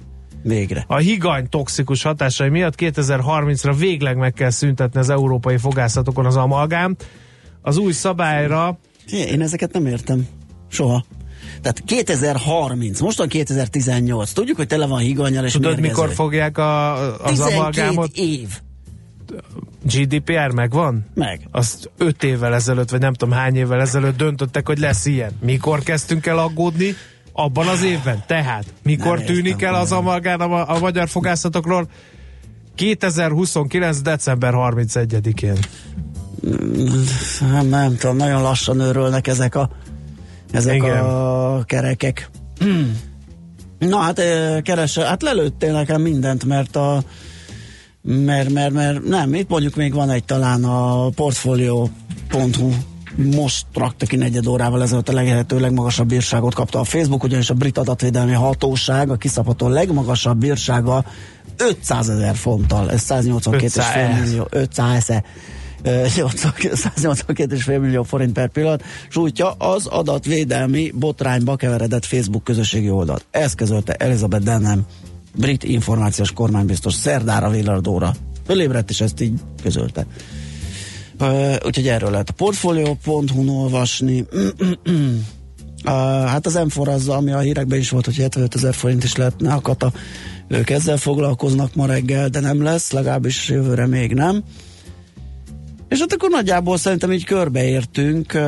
Végre. 0.42 0.85
A 0.87 0.96
higany 0.96 1.48
toxikus 1.48 2.02
hatásai 2.02 2.48
miatt 2.48 2.74
2030-ra 2.76 3.74
végleg 3.78 4.16
meg 4.16 4.32
kell 4.32 4.50
szüntetni 4.50 5.00
az 5.00 5.11
európai 5.11 5.56
fogászatokon 5.56 6.26
az 6.26 6.37
amalgám. 6.37 6.96
Az 7.61 7.76
új 7.76 7.92
szabályra 7.92 8.78
Én 9.11 9.40
ezeket 9.40 9.72
nem 9.72 9.87
értem. 9.87 10.26
Soha. 10.68 11.04
Tehát 11.62 11.83
2030, 11.87 13.00
mostan 13.00 13.28
2018, 13.28 14.33
tudjuk, 14.33 14.57
hogy 14.57 14.66
tele 14.66 14.87
van 14.87 14.98
higanyal 14.98 15.44
és 15.44 15.52
tudod, 15.52 15.81
mikor 15.81 16.12
fogják 16.12 16.59
a, 16.59 16.92
az 17.24 17.31
12 17.31 17.57
amalgámot? 17.57 18.16
év. 18.16 18.48
GDPR 19.85 20.50
megvan? 20.55 21.07
Meg. 21.14 21.48
Azt 21.50 21.90
5 21.98 22.22
évvel 22.22 22.55
ezelőtt, 22.55 22.90
vagy 22.90 23.00
nem 23.00 23.14
tudom 23.14 23.35
hány 23.35 23.57
évvel 23.57 23.81
ezelőtt 23.81 24.16
döntöttek, 24.16 24.66
hogy 24.66 24.78
lesz 24.78 25.07
ilyen. 25.07 25.33
Mikor 25.40 25.83
kezdtünk 25.83 26.26
el 26.26 26.38
aggódni? 26.38 26.94
Abban 27.33 27.68
az 27.68 27.83
évben. 27.83 28.22
Tehát, 28.26 28.64
mikor 28.83 29.16
Nem 29.16 29.26
tűnik 29.26 29.52
értem, 29.52 29.74
el 29.74 29.81
az 29.81 29.92
amalgám 29.92 30.40
a, 30.40 30.74
a 30.74 30.78
magyar 30.78 31.09
fogászatokról? 31.09 31.88
2029. 32.74 34.00
december 34.00 34.52
31-én. 34.57 35.59
Nem, 37.40 37.67
nem 37.67 37.96
tudom, 37.96 38.17
nagyon 38.17 38.42
lassan 38.42 38.81
őrölnek 38.81 39.27
ezek 39.27 39.54
a 39.54 39.71
ezek 40.53 40.75
Igen. 40.75 41.05
a 41.05 41.65
kerekek. 41.65 42.31
Na 43.79 43.98
hát 43.98 44.21
keresse, 44.63 45.05
hát 45.05 45.23
lelőttél 45.23 45.73
nekem 45.73 46.00
mindent, 46.00 46.44
mert 46.44 46.77
a 46.77 47.03
mert, 48.03 48.50
mert, 48.50 48.73
mert 48.73 49.05
nem, 49.05 49.35
itt 49.35 49.48
mondjuk 49.48 49.77
még 49.77 49.94
van 49.94 50.11
egy 50.11 50.25
talán 50.25 50.65
a 50.65 51.09
portfolio.hu 51.09 52.73
most 53.17 53.67
rakta 53.75 54.07
ki 54.07 54.17
negyed 54.17 54.46
órával 54.46 54.83
ezelőtt 54.83 55.09
a 55.09 55.13
lehető 55.13 55.61
legmagasabb 55.61 56.09
bírságot 56.09 56.55
kapta 56.55 56.81
a 56.81 56.85
Facebook, 56.85 57.23
ugyanis 57.23 57.50
a 57.50 57.55
brit 57.55 57.79
adatvédelmi 57.79 58.33
hatóság 58.33 59.11
a 59.11 59.17
kiszabható 59.17 59.69
legmagasabb 59.69 60.38
bírsága 60.38 61.05
500 61.57 62.09
ezer 62.09 62.35
fonttal, 62.35 62.90
ez 62.90 63.05
182,5 63.09 64.21
millió, 64.21 64.46
500 64.50 65.11
-e. 65.11 65.25
Ö, 65.83 66.06
182,5 66.06 67.80
millió 67.80 68.02
forint 68.02 68.33
per 68.33 68.48
pillanat 68.48 68.83
sújtja 69.08 69.50
az 69.50 69.87
adatvédelmi 69.87 70.90
botrányba 70.94 71.56
keveredett 71.56 72.04
Facebook 72.04 72.44
közösségi 72.44 72.90
oldalt. 72.90 73.24
Ezt 73.30 73.54
közölte 73.54 73.92
Elizabeth 73.92 74.44
Denham, 74.44 74.87
brit 75.35 75.64
információs 75.64 76.33
kormánybiztos 76.33 76.94
szerdára 76.94 77.50
villardóra. 77.50 78.14
Fölébredt, 78.46 78.90
és 78.90 79.00
ezt 79.00 79.20
így 79.20 79.40
közölte. 79.62 80.06
Uh, 81.20 81.54
úgyhogy 81.64 81.88
erről 81.88 82.10
lehet 82.10 82.28
a 82.28 82.33
portfolio.hu-n 82.33 83.48
olvasni. 83.48 84.26
Uh, 85.85 85.98
hát 86.26 86.46
az 86.46 86.54
m 86.54 86.80
az, 86.80 87.08
ami 87.08 87.33
a 87.33 87.38
hírekben 87.38 87.78
is 87.78 87.90
volt, 87.90 88.04
hogy 88.04 88.16
75 88.16 88.54
ezer 88.54 88.74
forint 88.74 89.04
is 89.04 89.16
lehetne 89.16 89.52
a 89.52 89.60
kata. 89.60 89.92
Ők 90.48 90.70
ezzel 90.70 90.96
foglalkoznak 90.96 91.74
ma 91.74 91.87
reggel, 91.87 92.28
de 92.28 92.40
nem 92.40 92.62
lesz, 92.62 92.90
legalábbis 92.90 93.48
jövőre 93.48 93.87
még 93.87 94.14
nem. 94.14 94.44
És 95.93 95.99
hát 95.99 96.13
akkor 96.13 96.31
nagyjából 96.31 96.77
szerintem 96.77 97.13
így 97.13 97.25
körbeértünk, 97.25 98.38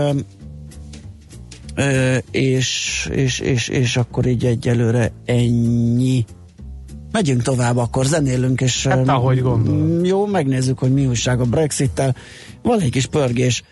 és, 2.31 3.09
és, 3.13 3.39
és, 3.39 3.69
és 3.69 3.97
akkor 3.97 4.27
így 4.27 4.45
egyelőre 4.45 5.13
ennyi. 5.25 6.25
Megyünk 7.13 7.43
tovább, 7.43 7.77
akkor 7.77 8.05
zenélünk, 8.07 8.61
és 8.61 8.87
Hát, 8.87 9.09
ahogy 9.09 9.41
gondolod. 9.41 9.81
mm, 9.81 10.05
Jó, 10.05 10.27
megnézzük, 10.27 10.79
hogy 10.79 10.93
mi 10.93 11.07
újság 11.07 11.41
a 11.41 11.45
Brexit-tel. 11.45 12.17
Van 12.63 12.81
egy 12.81 12.91
kis 12.91 13.07
pörgés 13.07 13.63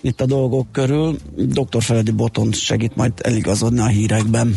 itt 0.00 0.20
a 0.20 0.26
dolgok 0.26 0.72
körül. 0.72 1.16
Dr. 1.36 1.82
Feledi 1.82 2.10
Boton 2.10 2.52
segít 2.52 2.96
majd 2.96 3.12
eligazodni 3.16 3.80
a 3.80 3.86
hírekben. 3.86 4.56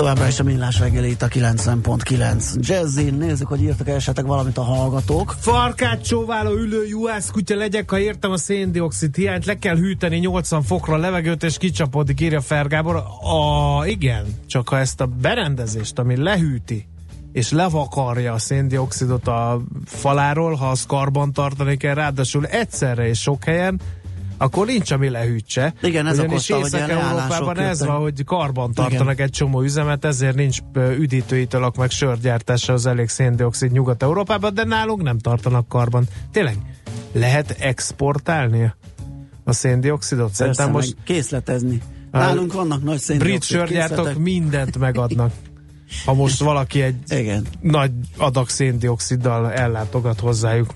Továbbra 0.00 0.26
is 0.26 0.40
a 0.40 0.42
millás 0.42 0.78
reggeli 0.78 1.16
a 1.18 1.26
90.9 1.26 2.54
Jazzin. 2.60 3.14
Nézzük, 3.14 3.46
hogy 3.46 3.62
írtak 3.62 3.88
-e 3.88 3.94
esetleg 3.94 4.26
valamit 4.26 4.58
a 4.58 4.62
hallgatók. 4.62 5.34
Farkát 5.38 6.04
csóváló 6.04 6.50
ülő 6.50 6.86
juhász 6.86 7.30
kutya 7.30 7.56
legyek, 7.56 7.90
ha 7.90 7.98
értem 7.98 8.30
a 8.30 8.36
széndiokszid 8.36 9.14
hiányt, 9.14 9.44
le 9.44 9.58
kell 9.58 9.76
hűteni 9.76 10.16
80 10.16 10.62
fokra 10.62 10.94
a 10.94 10.98
levegőt, 10.98 11.42
és 11.42 11.56
kicsapódik, 11.56 12.20
írja 12.20 12.40
Fergábor. 12.40 12.96
A, 12.96 13.86
igen, 13.86 14.24
csak 14.46 14.68
ha 14.68 14.78
ezt 14.78 15.00
a 15.00 15.06
berendezést, 15.06 15.98
ami 15.98 16.16
lehűti, 16.16 16.88
és 17.32 17.50
levakarja 17.50 18.32
a 18.32 18.38
széndiokszidot 18.38 19.28
a 19.28 19.60
faláról, 19.84 20.54
ha 20.54 20.68
az 20.68 20.86
karban 20.86 21.32
tartani 21.32 21.76
kell, 21.76 21.94
ráadásul 21.94 22.46
egyszerre 22.46 23.08
és 23.08 23.20
sok 23.20 23.44
helyen, 23.44 23.80
akkor 24.42 24.66
nincs, 24.66 24.90
ami 24.90 25.08
lehűtse. 25.08 25.74
Igen, 25.82 26.06
ez 26.06 26.18
Ugyanis 26.18 26.50
okozta, 26.50 26.78
hogy 26.78 26.88
leállások 26.88 27.58
ez 27.58 27.78
jöttek. 27.80 27.88
van, 27.88 28.00
hogy 28.00 28.24
karban 28.24 28.72
tartanak 28.72 29.20
egy 29.20 29.30
csomó 29.30 29.62
üzemet, 29.62 30.04
ezért 30.04 30.34
nincs 30.34 30.58
üdítőitalak 30.98 31.76
meg 31.76 31.90
sörgyártása 31.90 32.72
az 32.72 32.86
elég 32.86 33.08
széndiokszid 33.08 33.72
Nyugat-Európában, 33.72 34.54
de 34.54 34.64
nálunk 34.64 35.02
nem 35.02 35.18
tartanak 35.18 35.68
karban. 35.68 36.04
Tényleg, 36.32 36.56
lehet 37.12 37.56
exportálni 37.58 38.72
a 39.44 39.52
széndiokszidot? 39.52 40.26
Persze, 40.26 40.36
Szerintem 40.44 40.70
most 40.70 40.94
meg 40.96 41.04
készletezni. 41.04 41.80
Nálunk 42.10 42.52
vannak 42.52 42.82
nagy 42.82 42.92
brit 42.94 43.02
széndiokszid 43.02 43.42
sörgyártók 43.56 43.96
készletek. 43.96 44.22
mindent 44.22 44.78
megadnak. 44.78 45.32
Ha 46.04 46.14
most 46.14 46.40
valaki 46.40 46.82
egy 46.82 46.96
Igen. 47.08 47.46
nagy 47.60 47.92
adag 48.16 48.48
széndioksziddal 48.48 49.52
ellátogat 49.52 50.20
hozzájuk. 50.20 50.74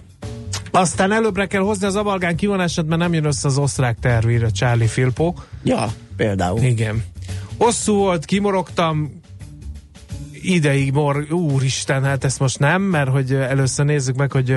Aztán 0.76 1.12
előbbre 1.12 1.46
kell 1.46 1.60
hozni 1.60 1.86
az 1.86 1.96
abalgán 1.96 2.36
kivonását, 2.36 2.86
mert 2.86 3.00
nem 3.00 3.14
jön 3.14 3.24
össze 3.24 3.48
az 3.48 3.58
osztrák 3.58 3.98
tervére, 4.00 4.50
Charlie 4.50 4.86
Filpo. 4.86 5.34
Ja, 5.62 5.92
például. 6.16 6.62
Igen. 6.62 7.04
Hosszú 7.58 7.94
volt, 7.94 8.24
kimorogtam, 8.24 9.20
ideig 10.44 10.92
mor, 10.92 11.26
úristen, 11.30 12.04
hát 12.04 12.24
ezt 12.24 12.40
most 12.40 12.58
nem, 12.58 12.82
mert 12.82 13.08
hogy 13.10 13.32
először 13.32 13.84
nézzük 13.84 14.16
meg, 14.16 14.32
hogy 14.32 14.56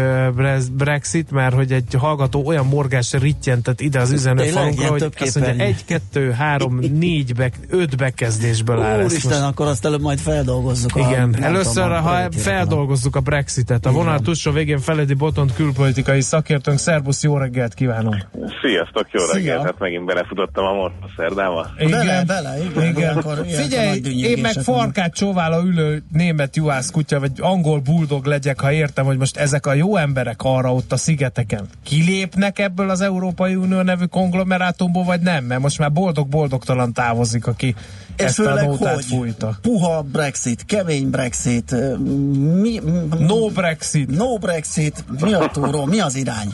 Brexit, 0.72 1.32
mert 1.32 1.56
hogy 1.56 1.72
egy 1.72 1.94
hallgató 1.98 2.46
olyan 2.46 2.66
morgás 2.66 3.14
rittyentet 3.14 3.82
ide 3.82 4.00
az 4.00 4.12
üzenőfalunkra, 4.12 4.88
hogy 4.88 5.10
azt 5.20 5.40
mondja, 5.40 5.66
egy, 5.66 5.86
kettő, 5.86 6.32
három, 6.32 6.80
négy, 7.00 7.34
be, 7.36 7.52
öt 7.70 7.98
bekezdésből 7.98 8.82
áll 8.82 9.00
ez 9.00 9.06
Úristen, 9.12 9.32
most. 9.40 9.52
akkor 9.52 9.68
azt 9.68 9.86
előbb 9.86 10.02
majd 10.02 10.20
feldolgozzuk. 10.20 10.96
a- 10.96 11.00
Igen, 11.00 11.30
nem 11.30 11.44
először, 11.44 11.84
tudom, 11.84 11.92
a 11.92 12.00
ha 12.02 12.32
feldolgozzuk 12.32 13.16
a 13.16 13.20
Brexitet, 13.20 13.86
a 13.86 13.92
vonal 13.92 14.20
túlsó 14.20 14.52
végén 14.52 14.80
Feledi 14.80 15.14
Botont 15.14 15.54
külpolitikai 15.54 16.22
szakértőnk, 16.22 16.78
szervusz, 16.78 17.24
jó 17.24 17.38
reggelt 17.38 17.74
kívánunk! 17.74 18.28
Sziasztok, 18.62 19.08
jó 19.12 19.20
Szia. 19.24 19.34
reggelt! 19.34 19.64
Hát 19.64 19.80
megint 19.80 20.06
belefutottam 20.06 20.66
a 20.66 20.74
most 20.74 20.96
a 21.02 21.08
szerdába. 21.18 21.68
Bele, 21.90 22.24
bele, 22.26 22.58
igen, 22.72 22.86
igen. 22.88 23.18
akkor 23.18 23.40
a 23.40 23.44
Figyelj, 23.44 24.00
én 24.22 24.40
meg 24.42 24.54
farkát 24.54 25.14
csóváló 25.14 25.60
ülő 25.78 26.04
német 26.12 26.56
juhász 26.56 26.92
kutya, 26.92 27.20
vagy 27.20 27.32
angol 27.40 27.80
buldog 27.80 28.26
legyek, 28.26 28.60
ha 28.60 28.72
értem, 28.72 29.06
hogy 29.06 29.18
most 29.18 29.38
ezek 29.38 29.66
a 29.66 29.74
jó 29.74 29.96
emberek 29.98 30.42
arra 30.44 30.74
ott 30.74 30.92
a 30.92 30.98
szigeteken 30.98 31.66
kilépnek 31.84 32.60
ebből 32.60 32.90
az 32.90 33.02
Európai 33.02 33.56
Unió 33.56 33.82
nevű 33.82 34.06
konglomerátumból, 34.06 35.04
vagy 35.04 35.22
nem? 35.22 35.44
Mert 35.46 35.62
most 35.62 35.80
már 35.80 35.92
boldog-boldogtalan 35.92 36.94
távozik, 36.94 37.48
aki 37.48 37.76
És 38.18 38.24
ezt 38.24 38.40
a 38.40 38.44
főleg, 38.44 38.68
nótát 38.68 38.94
hogy 38.94 39.06
fújta. 39.06 39.58
puha 39.62 40.02
Brexit, 40.02 40.66
kemény 40.66 41.10
Brexit, 41.10 41.76
mi, 42.62 42.82
No 43.20 43.48
Brexit. 43.50 44.18
no 44.18 44.38
Brexit, 44.38 45.04
mi 45.22 45.34
a 45.34 45.50
túró, 45.54 45.86
mi 45.86 46.00
az 46.00 46.16
irány? 46.16 46.50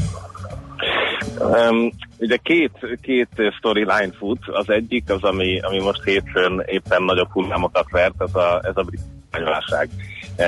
Um, 1.39 1.91
ugye 2.17 2.37
két, 2.37 2.71
két 3.01 3.29
storyline 3.57 4.11
fut. 4.17 4.39
Az 4.45 4.69
egyik 4.69 5.09
az, 5.09 5.23
ami, 5.23 5.59
ami 5.59 5.79
most 5.79 6.03
hétfőn 6.03 6.63
éppen 6.65 7.03
nagyobb 7.03 7.29
hullámokat 7.31 7.89
vert, 7.91 8.21
ez 8.21 8.35
a, 8.35 8.61
ez 8.63 8.77
a 8.77 8.83
brit 8.83 9.01
válság. 9.41 9.89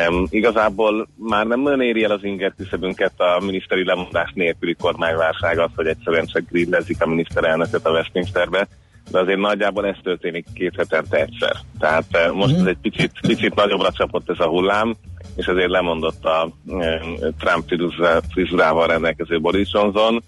Um, 0.10 0.26
igazából 0.30 1.08
már 1.16 1.46
nem 1.46 1.62
nagyon 1.62 1.82
éri 1.82 2.04
el 2.04 2.12
az 2.12 2.24
inger 2.24 2.54
küszöbünket 2.58 3.14
a 3.18 3.40
miniszteri 3.46 3.86
lemondás 3.86 4.32
nélküli 4.34 4.74
kormányválság 4.74 5.60
az, 5.60 5.70
hogy 5.76 5.88
egyszerűen 5.88 6.26
csak 6.26 6.44
grillezik 6.50 7.02
a 7.02 7.08
miniszterelnököt 7.08 7.86
a 7.86 7.92
Westminsterbe, 7.92 8.68
de 9.12 9.20
azért 9.20 9.40
nagyjából 9.40 9.88
ez 9.88 9.96
történik 10.04 10.46
két 10.54 10.74
hetente 10.78 11.18
egyszer. 11.18 11.56
Tehát 11.80 12.06
eh, 12.12 12.32
most 12.32 12.56
ez 12.56 12.66
egy 12.66 12.78
picit, 12.82 13.12
picit 13.22 13.56
nagyobbra 13.56 13.92
csapott 13.92 14.30
ez 14.30 14.40
a 14.40 14.48
hullám, 14.48 14.96
és 15.36 15.46
ezért 15.46 15.70
lemondott 15.70 16.26
a 16.26 16.50
eh, 16.68 17.00
Trump 17.40 17.92
frizurával 18.32 18.88
rendelkező 18.88 19.40
Boris 19.40 19.70
Johnson, 19.74 20.24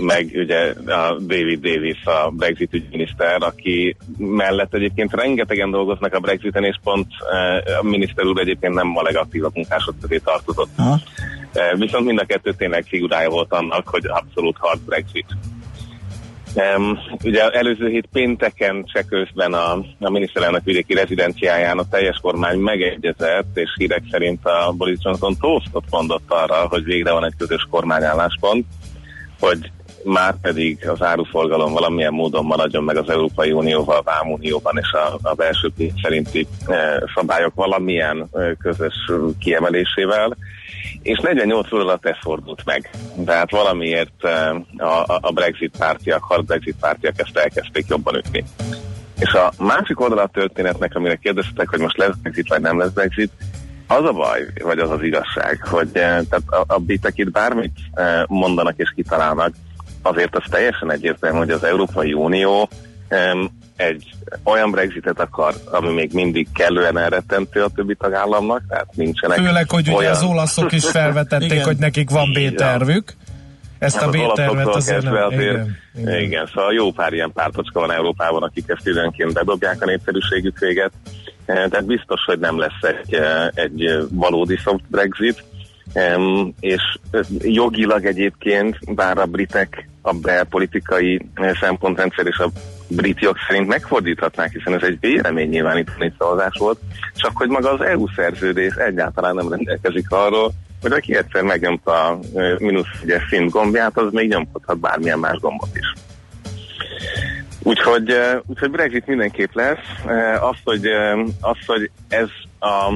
meg 0.00 0.30
ugye 0.34 0.74
a 0.86 1.18
David 1.18 1.60
Davis, 1.60 2.04
a 2.04 2.30
Brexit 2.30 2.74
ügyminiszter, 2.74 3.42
aki 3.42 3.96
mellett 4.16 4.74
egyébként 4.74 5.14
rengetegen 5.14 5.70
dolgoznak 5.70 6.14
a 6.14 6.20
Brexiten, 6.20 6.64
és 6.64 6.76
pont 6.82 7.06
eh, 7.32 7.78
a 7.78 7.82
miniszter 7.82 8.24
úr 8.24 8.40
egyébként 8.40 8.74
nem 8.74 8.96
a 8.96 9.02
legaktívabb 9.02 9.54
munkások 9.54 9.94
közé 10.00 10.18
tartozott. 10.18 10.70
Ha? 10.76 10.98
Eh, 11.52 11.70
Viszont 11.78 12.06
mind 12.06 12.18
a 12.18 12.24
kettő 12.24 12.52
tényleg 12.52 12.84
figurája 12.88 13.30
volt 13.30 13.52
annak, 13.52 13.88
hogy 13.88 14.06
abszolút 14.06 14.56
hard 14.58 14.80
Brexit. 14.80 15.26
Um, 16.54 16.98
ugye 17.24 17.48
előző 17.50 17.88
hét 17.88 18.08
pénteken 18.12 18.84
Csekkőszben 18.92 19.52
a, 19.52 19.72
a 20.00 20.10
miniszterelnök 20.10 20.64
vidéki 20.64 20.94
rezidenciáján 20.94 21.78
a 21.78 21.88
teljes 21.90 22.18
kormány 22.22 22.58
megegyezett, 22.58 23.50
és 23.56 23.70
hírek 23.76 24.02
szerint 24.10 24.46
a 24.46 24.72
Boris 24.76 24.98
Johnson 25.02 25.36
tosztot 25.40 25.84
mondott 25.90 26.24
arra, 26.28 26.66
hogy 26.68 26.84
végre 26.84 27.12
van 27.12 27.24
egy 27.24 27.34
közös 27.38 27.66
kormányálláspont, 27.70 28.66
hogy 29.40 29.70
már 30.04 30.34
pedig 30.40 30.88
az 30.88 31.02
áruforgalom 31.02 31.72
valamilyen 31.72 32.12
módon 32.12 32.44
maradjon 32.44 32.84
meg 32.84 32.96
az 32.96 33.08
Európai 33.08 33.52
Unióval, 33.52 34.02
Vámunióban 34.02 34.78
és 34.78 34.92
a, 34.92 35.18
a 35.22 35.34
belső 35.34 35.72
szerinti 36.02 36.46
e, 36.66 37.02
szabályok 37.14 37.54
valamilyen 37.54 38.28
e, 38.32 38.54
közös 38.54 38.94
kiemelésével, 39.38 40.36
és 41.02 41.18
48 41.18 41.72
óra 41.72 41.82
alatt 41.82 42.06
ez 42.06 42.16
fordult 42.20 42.64
meg. 42.64 42.90
Tehát 43.24 43.50
valamiért 43.50 44.24
eh, 44.24 44.54
a, 44.76 45.04
a- 45.20 45.32
Brexit 45.32 45.74
pártiak, 45.78 46.22
hard 46.22 46.44
Brexit 46.46 46.76
pártiak 46.80 47.14
ezt 47.16 47.36
elkezdték 47.36 47.86
jobban 47.88 48.14
ütni. 48.14 48.44
És 49.18 49.32
a 49.32 49.52
másik 49.58 50.00
oldala 50.00 50.22
a 50.22 50.30
történetnek, 50.32 50.94
amire 50.94 51.16
kérdeztetek, 51.16 51.68
hogy 51.68 51.78
most 51.80 51.96
lesz 51.96 52.16
Brexit 52.22 52.48
vagy 52.48 52.60
nem 52.60 52.78
lesz 52.78 52.90
Brexit, 52.90 53.32
az 53.90 54.04
a 54.04 54.12
baj, 54.12 54.46
vagy 54.62 54.78
az 54.78 54.90
az 54.90 55.02
igazság, 55.02 55.66
hogy 55.66 55.88
eh, 55.92 56.02
tehát 56.02 56.42
a, 56.46 56.64
a 56.66 56.78
britek 56.78 57.18
itt 57.18 57.30
bármit 57.30 57.78
eh, 57.92 58.22
mondanak 58.26 58.74
és 58.76 58.92
kitalálnak, 58.94 59.54
azért 60.02 60.36
az 60.36 60.42
teljesen 60.50 60.92
egyértelmű, 60.92 61.38
hogy 61.38 61.50
az 61.50 61.64
Európai 61.64 62.12
Unió 62.12 62.68
egy 63.76 64.14
olyan 64.42 64.70
Brexitet 64.70 65.20
akar, 65.20 65.54
ami 65.70 65.92
még 65.92 66.12
mindig 66.12 66.48
kellően 66.54 66.98
elrettentő 66.98 67.62
a 67.62 67.68
többi 67.74 67.94
tagállamnak, 67.94 68.62
tehát 68.68 68.86
nincsenek 68.94 69.38
Főleg, 69.38 69.70
hogy 69.70 69.88
ugye 69.88 69.96
olyan... 69.96 70.12
az 70.12 70.22
olaszok 70.22 70.72
is 70.72 70.88
felvetették, 70.88 71.64
hogy 71.64 71.76
nekik 71.76 72.10
van. 72.10 72.32
B-tervük. 72.32 73.14
Ezt 73.78 73.96
Hát 73.96 74.06
a 74.06 74.10
B-tervet 74.10 74.66
azért 74.66 75.02
nem... 75.02 75.12
kezdve 75.12 75.24
azért, 75.24 75.40
Igen, 75.40 75.76
igen, 75.94 76.08
igen. 76.08 76.20
igen, 76.20 76.50
szóval 76.54 76.72
jó 76.72 76.90
pár 76.92 77.12
ilyen 77.12 77.32
pártocska 77.32 77.80
van 77.80 77.92
Európában, 77.92 78.42
akik 78.42 78.64
ezt 78.66 78.86
időnként 78.86 79.32
bedobják 79.32 79.82
a 79.82 79.84
népszerűségük 79.84 80.58
véget. 80.58 80.92
Eh, 81.50 81.68
Tehát 81.68 81.86
biztos, 81.86 82.24
hogy 82.24 82.38
nem 82.38 82.58
lesz 82.58 82.82
egy, 82.82 83.14
eh, 83.14 83.48
egy 83.54 84.06
valódi 84.10 84.56
soft 84.56 84.84
Brexit. 84.88 85.44
És 86.60 86.82
eh, 87.10 87.20
jogilag 87.38 88.04
egyébként, 88.04 88.94
bár 88.94 89.18
a 89.18 89.26
britek 89.26 89.88
a 90.02 90.12
belpolitikai 90.12 91.26
szempontrendszer 91.60 92.26
és 92.26 92.38
a 92.38 92.50
brit 92.88 93.20
jog 93.20 93.36
szerint 93.48 93.68
megfordíthatnák, 93.68 94.52
hiszen 94.52 94.74
ez 94.74 94.82
egy 94.82 95.00
véleménynyilvánítani 95.00 96.12
szavazás 96.18 96.56
volt, 96.58 96.78
csak 97.14 97.36
hogy 97.36 97.48
maga 97.48 97.72
az 97.72 97.80
EU 97.80 98.04
szerződés 98.16 98.74
egyáltalán 98.74 99.34
nem 99.34 99.48
rendelkezik 99.48 100.10
arról, 100.10 100.52
hogy 100.80 100.92
aki 100.92 101.16
egyszer 101.16 101.42
megnyomta 101.42 102.06
a 102.06 102.18
mínusz 102.58 102.86
egyes 103.02 103.22
szint 103.28 103.50
gombját, 103.50 103.98
az 103.98 104.12
még 104.12 104.28
nyomkodhat 104.28 104.78
bármilyen 104.78 105.18
más 105.18 105.38
gombot 105.38 105.76
is. 105.76 106.09
Úgyhogy, 107.62 108.10
eh, 108.10 108.38
úgyhogy 108.46 108.70
Brexit 108.70 109.06
mindenképp 109.06 109.54
lesz. 109.54 109.78
Eh, 110.06 110.44
Az, 110.44 110.56
hogy, 110.64 110.86
eh, 110.86 111.18
az, 111.40 111.56
hogy 111.66 111.90
ez 112.08 112.28
a 112.60 112.92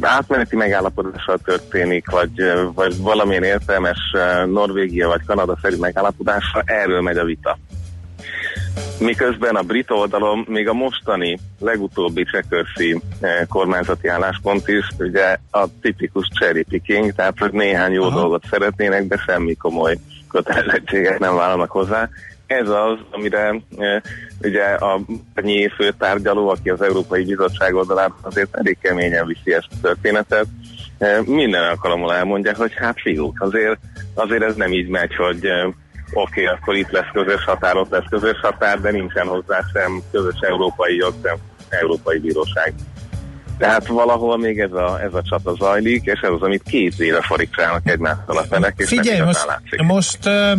átmeneti 0.00 0.56
megállapodással 0.56 1.38
történik, 1.44 2.10
vagy, 2.10 2.52
vagy 2.74 3.00
valamilyen 3.00 3.42
értelmes 3.42 3.98
Norvégia 4.46 5.08
vagy 5.08 5.24
Kanada 5.26 5.58
szerű 5.62 5.76
megállapodással, 5.76 6.62
erről 6.64 7.00
megy 7.00 7.16
a 7.16 7.24
vita. 7.24 7.58
Miközben 8.98 9.54
a 9.56 9.62
brit 9.62 9.90
oldalon 9.90 10.44
még 10.48 10.68
a 10.68 10.72
mostani 10.72 11.38
legutóbbi 11.60 12.24
Csekörsi 12.24 13.00
eh, 13.20 13.42
kormányzati 13.48 14.08
álláspont 14.08 14.68
is 14.68 14.88
ugye 14.98 15.36
a 15.50 15.66
tipikus 15.80 16.28
cherry 16.38 16.62
picking, 16.62 17.12
tehát 17.12 17.38
hogy 17.38 17.52
néhány 17.52 17.92
jó 17.92 18.02
Aha. 18.02 18.20
dolgot 18.20 18.44
szeretnének, 18.50 19.06
de 19.06 19.16
semmi 19.26 19.54
komoly 19.54 19.98
kötelezettséget 20.28 21.18
nem 21.18 21.34
vállalnak 21.34 21.70
hozzá. 21.70 22.08
Ez 22.46 22.68
az, 22.68 22.98
amire 23.10 23.54
e, 23.78 24.02
ugye 24.42 24.64
a 24.64 25.00
nyíl 25.42 25.68
főtárgyaló, 25.68 26.48
aki 26.48 26.70
az 26.70 26.82
Európai 26.82 27.24
Bizottság 27.24 27.74
oldalán 27.74 28.14
azért 28.22 28.56
elég 28.56 28.78
keményen 28.80 29.26
viszi 29.26 29.54
ezt 29.54 29.68
a 29.70 29.80
történetet, 29.82 30.46
e, 30.98 31.20
minden 31.24 31.62
alkalommal 31.62 32.14
elmondja, 32.14 32.54
hogy 32.56 32.72
hát 32.74 33.00
fiúk, 33.00 33.40
azért, 33.40 33.78
azért 34.14 34.42
ez 34.42 34.54
nem 34.54 34.72
így 34.72 34.88
megy, 34.88 35.14
hogy 35.14 35.44
e, 35.44 35.66
oké, 35.66 35.74
okay, 36.12 36.44
akkor 36.44 36.76
itt 36.76 36.90
lesz 36.90 37.10
közös 37.12 37.44
határ, 37.44 37.76
ott 37.76 37.90
lesz 37.90 38.08
közös 38.10 38.40
határ, 38.42 38.80
de 38.80 38.90
nincsen 38.90 39.26
hozzá 39.26 39.60
sem 39.72 40.02
közös 40.12 40.38
európai 40.40 40.96
jog, 40.96 41.14
sem 41.22 41.36
európai 41.68 42.18
bíróság. 42.18 42.74
Tehát 43.58 43.86
valahol 43.86 44.38
még 44.38 44.60
ez 44.60 44.72
a, 44.72 45.00
ez 45.02 45.14
a 45.14 45.22
csata 45.22 45.54
zajlik, 45.54 46.04
és 46.04 46.20
ez 46.20 46.30
az, 46.30 46.42
amit 46.42 46.62
két 46.62 46.94
éve 46.98 47.22
farigcsálnak 47.22 47.88
egymással 47.88 48.36
a 48.36 48.42
felek, 48.42 48.74
és 48.76 48.88
Figyelj, 48.88 49.16
nem 49.16 49.26
most, 49.26 49.46
látszik. 49.46 49.82
most 49.82 50.26
uh, 50.26 50.52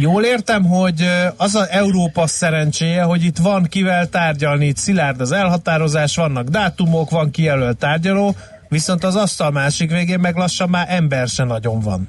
jól 0.00 0.24
értem, 0.24 0.64
hogy 0.64 1.08
az 1.36 1.54
az 1.54 1.68
Európa 1.70 2.26
szerencséje, 2.26 3.02
hogy 3.02 3.24
itt 3.24 3.36
van 3.36 3.64
kivel 3.64 4.08
tárgyalni, 4.08 4.66
itt 4.66 4.76
szilárd 4.76 5.20
az 5.20 5.32
elhatározás, 5.32 6.16
vannak 6.16 6.48
dátumok, 6.48 7.10
van 7.10 7.30
kijelölt 7.30 7.78
tárgyaló, 7.78 8.34
viszont 8.68 9.04
az 9.04 9.16
asztal 9.16 9.50
másik 9.50 9.90
végén 9.90 10.20
meg 10.20 10.36
lassan 10.36 10.68
már 10.68 10.86
ember 10.88 11.28
se 11.28 11.44
nagyon 11.44 11.80
van. 11.80 12.08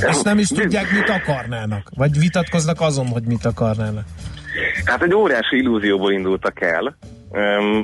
Ezt 0.00 0.24
nem 0.24 0.38
is 0.38 0.48
tudják, 0.48 0.92
mit 0.92 1.08
akarnának. 1.08 1.90
Vagy 1.96 2.18
vitatkoznak 2.18 2.80
azon, 2.80 3.06
hogy 3.06 3.22
mit 3.22 3.44
akarnának. 3.44 4.04
Hát 4.84 5.02
egy 5.02 5.14
óriási 5.14 5.56
illúzióból 5.56 6.12
indultak 6.12 6.60
el, 6.60 6.96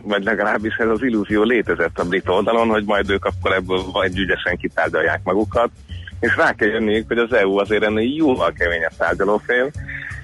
vagy 0.05 0.23
legalábbis 0.25 0.77
ez 0.77 0.89
az 0.89 1.03
illúzió 1.03 1.43
létezett 1.43 1.99
a 1.99 2.05
brit 2.05 2.29
oldalon, 2.29 2.69
hogy 2.69 2.85
majd 2.85 3.11
ők 3.11 3.25
akkor 3.25 3.53
ebből 3.53 3.83
vagy 3.93 4.19
ügyesen 4.19 4.57
kitárgyalják 4.57 5.21
magukat, 5.23 5.71
és 6.21 6.37
rá 6.37 6.53
kell 6.53 6.69
jönniük, 6.69 7.09
hogy 7.09 7.19
az 7.19 7.33
EU 7.33 7.59
azért 7.59 7.83
ennél 7.83 8.15
jóval 8.17 8.53
keményebb 8.53 8.97
tárgyalófél, 8.97 9.71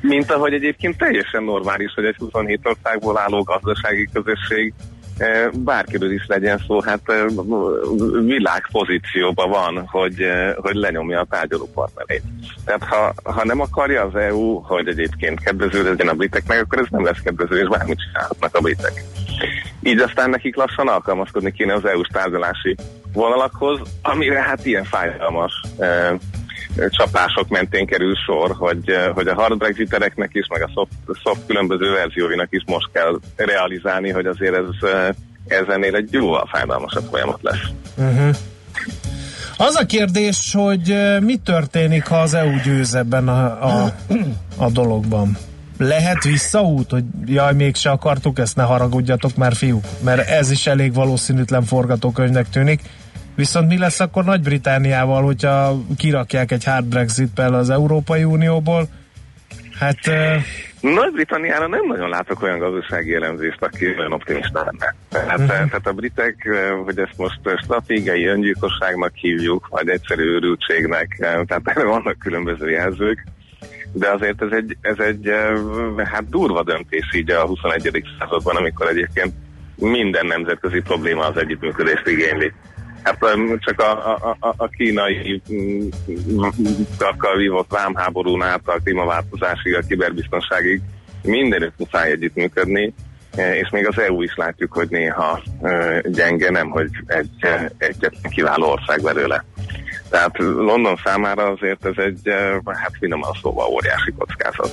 mint 0.01 0.31
ahogy 0.31 0.53
egyébként 0.53 0.99
teljesen 0.99 1.43
normális, 1.43 1.93
hogy 1.95 2.05
egy 2.05 2.17
27 2.17 2.61
országból 2.63 3.19
álló 3.19 3.43
gazdasági 3.43 4.09
közösség 4.13 4.73
eh, 5.19 5.49
bárkiről 5.53 6.13
is 6.13 6.27
legyen 6.27 6.59
szó, 6.67 6.81
hát 6.81 7.01
eh, 7.05 7.25
világpozícióban 8.25 9.51
van, 9.51 9.87
hogy, 9.87 10.21
eh, 10.21 10.55
hogy 10.57 10.75
lenyomja 10.75 11.21
a 11.21 11.27
tárgyaló 11.31 11.69
partnerét. 11.75 12.23
Tehát 12.65 12.83
ha, 12.85 13.15
ha 13.25 13.45
nem 13.45 13.61
akarja 13.61 14.03
az 14.03 14.15
EU, 14.15 14.61
hogy 14.61 14.89
egyébként 14.89 15.41
kedvező 15.41 15.83
legyen 15.83 16.09
a 16.09 16.15
briteknek, 16.15 16.61
akkor 16.61 16.79
ez 16.79 16.87
nem 16.91 17.05
lesz 17.05 17.21
kedvező, 17.25 17.61
és 17.61 17.69
bármit 17.69 18.01
csinálhatnak 18.01 18.55
a 18.55 18.61
britek. 18.61 19.05
Így 19.83 19.99
aztán 19.99 20.31
nekik 20.31 20.57
lassan 20.57 20.89
alkalmazkodni 20.89 21.53
kéne 21.53 21.75
az 21.75 21.85
EU-s 21.85 22.09
tárgyalási 22.09 22.77
vonalakhoz, 23.15 23.81
amire 24.03 24.43
hát 24.43 24.67
ilyen 24.67 24.85
fájdalmas 24.85 25.53
eh, 25.79 26.15
csapások 26.89 27.49
mentén 27.49 27.87
kerül 27.87 28.15
sor, 28.27 28.55
hogy, 28.59 28.97
hogy 29.15 29.27
a 29.27 29.35
hard 29.35 29.59
brexitereknek 29.59 30.31
is, 30.33 30.47
meg 30.47 30.63
a 30.63 30.71
soft, 30.75 31.21
soft 31.23 31.47
különböző 31.47 31.93
verzióinak 31.93 32.49
is 32.51 32.63
most 32.67 32.89
kell 32.93 33.21
realizálni, 33.37 34.11
hogy 34.11 34.27
azért 34.27 34.55
ez, 34.55 34.91
ez 35.47 35.69
ennél 35.69 35.95
egy 35.95 36.13
jóval 36.13 36.49
fájdalmasabb 36.53 37.05
folyamat 37.11 37.43
lesz. 37.43 37.71
Az 39.57 39.77
a 39.77 39.87
kérdés, 39.87 40.55
hogy 40.59 40.95
mi 41.21 41.37
történik, 41.37 42.07
ha 42.07 42.17
az 42.21 42.35
EU 42.35 42.61
győz 42.65 42.95
ebben 42.95 43.29
a, 43.29 43.65
a, 43.65 43.95
a 44.57 44.71
dologban? 44.71 45.37
Lehet 45.79 46.25
visszaút, 46.25 46.91
hogy 46.91 47.05
jaj, 47.27 47.55
mégse 47.55 47.91
akartuk 47.91 48.39
ezt, 48.39 48.57
ne 48.57 48.63
haragudjatok 48.63 49.37
már 49.37 49.55
fiúk, 49.55 49.85
mert 50.05 50.29
ez 50.29 50.51
is 50.51 50.67
elég 50.67 50.95
valószínűtlen 50.95 51.63
forgatókönyvnek 51.63 52.49
tűnik. 52.49 52.81
Viszont 53.35 53.69
mi 53.69 53.79
lesz 53.79 54.01
akkor 54.01 54.25
Nagy-Britániával, 54.25 55.23
hogyha 55.23 55.77
kirakják 55.97 56.51
egy 56.51 56.65
hard 56.65 56.85
brexit 56.85 57.39
az 57.39 57.71
Európai 57.71 58.25
Unióból? 58.25 58.89
Hát 59.79 59.99
Nagy-Britanniára 60.81 61.67
nem 61.67 61.87
nagyon 61.87 62.09
látok 62.09 62.43
olyan 62.43 62.59
gazdasági 62.59 63.15
elemzést, 63.15 63.63
aki 63.63 63.87
olyan 63.99 64.13
optimista 64.13 64.65
lenne. 64.65 64.95
Tehát, 65.09 65.39
uh-huh. 65.39 65.47
tehát 65.47 65.87
a 65.87 65.93
britek, 65.93 66.49
hogy 66.85 66.99
ezt 66.99 67.17
most 67.17 67.41
stratégiai 67.63 68.27
öngyilkosságnak 68.27 69.13
hívjuk, 69.15 69.69
vagy 69.69 69.89
egyszerű 69.89 70.23
őrültségnek, 70.23 71.17
eh, 71.19 71.41
tehát 71.47 71.63
erre 71.65 71.85
vannak 71.85 72.19
különböző 72.19 72.71
jelzők, 72.71 73.25
de 73.93 74.11
azért 74.11 74.43
ez 74.43 74.51
egy, 74.51 74.77
ez 74.81 74.99
egy 74.99 75.31
hát 76.05 76.29
durva 76.29 76.63
döntés 76.63 77.15
így 77.15 77.31
a 77.31 77.47
21. 77.47 78.05
században, 78.19 78.57
amikor 78.57 78.89
egyébként 78.89 79.33
minden 79.77 80.27
nemzetközi 80.27 80.81
probléma 80.81 81.27
az 81.27 81.37
együttműködést 81.37 82.07
igényli. 82.07 82.53
Hát 83.05 83.19
csak 83.59 83.81
a, 83.81 84.15
a, 84.15 84.55
a, 84.57 84.69
kínai 84.69 85.43
takkal 86.99 87.37
vívott 87.37 87.71
vámháborún 87.71 88.43
át 88.43 88.61
a 88.65 88.81
klímaváltozásig, 88.85 89.75
a 89.75 89.81
kiberbiztonságig 89.89 90.81
mindenütt 91.23 91.79
muszáj 91.79 92.11
együttműködni, 92.11 92.95
eh, 93.37 93.57
és 93.57 93.71
még 93.71 93.87
az 93.87 93.99
EU 93.99 94.23
is 94.23 94.35
látjuk, 94.37 94.73
hogy 94.73 94.89
néha 94.91 95.43
eh, 95.63 96.01
gyenge, 96.03 96.51
nem, 96.51 96.71
hogy 96.71 96.91
egy, 97.07 97.31
eh, 97.41 97.65
egyetlen 97.79 98.33
kiváló 98.33 98.71
ország 98.71 99.03
belőle. 99.03 99.45
Tehát 100.11 100.39
London 100.39 100.97
számára 101.05 101.47
azért 101.47 101.87
ez 101.87 102.05
egy, 102.05 102.21
hát 102.65 102.93
finoman 102.99 103.33
szóval 103.43 103.69
óriási 103.69 104.13
kockázat. 104.19 104.71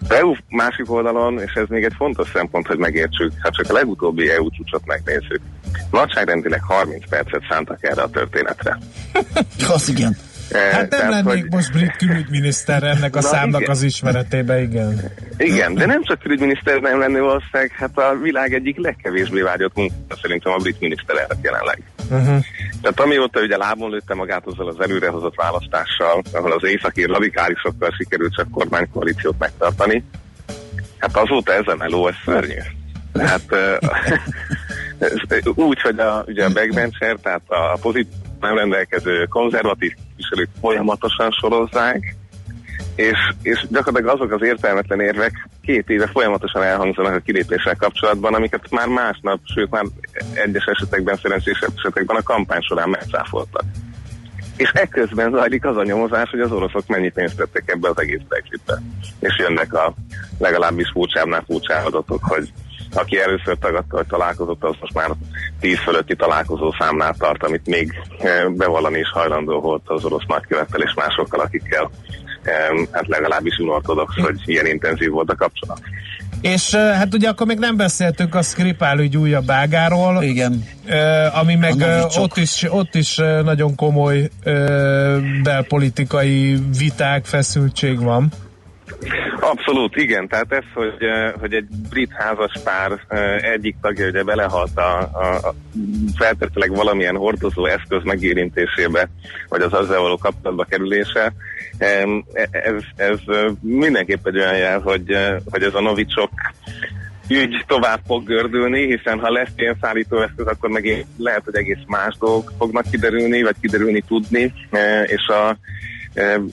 Az 0.00 0.10
EU 0.10 0.34
másik 0.48 0.90
oldalon, 0.90 1.38
és 1.38 1.52
ez 1.52 1.66
még 1.68 1.84
egy 1.84 1.94
fontos 1.96 2.28
szempont, 2.28 2.66
hogy 2.66 2.78
megértsük, 2.78 3.32
hát 3.38 3.54
csak 3.54 3.70
a 3.70 3.72
legutóbbi 3.72 4.30
EU 4.30 4.50
csúcsot 4.50 4.86
megnézzük. 4.86 5.40
Nagyságrendileg 5.90 6.62
30 6.62 7.08
percet 7.08 7.42
szántak 7.50 7.78
erre 7.84 8.02
a 8.02 8.08
történetre. 8.10 8.78
Az 9.74 9.88
igen. 9.88 10.16
Eh, 10.50 10.70
hát 10.70 10.80
nem 10.80 10.88
tehát, 10.88 11.10
lennék 11.10 11.42
hogy- 11.42 11.50
most 11.50 11.72
brit 11.72 11.96
külügyminiszter 11.96 12.82
ennek 12.82 13.16
a 13.16 13.20
Na, 13.20 13.26
számnak 13.28 13.60
igen. 13.60 13.72
az 13.72 13.82
ismeretébe, 13.82 14.60
igen. 14.62 15.10
Igen, 15.36 15.74
de 15.74 15.86
nem 15.86 16.04
csak 16.04 16.18
külügyminiszter 16.18 16.80
nem 16.80 16.98
lenni 16.98 17.18
valószínűleg, 17.18 17.70
hát 17.76 17.98
a 17.98 18.18
világ 18.22 18.54
egyik 18.54 18.76
legkevésbé 18.78 19.40
vágyott 19.40 19.74
munka 19.74 20.16
szerintem 20.22 20.52
a 20.52 20.56
brit 20.56 20.80
miniszterelnök 20.80 21.36
jelenleg. 21.42 21.82
Uh-huh. 22.10 22.44
Tehát 22.82 23.00
amióta 23.00 23.40
ugye 23.40 23.56
lábon 23.56 23.90
lőtte 23.90 24.14
magát 24.14 24.46
azzal 24.46 24.68
az 24.68 24.80
előrehozott 24.80 25.34
választással, 25.34 26.22
ahol 26.32 26.52
az 26.52 26.64
északír 26.64 27.08
radikálisokkal 27.08 27.90
sikerült 27.98 28.34
csak 28.34 28.50
kormánykoalíciót 28.50 29.38
megtartani, 29.38 30.04
hát 30.98 31.16
azóta 31.16 31.52
ez 31.52 31.66
a 31.66 31.74
meló, 31.76 32.08
ez 32.08 32.14
szörnyű. 32.24 32.58
Tehát, 33.12 33.44
Úgy, 35.54 35.80
hogy 35.80 35.98
a, 35.98 36.24
ugye 36.26 36.44
a 36.44 36.52
backbencher, 36.52 37.16
tehát 37.22 37.42
a 37.46 37.78
pozitív 37.80 38.12
nem 38.40 38.56
rendelkező 38.56 39.24
konzervatív 39.24 39.92
képviselők 39.94 40.48
folyamatosan 40.60 41.30
sorozzák, 41.30 42.16
és, 42.94 43.18
és 43.42 43.66
gyakorlatilag 43.70 44.14
azok 44.14 44.32
az 44.32 44.42
értelmetlen 44.42 45.00
érvek 45.00 45.48
két 45.62 45.88
éve 45.88 46.06
folyamatosan 46.06 46.62
elhangzanak 46.62 47.14
a 47.14 47.18
kilépéssel 47.18 47.76
kapcsolatban, 47.76 48.34
amiket 48.34 48.70
már 48.70 48.88
másnap, 48.88 49.40
sőt 49.54 49.70
már 49.70 49.84
egyes 50.32 50.64
esetekben, 50.64 51.16
szerencsés 51.16 51.58
esetekben 51.76 52.16
a 52.16 52.22
kampány 52.22 52.60
során 52.60 52.88
megcáfoltak. 52.88 53.64
És 54.56 54.70
ekközben 54.70 55.30
zajlik 55.30 55.64
az 55.64 55.76
a 55.76 55.82
nyomozás, 55.82 56.30
hogy 56.30 56.40
az 56.40 56.52
oroszok 56.52 56.86
mennyi 56.86 57.10
pénzt 57.10 57.36
tettek 57.36 57.70
ebbe 57.70 57.88
az 57.88 57.98
egész 57.98 58.20
Brexitbe. 58.28 58.82
És 59.18 59.38
jönnek 59.38 59.74
a 59.74 59.94
legalábbis 60.38 60.90
furcsábbnál 60.92 61.44
furcsább 61.46 61.86
adatok, 61.86 62.24
hogy 62.24 62.52
aki 62.96 63.18
először 63.18 63.58
tagadta, 63.58 63.96
hogy 63.96 64.06
találkozott, 64.06 64.64
az 64.64 64.74
most 64.80 64.94
már 64.94 65.10
10 65.60 65.78
fölötti 65.78 66.16
találkozó 66.16 66.74
számnál 66.78 67.14
tart, 67.18 67.42
amit 67.44 67.66
még 67.66 67.92
eh, 68.18 68.48
bevallani 68.48 68.98
is 68.98 69.10
hajlandó 69.10 69.60
volt 69.60 69.82
az 69.84 70.04
orosz 70.04 70.26
nagykövettel 70.26 70.80
és 70.80 70.94
másokkal, 70.94 71.40
akikkel 71.40 71.90
hát 72.90 73.06
legalábbis 73.06 73.58
unortodox, 73.58 74.14
hogy 74.16 74.40
ilyen 74.44 74.66
intenzív 74.66 75.10
volt 75.10 75.30
a 75.30 75.34
kapcsolat. 75.34 75.80
És 76.40 76.72
eh, 76.72 76.96
hát 76.96 77.14
ugye 77.14 77.28
akkor 77.28 77.46
még 77.46 77.58
nem 77.58 77.76
beszéltünk 77.76 78.34
a 78.34 78.42
Skripál 78.42 78.98
ügy 78.98 79.16
újabb 79.16 79.50
ágáról, 79.50 80.22
Igen. 80.22 80.64
eh, 80.84 81.38
ami 81.38 81.54
meg 81.54 81.74
ott 82.18 82.36
is, 82.36 82.66
ott 82.68 82.94
is 82.94 83.16
nagyon 83.44 83.74
komoly 83.74 84.30
belpolitikai 85.42 86.58
viták, 86.78 87.24
feszültség 87.24 88.02
van. 88.02 88.32
Abszolút, 89.40 89.96
igen. 89.96 90.28
Tehát 90.28 90.52
ez, 90.52 90.64
hogy, 90.74 90.94
eh, 90.98 91.32
hogy 91.40 91.54
egy 91.54 91.66
brit 91.90 92.12
házas 92.12 92.52
pár 92.64 93.04
eh, 93.08 93.36
egyik 93.52 93.76
tagja 93.80 94.06
ugye 94.06 94.22
belehalt 94.22 94.78
a, 94.78 94.98
a, 94.98 95.54
feltétlenleg 96.16 96.76
valamilyen 96.76 97.16
hordozó 97.16 97.66
eszköz 97.66 98.02
megérintésébe, 98.02 99.08
vagy 99.48 99.62
az 99.62 99.72
azzal 99.72 100.02
való 100.02 100.16
kapcsolatba 100.16 100.64
kerülése, 100.64 101.32
ez, 101.78 102.82
ez 102.96 103.18
eh, 103.26 103.44
mindenképp 103.60 104.26
egy 104.26 104.36
olyan 104.36 104.56
jel, 104.56 104.80
hogy, 104.80 105.16
hogy 105.50 105.62
ez 105.62 105.74
a 105.74 105.80
novicsok 105.80 106.30
ügy 107.28 107.64
tovább 107.66 108.00
fog 108.06 108.24
gördülni, 108.24 108.86
hiszen 108.86 109.18
ha 109.18 109.30
lesz 109.30 109.52
ilyen 109.56 109.76
szállítóeszköz, 109.80 110.46
akkor 110.46 110.70
meg 110.70 111.06
lehet, 111.18 111.42
hogy 111.44 111.54
egész 111.54 111.82
más 111.86 112.16
dolgok 112.18 112.52
fognak 112.58 112.90
kiderülni, 112.90 113.42
vagy 113.42 113.54
kiderülni 113.60 114.00
tudni, 114.00 114.52
és 115.06 115.26
a, 115.26 115.56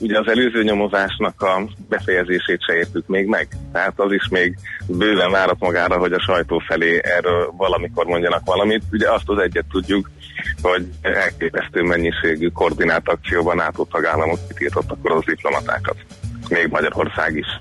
ugye 0.00 0.18
az 0.18 0.28
előző 0.28 0.62
nyomozásnak 0.62 1.42
a 1.42 1.62
befejezését 1.88 2.62
se 2.62 2.74
értük 2.74 3.06
még 3.06 3.26
meg. 3.26 3.48
Tehát 3.72 4.00
az 4.00 4.12
is 4.12 4.28
még 4.28 4.58
bőven 4.86 5.30
várat 5.30 5.58
magára, 5.58 5.98
hogy 5.98 6.12
a 6.12 6.20
sajtó 6.20 6.58
felé 6.58 7.00
erről 7.02 7.52
valamikor 7.56 8.06
mondjanak 8.06 8.44
valamit. 8.44 8.82
Ugye 8.92 9.10
azt 9.10 9.28
az 9.28 9.38
egyet 9.38 9.64
tudjuk, 9.70 10.10
hogy 10.62 10.86
elképesztő 11.00 11.82
mennyiségű 11.82 12.48
koordinált 12.48 13.08
akcióban 13.08 13.56
NATO 13.56 13.84
tagállamok 13.84 14.38
kitiltottak 14.48 14.98
orosz 15.02 15.24
diplomatákat. 15.24 15.96
Még 16.48 16.68
Magyarország 16.70 17.36
is. 17.36 17.60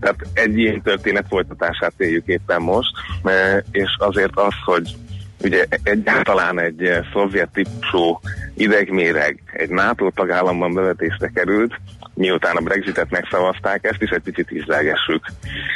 Tehát 0.00 0.16
egy 0.32 0.58
ilyen 0.58 0.82
történet 0.82 1.26
folytatását 1.28 1.92
éljük 1.96 2.26
éppen 2.26 2.62
most, 2.62 2.90
e, 3.24 3.64
és 3.70 3.96
azért 3.98 4.36
az, 4.36 4.54
hogy 4.64 4.96
ugye 5.42 5.64
egyáltalán 5.82 6.60
egy 6.60 6.90
szovjet 7.12 7.48
típusú 7.52 8.20
idegméreg 8.54 9.42
egy 9.52 9.68
NATO 9.68 10.10
tagállamban 10.10 10.74
bevetésre 10.74 11.30
került, 11.34 11.80
miután 12.14 12.56
a 12.56 12.60
Brexitet 12.60 13.10
megszavazták, 13.10 13.84
ezt 13.84 14.02
is 14.02 14.10
egy 14.10 14.22
picit 14.22 14.50
ízlelgessük. 14.52 15.26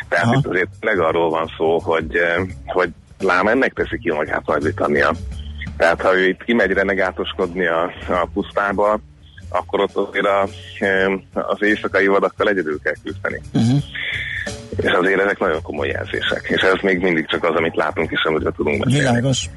Tehát 0.08 0.24
Aha. 0.24 0.36
itt 0.38 0.46
azért 0.46 1.00
arról 1.00 1.30
van 1.30 1.52
szó, 1.56 1.78
hogy, 1.78 2.16
eh, 2.16 2.42
hogy 2.66 2.90
lám 3.18 3.46
ennek 3.46 3.72
teszi 3.72 3.98
ki 3.98 4.12
magát 4.12 4.46
Nagy-Britannia. 4.46 5.12
Tehát 5.76 6.00
ha 6.00 6.16
ő 6.16 6.28
itt 6.28 6.44
kimegy 6.44 6.70
renegátoskodni 6.70 7.66
a, 7.66 7.82
a 8.08 8.28
pusztába, 8.32 9.00
akkor 9.48 9.80
ott 9.80 9.96
azért 9.96 10.26
a, 10.26 10.48
eh, 10.78 11.12
az 11.32 11.62
éjszakai 11.62 12.06
vadakkal 12.06 12.48
egyedül 12.48 12.80
kell 12.82 12.94
küzdeni. 13.04 13.40
Uh-huh. 13.52 13.82
És 14.76 14.90
azért 14.90 15.20
ezek 15.20 15.38
nagyon 15.38 15.62
komoly 15.62 15.88
jelzések. 15.88 16.46
És 16.48 16.60
ez 16.62 16.80
még 16.82 17.00
mindig 17.00 17.26
csak 17.26 17.44
az, 17.44 17.54
amit 17.56 17.76
látunk, 17.76 18.10
és 18.10 18.22
amiről 18.24 18.52
tudunk 18.56 18.84
beszélni. 18.84 19.06
Világos. 19.06 19.48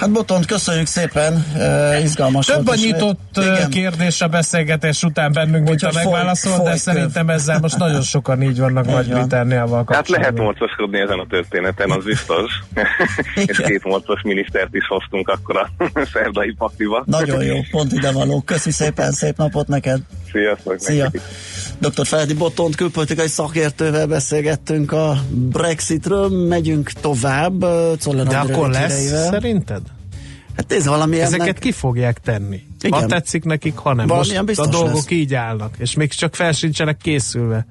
Hát 0.00 0.10
Botont, 0.10 0.46
köszönjük 0.46 0.86
szépen, 0.86 1.46
uh, 1.56 2.02
izgalmas 2.02 2.46
Több 2.46 2.56
a 2.58 2.62
volt. 2.62 2.78
és- 2.78 2.84
nyitott 2.84 3.18
Igen. 3.36 3.70
Kérdés 3.70 4.20
a 4.20 4.28
beszélgetés 4.28 5.02
után 5.02 5.32
bennünk, 5.32 5.68
mint 5.68 5.82
a 5.82 5.86
Úgyhogy 5.86 6.02
foly- 6.02 6.62
de 6.64 6.76
szerintem 6.76 7.28
ezzel 7.28 7.58
most 7.60 7.76
nagyon 7.78 8.02
sokan 8.02 8.42
így 8.42 8.58
vannak. 8.58 8.86
Nagy-Britanniával 8.86 9.84
Hát 9.88 10.08
lehet 10.08 10.36
morcoskodni 10.38 10.98
ezen 11.00 11.18
a 11.18 11.26
történeten, 11.30 11.90
az 11.90 12.04
biztos. 12.04 12.50
és 13.46 13.56
két 13.66 13.84
morcos 13.84 14.22
minisztert 14.22 14.74
is 14.74 14.86
hoztunk 14.86 15.28
akkor 15.28 15.56
a 15.56 15.70
szerdai 16.12 16.54
pakliba. 16.58 17.02
Nagyon 17.06 17.42
jó, 17.44 17.56
pont 17.70 17.92
ide 17.92 18.12
való. 18.12 18.40
Köszi 18.40 18.70
szépen, 18.70 19.12
szép 19.12 19.36
napot 19.36 19.68
neked. 19.68 20.00
Sziasztok! 20.32 20.74
Szia! 20.80 21.02
nektek 21.02 21.20
is. 21.20 21.88
Dr. 21.88 22.06
Feledi 22.06 22.34
Botont 22.34 22.74
külpolitikai 22.76 23.26
szakértővel 23.28 24.06
beszélgettünk 24.06 24.92
a 24.92 25.16
Brexitről, 25.30 26.46
megyünk 26.48 26.90
tovább. 26.90 27.64
Czoller 27.98 28.26
De 28.26 28.36
akkor 28.36 28.70
lesz. 28.70 29.10
Szerinted? 29.50 29.82
Hát 30.56 30.72
ez 30.72 30.86
valami 30.86 31.20
Ezeket 31.20 31.40
ennek... 31.46 31.58
ki 31.58 31.72
fogják 31.72 32.18
tenni? 32.18 32.62
Igen. 32.80 33.00
Ha 33.00 33.06
tetszik 33.06 33.44
nekik, 33.44 33.76
ha 33.76 33.94
nem. 33.94 34.06
Most 34.06 34.10
Valamilyen 34.10 34.42
a 34.42 34.46
biztos 34.46 34.68
dolgok 34.68 34.94
lesz. 34.94 35.10
így 35.10 35.34
állnak, 35.34 35.74
és 35.78 35.94
még 35.94 36.12
csak 36.12 36.34
fel 36.34 36.52
sincsenek 36.52 36.96
készülve 36.96 37.66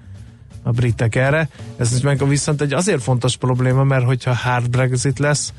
a 0.64 0.72
britek 0.72 1.16
erre. 1.16 1.50
Ez 1.78 2.02
meg 2.02 2.28
viszont 2.28 2.62
egy 2.62 2.74
azért 2.74 3.02
fontos 3.04 3.38
probléma, 3.38 3.84
mert 3.84 4.06
hogyha 4.06 4.34
hard 4.34 4.70
Brexit 4.70 5.20
lesz, 5.20 5.54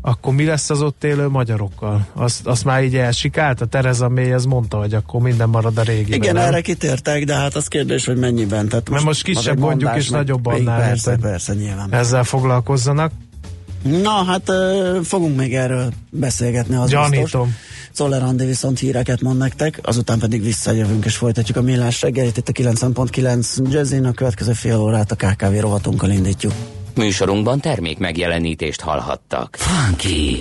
akkor 0.00 0.34
mi 0.34 0.44
lesz 0.44 0.70
az 0.70 0.82
ott 0.82 1.04
élő 1.04 1.28
magyarokkal? 1.28 2.06
Azt, 2.12 2.46
azt 2.46 2.64
már 2.64 2.84
így 2.84 2.96
elsikált, 2.96 3.60
a 3.60 3.66
Tereza 3.66 4.08
May 4.08 4.32
az 4.32 4.44
mondta, 4.44 4.78
hogy 4.78 4.94
akkor 4.94 5.20
minden 5.20 5.48
marad 5.48 5.78
a 5.78 5.82
régi. 5.82 6.14
Igen, 6.14 6.36
erre 6.36 6.60
kitértek, 6.60 7.24
de 7.24 7.34
hát 7.34 7.54
az 7.54 7.68
kérdés, 7.68 8.04
hogy 8.06 8.16
mennyiben. 8.16 8.68
Tehát 8.68 8.90
Mert 8.90 9.04
most 9.04 9.22
kisebb 9.22 9.58
mondás, 9.58 9.96
és 9.96 10.08
nagyobb 10.08 10.46
annál, 10.46 10.78
Persze, 10.78 11.10
érted? 11.10 11.30
persze, 11.30 11.54
nyilván. 11.54 11.92
Ezzel 11.92 12.24
foglalkozzanak. 12.24 13.12
Na, 13.86 14.24
hát 14.24 14.50
fogunk 15.04 15.36
még 15.36 15.54
erről 15.54 15.92
beszélgetni, 16.10 16.74
az 16.74 16.90
biztos. 16.90 17.10
Gyanítom. 17.10 17.56
Czoller 17.92 18.22
Andi 18.22 18.44
viszont 18.44 18.78
híreket 18.78 19.20
mond 19.20 19.38
nektek, 19.38 19.80
azután 19.82 20.18
pedig 20.18 20.42
visszajövünk 20.42 21.04
és 21.04 21.16
folytatjuk 21.16 21.56
a 21.56 21.62
millás 21.62 22.02
reggelit 22.02 22.36
itt 22.36 22.48
a 22.48 22.52
9.9 22.52 23.72
Jazzin, 23.72 24.04
a 24.04 24.12
következő 24.12 24.52
fél 24.52 24.76
órát 24.76 25.12
a 25.12 25.14
KKV 25.14 25.60
rovatunkkal 25.60 26.10
indítjuk. 26.10 26.52
Műsorunkban 26.94 27.60
termék 27.60 27.98
megjelenítést 27.98 28.80
hallhattak. 28.80 29.56
Funky. 29.58 30.38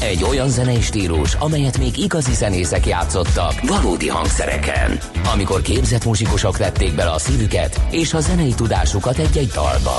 Egy 0.00 0.24
olyan 0.24 0.48
zenei 0.48 0.80
stílus, 0.80 1.34
amelyet 1.34 1.78
még 1.78 1.98
igazi 1.98 2.34
zenészek 2.34 2.86
játszottak 2.86 3.60
valódi 3.60 4.08
hangszereken. 4.08 4.98
Amikor 5.32 5.62
képzett 5.62 6.04
muzsikusok 6.04 6.56
vették 6.56 6.94
bele 6.94 7.10
a 7.10 7.18
szívüket 7.18 7.80
és 7.90 8.14
a 8.14 8.20
zenei 8.20 8.52
tudásukat 8.54 9.18
egy-egy 9.18 9.48
dalba. 9.48 9.98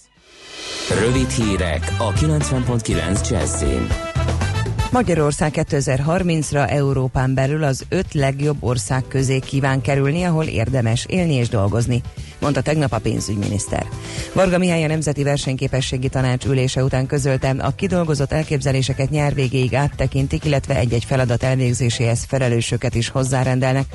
Rövid 0.89 1.29
hírek 1.29 1.95
a 1.97 2.13
90.9 2.13 3.29
Jazzin. 3.29 3.87
Magyarország 4.91 5.53
2030-ra 5.55 6.69
Európán 6.69 7.33
belül 7.33 7.63
az 7.63 7.85
öt 7.89 8.13
legjobb 8.13 8.57
ország 8.59 9.03
közé 9.07 9.39
kíván 9.39 9.81
kerülni, 9.81 10.23
ahol 10.23 10.43
érdemes 10.43 11.05
élni 11.09 11.33
és 11.33 11.49
dolgozni, 11.49 12.01
mondta 12.39 12.61
tegnap 12.61 12.91
a 12.91 12.99
pénzügyminiszter. 12.99 13.85
Varga 14.33 14.57
Mihály 14.57 14.83
a 14.83 14.87
Nemzeti 14.87 15.23
Versenyképességi 15.23 16.09
Tanács 16.09 16.45
ülése 16.45 16.83
után 16.83 17.05
közölte, 17.05 17.49
a 17.49 17.75
kidolgozott 17.75 18.31
elképzeléseket 18.31 19.09
nyár 19.09 19.33
végéig 19.33 19.75
áttekintik, 19.75 20.45
illetve 20.45 20.75
egy-egy 20.75 21.05
feladat 21.05 21.43
elvégzéséhez 21.43 22.25
felelősöket 22.27 22.95
is 22.95 23.09
hozzárendelnek. 23.09 23.85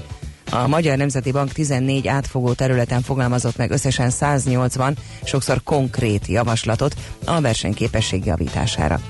A 0.50 0.66
Magyar 0.66 0.96
Nemzeti 0.96 1.32
Bank 1.32 1.52
14 1.52 2.06
átfogó 2.06 2.52
területen 2.52 3.02
fogalmazott 3.02 3.56
meg 3.56 3.70
összesen 3.70 4.10
180, 4.10 4.96
sokszor 5.24 5.62
konkrét 5.62 6.26
javaslatot 6.26 6.94
a 7.24 7.40
versenyképesség 7.40 8.24
javítására. 8.24 9.00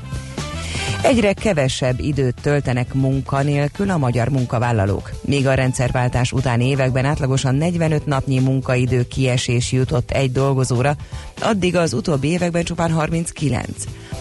Egyre 1.02 1.32
kevesebb 1.32 2.00
időt 2.00 2.34
töltenek 2.42 2.94
munkanélkül 2.94 3.90
a 3.90 3.96
magyar 3.96 4.28
munkavállalók. 4.28 5.10
Míg 5.20 5.46
a 5.46 5.54
rendszerváltás 5.54 6.32
utáni 6.32 6.68
években 6.68 7.04
átlagosan 7.04 7.54
45 7.54 8.06
napnyi 8.06 8.38
munkaidő 8.38 9.06
kiesés 9.08 9.72
jutott 9.72 10.10
egy 10.10 10.32
dolgozóra, 10.32 10.96
addig 11.40 11.76
az 11.76 11.92
utóbbi 11.92 12.28
években 12.28 12.64
csupán 12.64 12.90
39. 12.90 13.68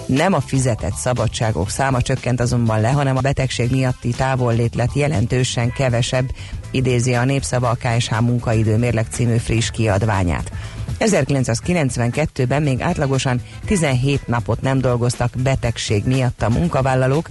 Nem 0.05 0.33
a 0.33 0.39
fizetett 0.39 0.93
szabadságok 0.93 1.69
száma 1.69 2.01
csökkent 2.01 2.39
azonban 2.39 2.81
le, 2.81 2.89
hanem 2.91 3.17
a 3.17 3.21
betegség 3.21 3.71
miatti 3.71 4.09
távollét 4.09 4.75
lett 4.75 4.93
jelentősen 4.93 5.71
kevesebb, 5.71 6.31
idézi 6.71 7.13
a 7.13 7.25
Népszava 7.25 7.69
a 7.69 7.77
KSH 7.79 8.21
munkaidő 8.21 8.77
mérleg 8.77 9.05
című 9.11 9.37
friss 9.37 9.69
kiadványát. 9.69 10.51
1992-ben 10.99 12.63
még 12.63 12.81
átlagosan 12.81 13.41
17 13.65 14.27
napot 14.27 14.61
nem 14.61 14.79
dolgoztak 14.79 15.31
betegség 15.43 16.03
miatt 16.05 16.41
a 16.41 16.49
munkavállalók, 16.49 17.29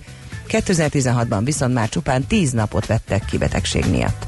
2016-ban 0.49 1.41
viszont 1.45 1.75
már 1.75 1.89
csupán 1.89 2.27
10 2.27 2.53
napot 2.53 2.87
vettek 2.87 3.25
ki 3.25 3.39
betegség 3.39 3.85
miatt. 3.91 4.27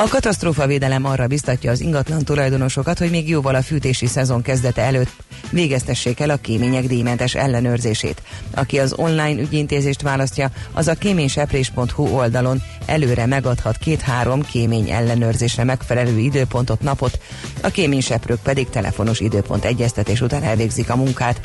A 0.00 0.08
katasztrófavédelem 0.08 1.04
arra 1.04 1.26
biztatja 1.26 1.70
az 1.70 1.80
ingatlan 1.80 2.24
tulajdonosokat, 2.24 2.98
hogy 2.98 3.10
még 3.10 3.28
jóval 3.28 3.54
a 3.54 3.62
fűtési 3.62 4.06
szezon 4.06 4.42
kezdete 4.42 4.82
előtt 4.82 5.10
végeztessék 5.50 6.20
el 6.20 6.30
a 6.30 6.36
kémények 6.36 6.86
díjmentes 6.86 7.34
ellenőrzését. 7.34 8.22
Aki 8.54 8.78
az 8.78 8.94
online 8.96 9.40
ügyintézést 9.40 10.02
választja, 10.02 10.50
az 10.72 10.88
a 10.88 10.94
kéményseprés.hu 10.94 12.06
oldalon 12.06 12.62
előre 12.86 13.26
megadhat 13.26 13.76
két-három 13.76 14.42
kémény 14.42 14.90
ellenőrzésre 14.90 15.64
megfelelő 15.64 16.18
időpontot, 16.18 16.80
napot, 16.80 17.18
a 17.62 17.68
kéményseprők 17.68 18.40
pedig 18.42 18.68
telefonos 18.68 19.20
időpont 19.20 19.64
egyeztetés 19.64 20.20
után 20.20 20.42
elvégzik 20.42 20.90
a 20.90 20.96
munkát. 20.96 21.40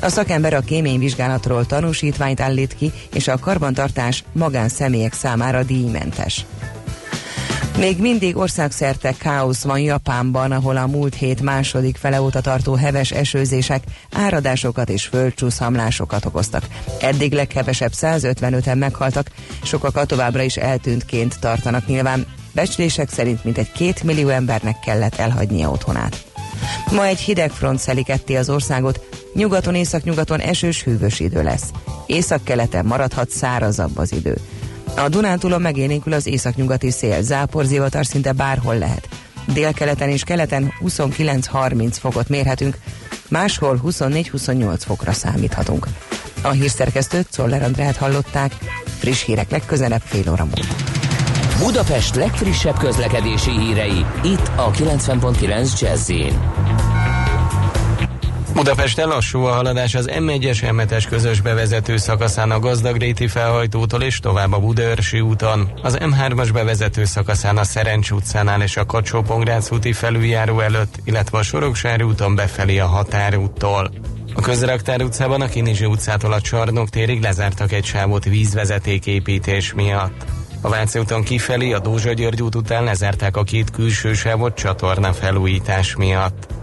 A 0.00 0.08
szakember 0.08 0.54
a 0.54 0.60
kéményvizsgálatról 0.60 1.66
tanúsítványt 1.66 2.40
állít 2.40 2.74
ki, 2.74 2.92
és 3.14 3.28
a 3.28 3.38
karbantartás 3.38 4.24
magánszemélyek 4.32 5.12
számára 5.12 5.62
díjmentes. 5.62 6.44
Még 7.78 8.00
mindig 8.00 8.36
országszerte 8.36 9.14
káosz 9.18 9.62
van 9.62 9.78
Japánban, 9.78 10.52
ahol 10.52 10.76
a 10.76 10.86
múlt 10.86 11.14
hét 11.14 11.40
második 11.40 11.96
fele 11.96 12.20
óta 12.22 12.40
tartó 12.40 12.74
heves 12.74 13.10
esőzések 13.10 13.82
áradásokat 14.12 14.88
és 14.88 15.06
földcsúszhamlásokat 15.06 16.24
okoztak. 16.24 16.64
Eddig 17.00 17.32
leghevesebb 17.32 17.92
155-en 18.00 18.78
meghaltak, 18.78 19.30
sokakat 19.62 20.06
továbbra 20.06 20.42
is 20.42 20.56
eltűntként 20.56 21.40
tartanak 21.40 21.86
nyilván. 21.86 22.26
Becslések 22.52 23.10
szerint 23.10 23.44
mintegy 23.44 23.72
két 23.72 24.02
millió 24.02 24.28
embernek 24.28 24.78
kellett 24.80 25.14
elhagynia 25.14 25.70
otthonát. 25.70 26.24
Ma 26.90 27.06
egy 27.06 27.20
hideg 27.20 27.50
front 27.50 27.78
szeli 27.78 28.02
ketté 28.02 28.36
az 28.36 28.50
országot, 28.50 29.00
nyugaton, 29.34 29.74
északnyugaton 29.74 30.40
esős, 30.40 30.82
hűvös 30.82 31.20
idő 31.20 31.42
lesz. 31.42 31.70
Északkeleten 32.06 32.84
maradhat 32.84 33.30
szárazabb 33.30 33.98
az 33.98 34.12
idő. 34.12 34.36
A 34.96 35.08
Dunántúlon 35.08 35.60
megélénkül 35.60 36.12
az 36.12 36.26
északnyugati 36.26 36.90
szél, 36.90 37.22
zápor, 37.22 37.64
zivatar 37.64 38.06
szinte 38.06 38.32
bárhol 38.32 38.78
lehet. 38.78 39.08
Délkeleten 39.52 40.08
és 40.08 40.22
keleten 40.22 40.72
29-30 40.86 41.96
fokot 41.98 42.28
mérhetünk, 42.28 42.78
máshol 43.28 43.80
24-28 43.86 44.76
fokra 44.78 45.12
számíthatunk. 45.12 45.86
A 46.42 46.50
hírszerkesztőt 46.50 47.26
Czoller 47.30 47.62
Andrát 47.62 47.96
hallották, 47.96 48.52
friss 48.98 49.24
hírek 49.24 49.50
legközelebb 49.50 50.02
fél 50.04 50.30
óra 50.30 50.44
múlva. 50.44 50.74
Budapest 51.58 52.14
legfrissebb 52.14 52.78
közlekedési 52.78 53.50
hírei, 53.50 54.04
itt 54.22 54.50
a 54.56 54.70
90.9 54.70 55.80
jazz 55.80 56.10
Budapesten 58.54 59.08
lassú 59.08 59.44
a 59.44 59.52
haladás 59.52 59.94
az 59.94 60.10
M1-es 60.12 60.58
M7-es 60.62 61.04
közös 61.08 61.40
bevezető 61.40 61.96
szakaszán 61.96 62.50
a 62.50 62.58
Gazdagréti 62.58 63.26
felhajtótól 63.26 64.02
és 64.02 64.18
tovább 64.18 64.52
a 64.52 64.58
Budaörsi 64.58 65.20
úton, 65.20 65.72
az 65.82 65.98
M3-as 66.00 66.50
bevezető 66.52 67.04
szakaszán 67.04 67.56
a 67.56 67.64
Szerencs 67.64 68.10
utcánál 68.10 68.62
és 68.62 68.76
a 68.76 68.86
kacsó 68.86 69.24
úti 69.70 69.92
felüljáró 69.92 70.60
előtt, 70.60 70.94
illetve 71.04 71.38
a 71.38 71.42
Soroksári 71.42 72.02
úton 72.02 72.34
befelé 72.34 72.78
a 72.78 72.86
Határúttól. 72.86 73.90
A 74.34 74.40
Közraktár 74.40 75.02
utcában 75.02 75.40
a 75.40 75.46
Kinizsi 75.48 75.84
utcától 75.84 76.32
a 76.32 76.40
Csarnok 76.40 76.88
térig 76.88 77.22
lezártak 77.22 77.72
egy 77.72 77.84
sávot 77.84 78.24
vízvezetéképítés 78.24 79.72
miatt. 79.72 80.24
A 80.60 80.68
Váci 80.68 80.98
úton 80.98 81.22
kifelé 81.22 81.72
a 81.72 81.78
Dózsa 81.78 82.12
György 82.12 82.42
út 82.42 82.54
után 82.54 82.84
lezárták 82.84 83.36
a 83.36 83.42
két 83.42 83.70
külső 83.70 84.12
sávot 84.12 84.54
csatorna 84.54 85.12
felújítás 85.12 85.96
miatt. 85.96 86.62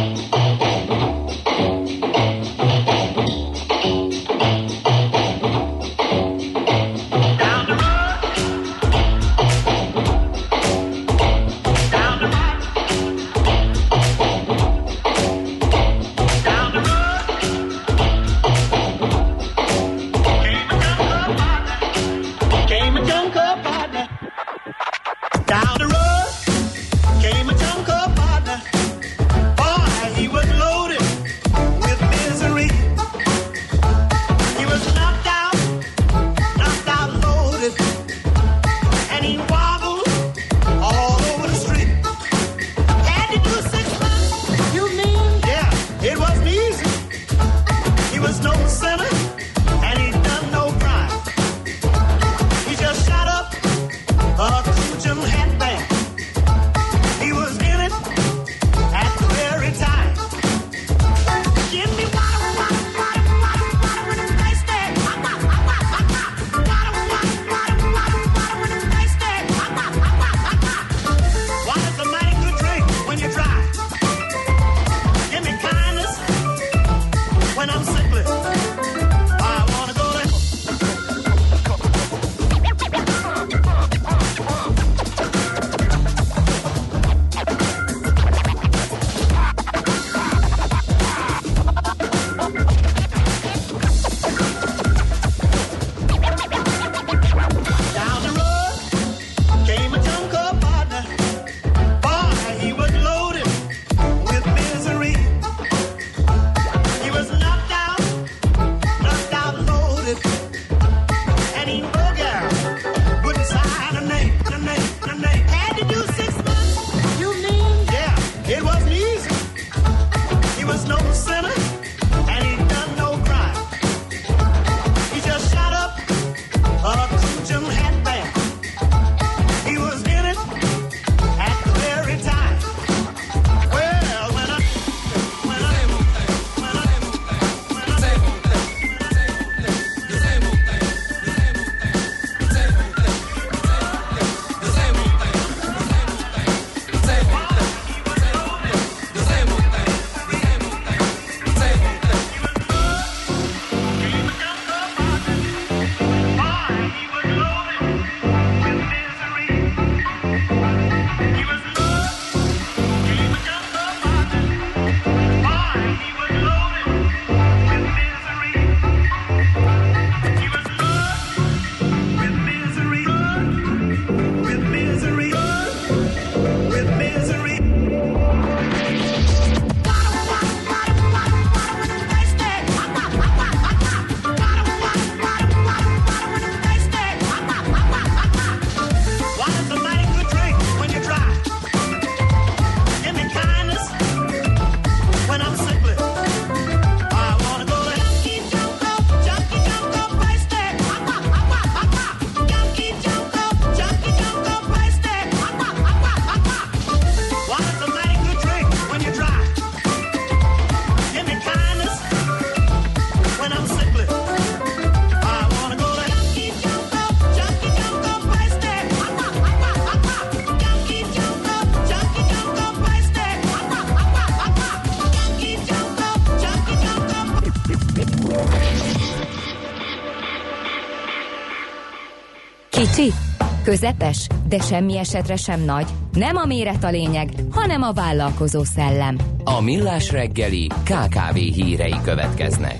Közepes, 233.71 234.27
de 234.47 234.59
semmi 234.59 234.97
esetre 234.97 235.35
sem 235.35 235.61
nagy. 235.61 235.85
Nem 236.13 236.35
a 236.35 236.45
méret 236.45 236.83
a 236.83 236.89
lényeg, 236.89 237.29
hanem 237.51 237.81
a 237.81 237.91
vállalkozó 237.91 238.63
szellem. 238.63 239.17
A 239.43 239.61
Millás 239.61 240.11
reggeli 240.11 240.67
KKV 240.83 241.35
hírei 241.35 241.95
következnek. 242.03 242.79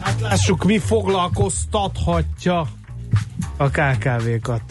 Hát 0.00 0.20
lássuk, 0.20 0.64
mi 0.64 0.78
foglalkoztathatja 0.78 2.66
a 3.56 3.68
KKV-kat 3.68 4.62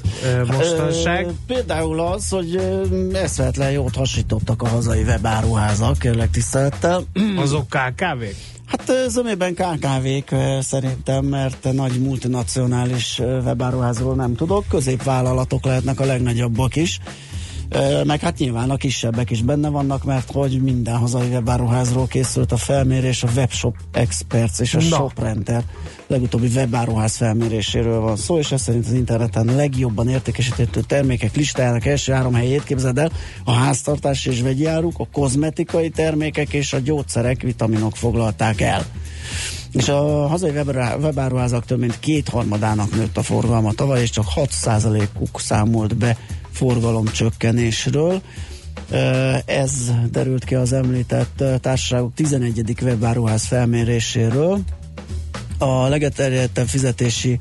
mostanság. 0.47 1.25
Ö, 1.25 1.31
például 1.47 1.99
az, 1.99 2.29
hogy 2.29 2.55
eszvetlen 3.13 3.71
jót 3.71 3.95
hasítottak 3.95 4.61
a 4.61 4.67
hazai 4.67 5.03
webáruházak, 5.03 5.97
kérlek 5.97 6.29
tisztelettel. 6.29 7.03
Azok 7.37 7.67
KKV-k? 7.67 8.50
Hát 8.91 9.09
zömében 9.09 9.53
KKV-k 9.53 10.31
ö, 10.31 10.57
szerintem, 10.61 11.25
mert 11.25 11.67
nagy 11.73 11.99
multinacionális 11.99 13.19
ö, 13.19 13.41
webáruházról 13.41 14.15
nem 14.15 14.35
tudok, 14.35 14.67
középvállalatok 14.69 15.65
lehetnek 15.65 15.99
a 15.99 16.05
legnagyobbak 16.05 16.75
is. 16.75 16.99
Meg 18.03 18.19
hát 18.19 18.37
nyilván 18.37 18.69
a 18.69 18.75
kisebbek 18.75 19.29
is 19.29 19.41
benne 19.41 19.69
vannak, 19.69 20.03
mert 20.03 20.31
hogy 20.31 20.61
minden 20.61 20.97
hazai 20.97 21.27
webáruházról 21.27 22.07
készült 22.07 22.51
a 22.51 22.57
felmérés, 22.57 23.23
a 23.23 23.27
Webshop 23.35 23.75
Experts 23.91 24.59
és 24.59 24.73
a 24.73 24.77
Na. 24.77 24.83
ShopRenter 24.83 25.63
legutóbbi 26.07 26.47
webáruház 26.47 27.15
felméréséről 27.15 27.99
van 27.99 28.15
szó, 28.15 28.37
és 28.37 28.51
ez 28.51 28.61
szerint 28.61 28.85
az 28.85 28.93
interneten 28.93 29.45
legjobban 29.45 30.09
értékesíthető 30.09 30.81
termékek 30.81 31.35
listájának 31.35 31.85
első 31.85 32.13
három 32.13 32.33
helyét 32.33 32.63
képzeld 32.63 32.97
el, 32.97 33.11
a 33.43 33.51
háztartási 33.51 34.29
és 34.29 34.41
vegyi 34.41 34.65
áruk, 34.65 34.99
a 34.99 35.07
kozmetikai 35.11 35.89
termékek 35.89 36.53
és 36.53 36.73
a 36.73 36.79
gyógyszerek, 36.79 37.41
vitaminok 37.41 37.95
foglalták 37.95 38.61
el. 38.61 38.85
És 39.71 39.89
a 39.89 40.27
hazai 40.27 40.51
webáruházak 41.01 41.65
több 41.65 41.79
mint 41.79 41.99
kétharmadának 41.99 42.95
nőtt 42.95 43.17
a 43.17 43.23
forgalma 43.23 43.73
tavaly, 43.73 44.01
és 44.01 44.09
csak 44.09 44.25
6%-uk 44.35 45.39
számolt 45.39 45.97
be 45.97 46.17
forgalomcsökkenésről. 46.51 48.21
Ez 49.45 49.71
derült 50.11 50.43
ki 50.43 50.55
az 50.55 50.73
említett 50.73 51.43
társaságok 51.61 52.13
11. 52.13 52.75
webáruház 52.81 53.45
felméréséről. 53.45 54.59
A 55.57 55.87
legeterjedtebb 55.87 56.67
fizetési 56.67 57.37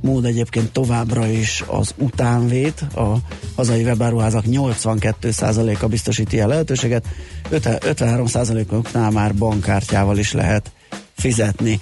mód 0.00 0.24
egyébként 0.24 0.72
továbbra 0.72 1.26
is 1.26 1.64
az 1.66 1.94
utánvét. 1.98 2.80
A 2.94 3.16
hazai 3.56 3.82
webáruházak 3.82 4.44
82%-a 4.46 5.86
biztosít 5.86 6.32
ilyen 6.32 6.48
lehetőséget, 6.48 7.04
53%-oknál 7.50 9.10
már 9.10 9.34
bankkártyával 9.34 10.18
is 10.18 10.32
lehet 10.32 10.72
fizetni. 11.16 11.80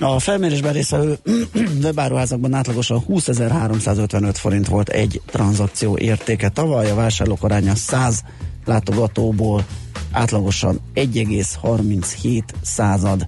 A 0.00 0.18
felmérésben 0.18 0.72
résztvevő 0.72 1.18
webáruházakban 1.82 2.54
átlagosan 2.54 3.04
20.355 3.08 4.30
forint 4.34 4.68
volt 4.68 4.88
egy 4.88 5.20
tranzakció 5.26 5.96
értéke. 5.96 6.48
Tavaly 6.48 6.90
a 6.90 6.94
vásárlók 6.94 7.42
aránya 7.42 7.74
100 7.74 8.22
látogatóból 8.64 9.64
átlagosan 10.10 10.80
1,37 10.94 12.42
század 12.62 13.26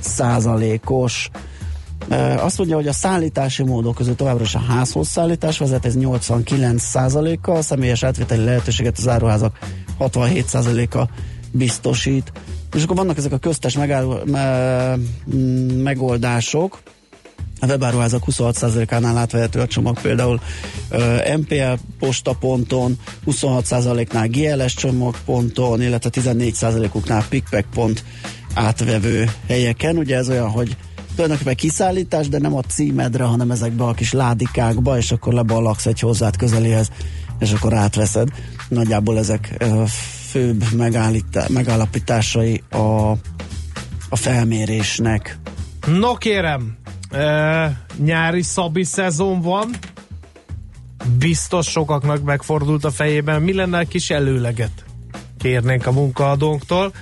százalékos. 0.00 1.30
Azt 2.36 2.58
mondja, 2.58 2.76
hogy 2.76 2.88
a 2.88 2.92
szállítási 2.92 3.62
módok 3.62 3.94
között 3.94 4.16
továbbra 4.16 4.42
is 4.44 4.54
a 4.54 4.64
házhoz 4.68 5.08
szállítás 5.08 5.58
vezet, 5.58 5.84
ez 5.84 5.94
89%-kal, 5.98 7.56
a 7.56 7.62
személyes 7.62 8.02
átvételi 8.02 8.44
lehetőséget 8.44 8.98
az 8.98 9.08
áruházak 9.08 9.58
67%-a 9.98 11.08
biztosít. 11.52 12.32
És 12.74 12.82
akkor 12.82 12.96
vannak 12.96 13.16
ezek 13.16 13.32
a 13.32 13.38
köztes 13.38 13.76
megáll, 13.76 14.22
me, 14.26 14.96
mm, 15.34 15.82
megoldások, 15.82 16.82
a 17.62 17.66
webáruházak 17.66 18.24
26%-ánál 18.24 19.16
átvehető 19.16 19.60
a 19.60 19.66
csomag 19.66 20.00
például 20.00 20.40
ö, 20.88 21.16
MPL 21.36 21.72
postaponton, 21.98 22.98
26%-nál 23.26 24.28
GLS 24.28 24.74
csomagponton, 24.74 25.82
illetve 25.82 26.10
14%-uknál 26.12 27.24
pickpack 27.28 27.66
pont 27.74 28.04
átvevő 28.54 29.30
helyeken. 29.48 29.96
Ugye 29.96 30.16
ez 30.16 30.28
olyan, 30.28 30.48
hogy 30.48 30.76
tulajdonképpen 31.14 31.56
kiszállítás, 31.56 32.28
de 32.28 32.38
nem 32.38 32.56
a 32.56 32.62
címedre, 32.62 33.24
hanem 33.24 33.50
ezekbe 33.50 33.84
a 33.84 33.92
kis 33.92 34.12
ládikákba, 34.12 34.96
és 34.96 35.12
akkor 35.12 35.32
leballagsz 35.32 35.86
egy 35.86 36.00
hozzád 36.00 36.36
közeléhez, 36.36 36.88
és 37.38 37.52
akkor 37.52 37.74
átveszed. 37.74 38.28
Nagyjából 38.68 39.18
ezek 39.18 39.54
ö, 39.58 39.82
főbb 40.30 40.64
megállapításai 41.48 42.62
a, 42.70 43.10
a 44.08 44.16
felmérésnek. 44.16 45.38
No 45.86 46.14
kérem, 46.14 46.76
e, 47.10 47.86
nyári 47.96 48.42
szabi 48.42 48.84
szezon 48.84 49.40
van, 49.40 49.70
biztos 51.18 51.66
sokaknak 51.66 52.22
megfordult 52.22 52.84
a 52.84 52.90
fejében, 52.90 53.42
mi 53.42 53.52
lenne 53.52 53.78
egy 53.78 53.88
kis 53.88 54.10
előleget 54.10 54.84
kérnénk 55.38 55.86
a 55.86 55.92
munkaadónktól. 55.92 56.92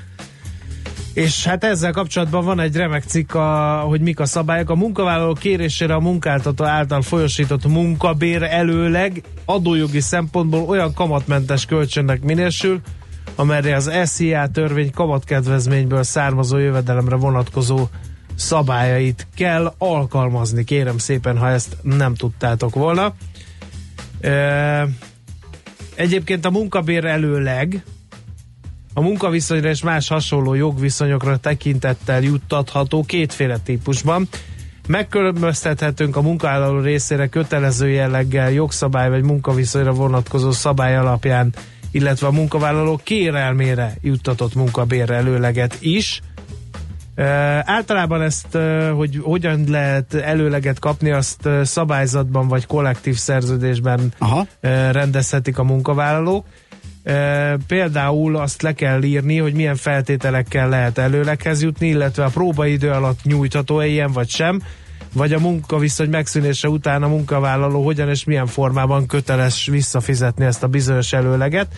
És 1.12 1.44
hát 1.44 1.64
ezzel 1.64 1.92
kapcsolatban 1.92 2.44
van 2.44 2.60
egy 2.60 2.76
remek 2.76 3.04
cikk, 3.04 3.34
a, 3.34 3.80
hogy 3.86 4.00
mik 4.00 4.20
a 4.20 4.26
szabályok. 4.26 4.70
A 4.70 4.74
munkavállaló 4.74 5.32
kérésére 5.32 5.94
a 5.94 6.00
munkáltató 6.00 6.64
által 6.64 7.02
folyosított 7.02 7.66
munkabér 7.66 8.42
előleg 8.42 9.22
adójogi 9.44 10.00
szempontból 10.00 10.60
olyan 10.60 10.94
kamatmentes 10.94 11.64
kölcsönnek 11.64 12.22
minősül, 12.22 12.80
amelyre 13.38 13.76
az 13.76 13.90
SZIA 14.04 14.48
törvény 14.52 14.90
kamatkedvezményből 14.90 16.02
származó 16.02 16.56
jövedelemre 16.56 17.16
vonatkozó 17.16 17.88
szabályait 18.34 19.26
kell 19.36 19.74
alkalmazni. 19.78 20.64
Kérem 20.64 20.98
szépen, 20.98 21.38
ha 21.38 21.48
ezt 21.48 21.76
nem 21.82 22.14
tudtátok 22.14 22.74
volna. 22.74 23.14
Egyébként 25.94 26.44
a 26.44 26.50
munkabér 26.50 27.04
előleg 27.04 27.82
a 28.94 29.00
munkaviszonyra 29.00 29.68
és 29.68 29.82
más 29.82 30.08
hasonló 30.08 30.54
jogviszonyokra 30.54 31.36
tekintettel 31.36 32.20
juttatható 32.20 33.02
kétféle 33.02 33.58
típusban. 33.58 34.28
Megkülönböztethetünk 34.86 36.16
a 36.16 36.22
munkavállaló 36.22 36.80
részére 36.80 37.28
kötelező 37.28 37.88
jelleggel 37.88 38.50
jogszabály 38.50 39.08
vagy 39.08 39.22
munkaviszonyra 39.22 39.92
vonatkozó 39.92 40.50
szabály 40.50 40.96
alapján, 40.96 41.54
illetve 41.90 42.26
a 42.26 42.30
munkavállaló 42.30 43.00
kérelmére 43.02 43.94
juttatott 44.00 44.54
munkabér 44.54 45.10
előleget 45.10 45.76
is. 45.80 46.20
Uh, 47.16 47.24
általában 47.64 48.22
ezt, 48.22 48.58
hogy 48.94 49.20
hogyan 49.22 49.64
lehet 49.68 50.14
előleget 50.14 50.78
kapni, 50.78 51.10
azt 51.10 51.48
szabályzatban 51.62 52.48
vagy 52.48 52.66
kollektív 52.66 53.16
szerződésben 53.16 54.12
Aha. 54.18 54.46
rendezhetik 54.92 55.58
a 55.58 55.64
munkavállalók. 55.64 56.46
Uh, 57.04 57.52
például 57.66 58.36
azt 58.36 58.62
le 58.62 58.72
kell 58.72 59.02
írni, 59.02 59.38
hogy 59.38 59.54
milyen 59.54 59.76
feltételekkel 59.76 60.68
lehet 60.68 60.98
előleghez 60.98 61.62
jutni, 61.62 61.88
illetve 61.88 62.24
a 62.24 62.28
próbaidő 62.28 62.90
alatt 62.90 63.22
nyújtható 63.22 63.80
ilyen 63.80 64.12
vagy 64.12 64.28
sem, 64.28 64.62
vagy 65.12 65.32
a 65.32 65.38
munkaviszony 65.38 66.08
megszűnése 66.08 66.68
után 66.68 67.02
a 67.02 67.08
munkavállaló 67.08 67.84
hogyan 67.84 68.08
és 68.08 68.24
milyen 68.24 68.46
formában 68.46 69.06
köteles 69.06 69.66
visszafizetni 69.66 70.44
ezt 70.44 70.62
a 70.62 70.66
bizonyos 70.66 71.12
előleget. 71.12 71.74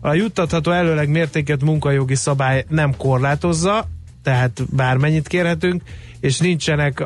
A 0.00 0.14
juttatható 0.14 0.70
előleg 0.70 1.08
mértéket 1.08 1.62
munkajogi 1.62 2.14
szabály 2.14 2.64
nem 2.68 2.96
korlátozza, 2.96 3.88
tehát 4.22 4.62
bármennyit 4.70 5.28
kérhetünk, 5.28 5.82
és 6.20 6.38
nincsenek 6.38 7.04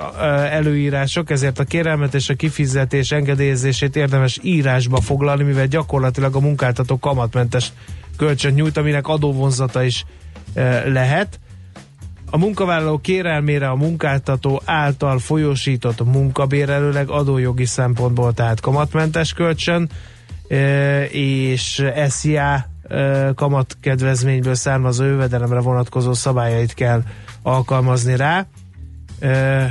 előírások, 0.51 1.31
ezért 1.31 1.59
a 1.59 1.65
kérelmet 1.65 2.15
és 2.15 2.29
a 2.29 2.35
kifizetés 2.35 3.11
engedélyezését 3.11 3.97
érdemes 3.97 4.39
írásba 4.43 5.01
foglalni, 5.01 5.43
mivel 5.43 5.67
gyakorlatilag 5.67 6.35
a 6.35 6.41
munkáltató 6.41 6.99
kamatmentes 6.99 7.73
kölcsön 8.17 8.53
nyújt, 8.53 8.77
aminek 8.77 9.09
adóvonzata 9.09 9.83
is 9.83 10.05
lehet. 10.85 11.41
A 12.31 12.39
munkavállaló 12.39 12.99
kérelmére 12.99 13.69
a 13.69 13.75
munkáltató 13.75 14.63
által 14.65 15.19
folyósított 15.19 16.05
munkabérelőleg 16.05 17.09
adójogi 17.09 17.65
szempontból, 17.65 18.33
tehát 18.33 18.61
kamatmentes 18.61 19.33
kölcsön, 19.33 19.89
ö, 20.49 21.03
és 21.03 21.85
SZIA 22.09 22.65
ö, 22.83 23.31
kamatkedvezményből 23.35 24.55
származó 24.55 25.05
jövedelemre 25.05 25.61
vonatkozó 25.61 26.13
szabályait 26.13 26.75
kell 26.75 27.03
alkalmazni 27.43 28.17
rá. 28.17 28.47
Ö, 29.21 29.63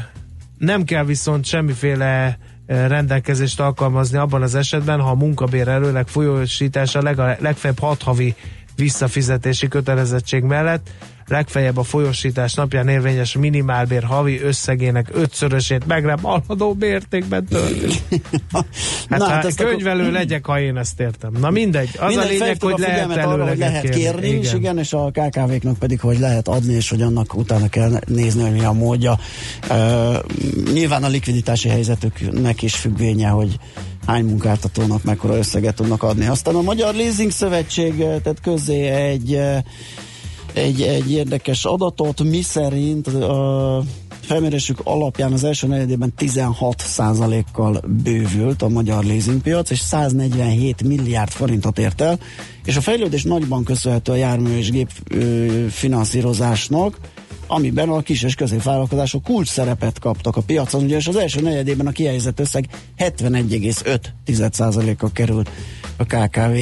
Nem 0.57 0.83
kell 0.83 1.03
viszont 1.05 1.45
semmiféle 1.45 2.37
rendelkezést 2.67 3.59
alkalmazni 3.59 4.17
abban 4.17 4.41
az 4.41 4.55
esetben, 4.55 4.99
ha 4.99 5.09
a 5.09 5.15
munkabér 5.15 5.67
előleg 5.67 6.07
folyósítása 6.07 7.01
leg, 7.01 7.17
legfeljebb 7.39 7.79
6 7.79 8.01
havi 8.01 8.35
visszafizetési 8.75 9.67
kötelezettség 9.67 10.43
mellett 10.43 10.89
legfeljebb 11.29 11.77
a 11.77 11.83
folyosítás 11.83 12.53
napján 12.53 12.87
érvényes 12.87 13.33
minimálbér 13.37 14.03
havi 14.03 14.41
összegének 14.41 15.09
ötszörösét 15.11 15.85
meg 15.87 16.03
nem 16.05 16.17
haladó 16.21 16.75
mértékben 16.79 17.45
történik. 17.45 18.01
Hát, 19.09 19.19
Na, 19.19 19.27
hát 19.27 19.45
ezt 19.45 19.57
könyvelő 19.63 20.01
akkor- 20.01 20.13
legyek, 20.13 20.45
ha 20.45 20.59
én 20.59 20.77
ezt 20.77 20.99
értem. 20.99 21.31
Na 21.39 21.49
mindegy, 21.49 21.89
az 21.99 22.07
Mindegy, 22.07 22.25
a 22.25 22.29
lényeg, 22.29 22.61
hogy 22.61 22.73
a 22.73 22.77
lehet 22.77 23.17
arra, 23.25 23.47
hogy 23.47 23.57
lehet 23.57 23.81
kérni, 23.81 23.99
kérni. 24.21 24.27
és 24.27 24.53
igen, 24.53 24.77
és 24.77 24.93
a 24.93 25.11
KKV-knak 25.11 25.77
pedig, 25.79 25.99
hogy 25.99 26.19
lehet 26.19 26.47
adni, 26.47 26.73
és 26.73 26.89
hogy 26.89 27.01
annak 27.01 27.35
utána 27.35 27.69
kell 27.69 27.99
nézni, 28.07 28.41
hogy 28.41 28.51
mi 28.51 28.63
a 28.63 28.71
módja. 28.71 29.19
Uh, 29.69 30.15
nyilván 30.73 31.03
a 31.03 31.07
likviditási 31.07 31.69
helyzetüknek 31.69 32.61
is 32.61 32.75
függvénye, 32.75 33.27
hogy 33.27 33.57
hány 34.05 34.25
munkáltatónak 34.25 35.03
mekkora 35.03 35.37
összeget 35.37 35.75
tudnak 35.75 36.03
adni. 36.03 36.27
Aztán 36.27 36.55
a 36.55 36.61
Magyar 36.61 36.95
Leasing 36.95 37.31
Szövetség 37.31 38.03
tett 38.23 38.41
közzé 38.41 38.87
egy, 38.87 39.39
egy, 40.53 40.81
egy 40.81 41.11
érdekes 41.11 41.65
adatot, 41.65 42.23
mi 42.23 42.41
szerint 42.41 43.07
a 43.07 43.83
felmérésük 44.21 44.79
alapján 44.83 45.33
az 45.33 45.43
első 45.43 45.67
negyedében 45.67 46.13
16%-kal 46.17 47.81
bővült 48.03 48.61
a 48.61 48.67
magyar 48.67 49.03
leasingpiac, 49.03 49.69
és 49.69 49.79
147 49.79 50.83
milliárd 50.83 51.29
forintot 51.29 51.79
ért 51.79 52.01
el, 52.01 52.19
és 52.65 52.75
a 52.75 52.81
fejlődés 52.81 53.23
nagyban 53.23 53.63
köszönhető 53.63 54.11
a 54.11 54.15
jármű 54.15 54.57
és 54.57 54.71
gép 54.71 54.89
finanszírozásnak, 55.69 56.97
amiben 57.47 57.89
a 57.89 58.01
kis 58.01 58.23
és 58.23 58.35
középvállalkozások 58.35 59.23
kulcs 59.23 59.47
szerepet 59.47 59.99
kaptak 59.99 60.35
a 60.35 60.41
piacon, 60.41 60.83
ugyanis 60.83 61.07
az 61.07 61.15
első 61.15 61.41
negyedében 61.41 61.87
a 61.87 61.91
kihelyezett 61.91 62.39
összeg 62.39 62.67
71,5%-a 62.97 65.11
került 65.11 65.49
a 65.97 66.03
KKV 66.03 66.57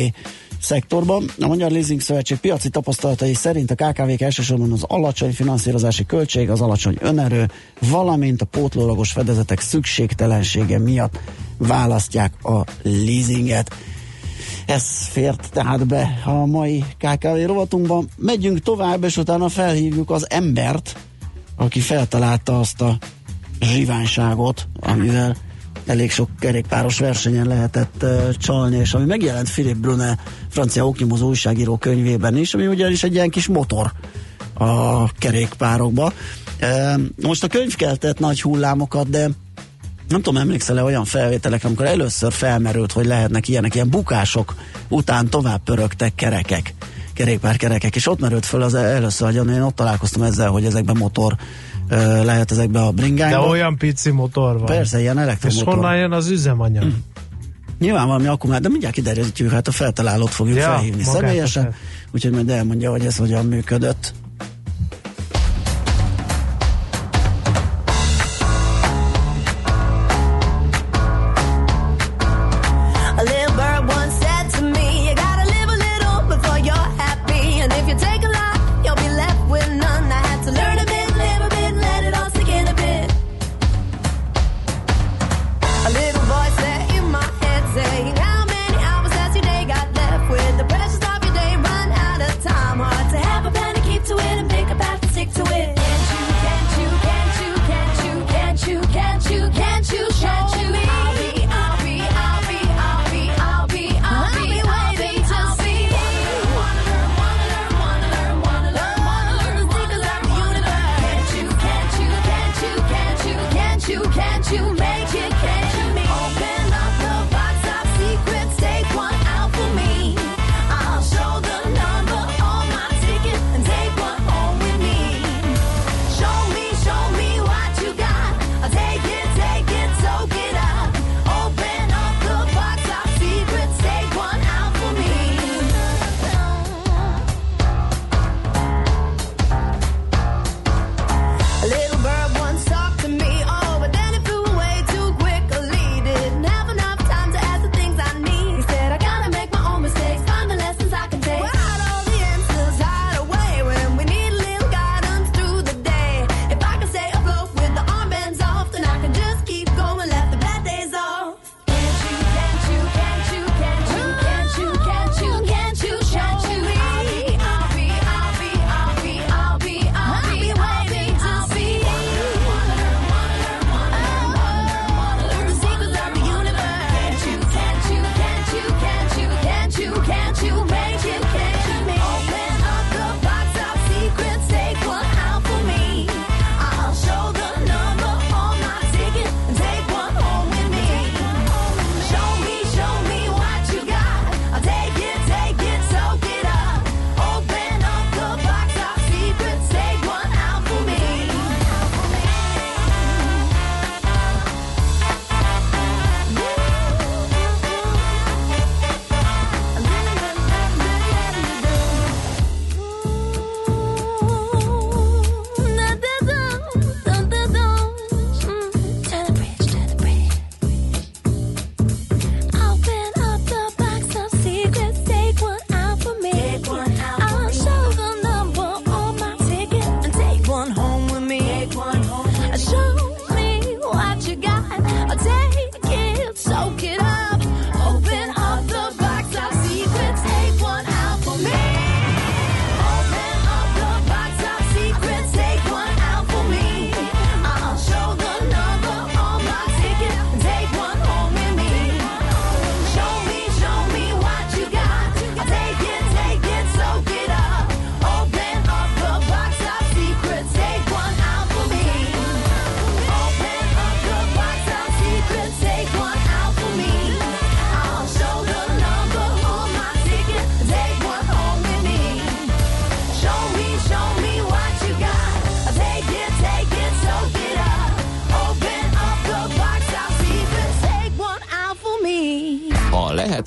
szektorban. 0.68 1.32
A 1.39 1.47
Magyar 1.47 1.72
Leasing 1.72 2.01
Szövetség 2.01 2.38
piaci 2.38 2.70
tapasztalatai 2.70 3.34
szerint 3.34 3.72
a 3.72 3.76
KKV-k 3.76 4.22
elsősorban 4.22 4.72
az 4.72 4.84
alacsony 4.88 5.34
finanszírozási 5.34 6.05
költség, 6.05 6.49
az 6.49 6.61
alacsony 6.61 6.97
önerő, 6.99 7.49
valamint 7.80 8.41
a 8.41 8.45
pótlólagos 8.45 9.11
fedezetek 9.11 9.59
szükségtelensége 9.59 10.80
miatt 10.80 11.20
választják 11.57 12.45
a 12.45 12.63
leasinget. 12.82 13.76
Ez 14.65 14.84
fért 15.07 15.49
tehát 15.51 15.88
be 15.88 16.22
a 16.26 16.45
mai 16.45 16.84
KKV 16.97 17.45
rovatunkban. 17.45 18.09
Megyünk 18.18 18.59
tovább, 18.59 19.03
és 19.03 19.18
utána 19.18 19.49
felhívjuk 19.49 20.09
az 20.09 20.30
embert, 20.30 20.97
aki 21.55 21.80
feltalálta 21.80 22.59
azt 22.59 22.82
a 22.82 22.97
zsiványságot, 23.59 24.68
amivel 24.80 25.36
elég 25.88 26.12
sok 26.12 26.30
kerékpáros 26.40 27.00
versenyen 27.00 27.48
lehetett 27.48 28.04
uh, 28.04 28.30
csalni, 28.32 28.78
és 28.78 28.94
ami 28.94 29.06
megjelent 29.06 29.50
Philip 29.50 29.78
Brune, 29.78 30.18
francia 30.50 30.88
oknyomozó 30.88 31.28
újságíró 31.28 31.78
könyvében 31.78 32.38
is, 32.38 32.54
ami 32.54 32.68
ugyanis 32.68 33.04
egy 33.04 33.14
ilyen 33.14 33.30
kis 33.30 33.48
motor 33.48 33.92
a 34.54 35.12
kerékpárokba. 35.12 36.14
Uh, 36.62 37.02
most 37.22 37.44
a 37.44 37.48
könyv 37.48 37.76
keltett 37.76 38.20
nagy 38.20 38.42
hullámokat, 38.42 39.10
de 39.10 39.30
nem 40.08 40.22
tudom, 40.22 40.42
emlékszel-e 40.42 40.84
olyan 40.84 41.06
felvételekre, 41.06 41.68
amikor 41.68 41.86
először 41.86 42.32
felmerült, 42.32 42.92
hogy 42.92 43.06
lehetnek 43.06 43.48
ilyenek, 43.48 43.76
ilyen 43.76 43.90
bukások 43.90 44.56
után 44.88 45.30
tovább 45.30 45.64
pörögtek 45.64 46.16
kerekek, 46.16 46.74
kerékpárkerekek, 47.14 47.96
és 47.96 48.08
ott 48.08 48.20
merült 48.20 48.46
föl 48.46 48.62
az 48.62 48.74
először, 48.74 49.28
hogy 49.36 49.50
én 49.50 49.62
ott 49.62 49.76
találkoztam 49.76 50.22
ezzel, 50.22 50.50
hogy 50.50 50.66
ezekben 50.66 50.98
motor 50.98 51.36
lehet 52.24 52.52
ezekbe 52.52 52.80
a 52.82 52.92
De 52.92 53.02
bringányba. 53.02 53.48
olyan 53.48 53.78
pici 53.78 54.12
motor 54.12 54.54
van. 54.58 54.66
Persze, 54.66 55.00
ilyen 55.00 55.18
És 55.18 55.22
elektromotor. 55.24 55.74
honnan 55.74 55.98
jön 55.98 56.12
az 56.12 56.30
üzemanyag? 56.30 56.84
Hm. 56.84 56.90
Nyilván 57.80 58.08
valami 58.08 58.28
akkumulátor, 58.28 58.64
de 58.66 58.70
mindjárt 58.72 58.96
kiderítjük, 58.96 59.52
hát 59.52 59.68
a 59.68 59.72
feltalálót 59.72 60.30
fogjuk 60.30 60.58
Ja, 60.58 60.64
felhívni 60.64 61.02
a 61.02 61.06
személyesen, 61.06 61.74
úgyhogy 62.12 62.32
majd 62.32 62.50
elmondja, 62.50 62.92
hogy 62.92 63.06
ez 63.06 63.16
hogyan 63.18 63.46
működött. 63.46 64.14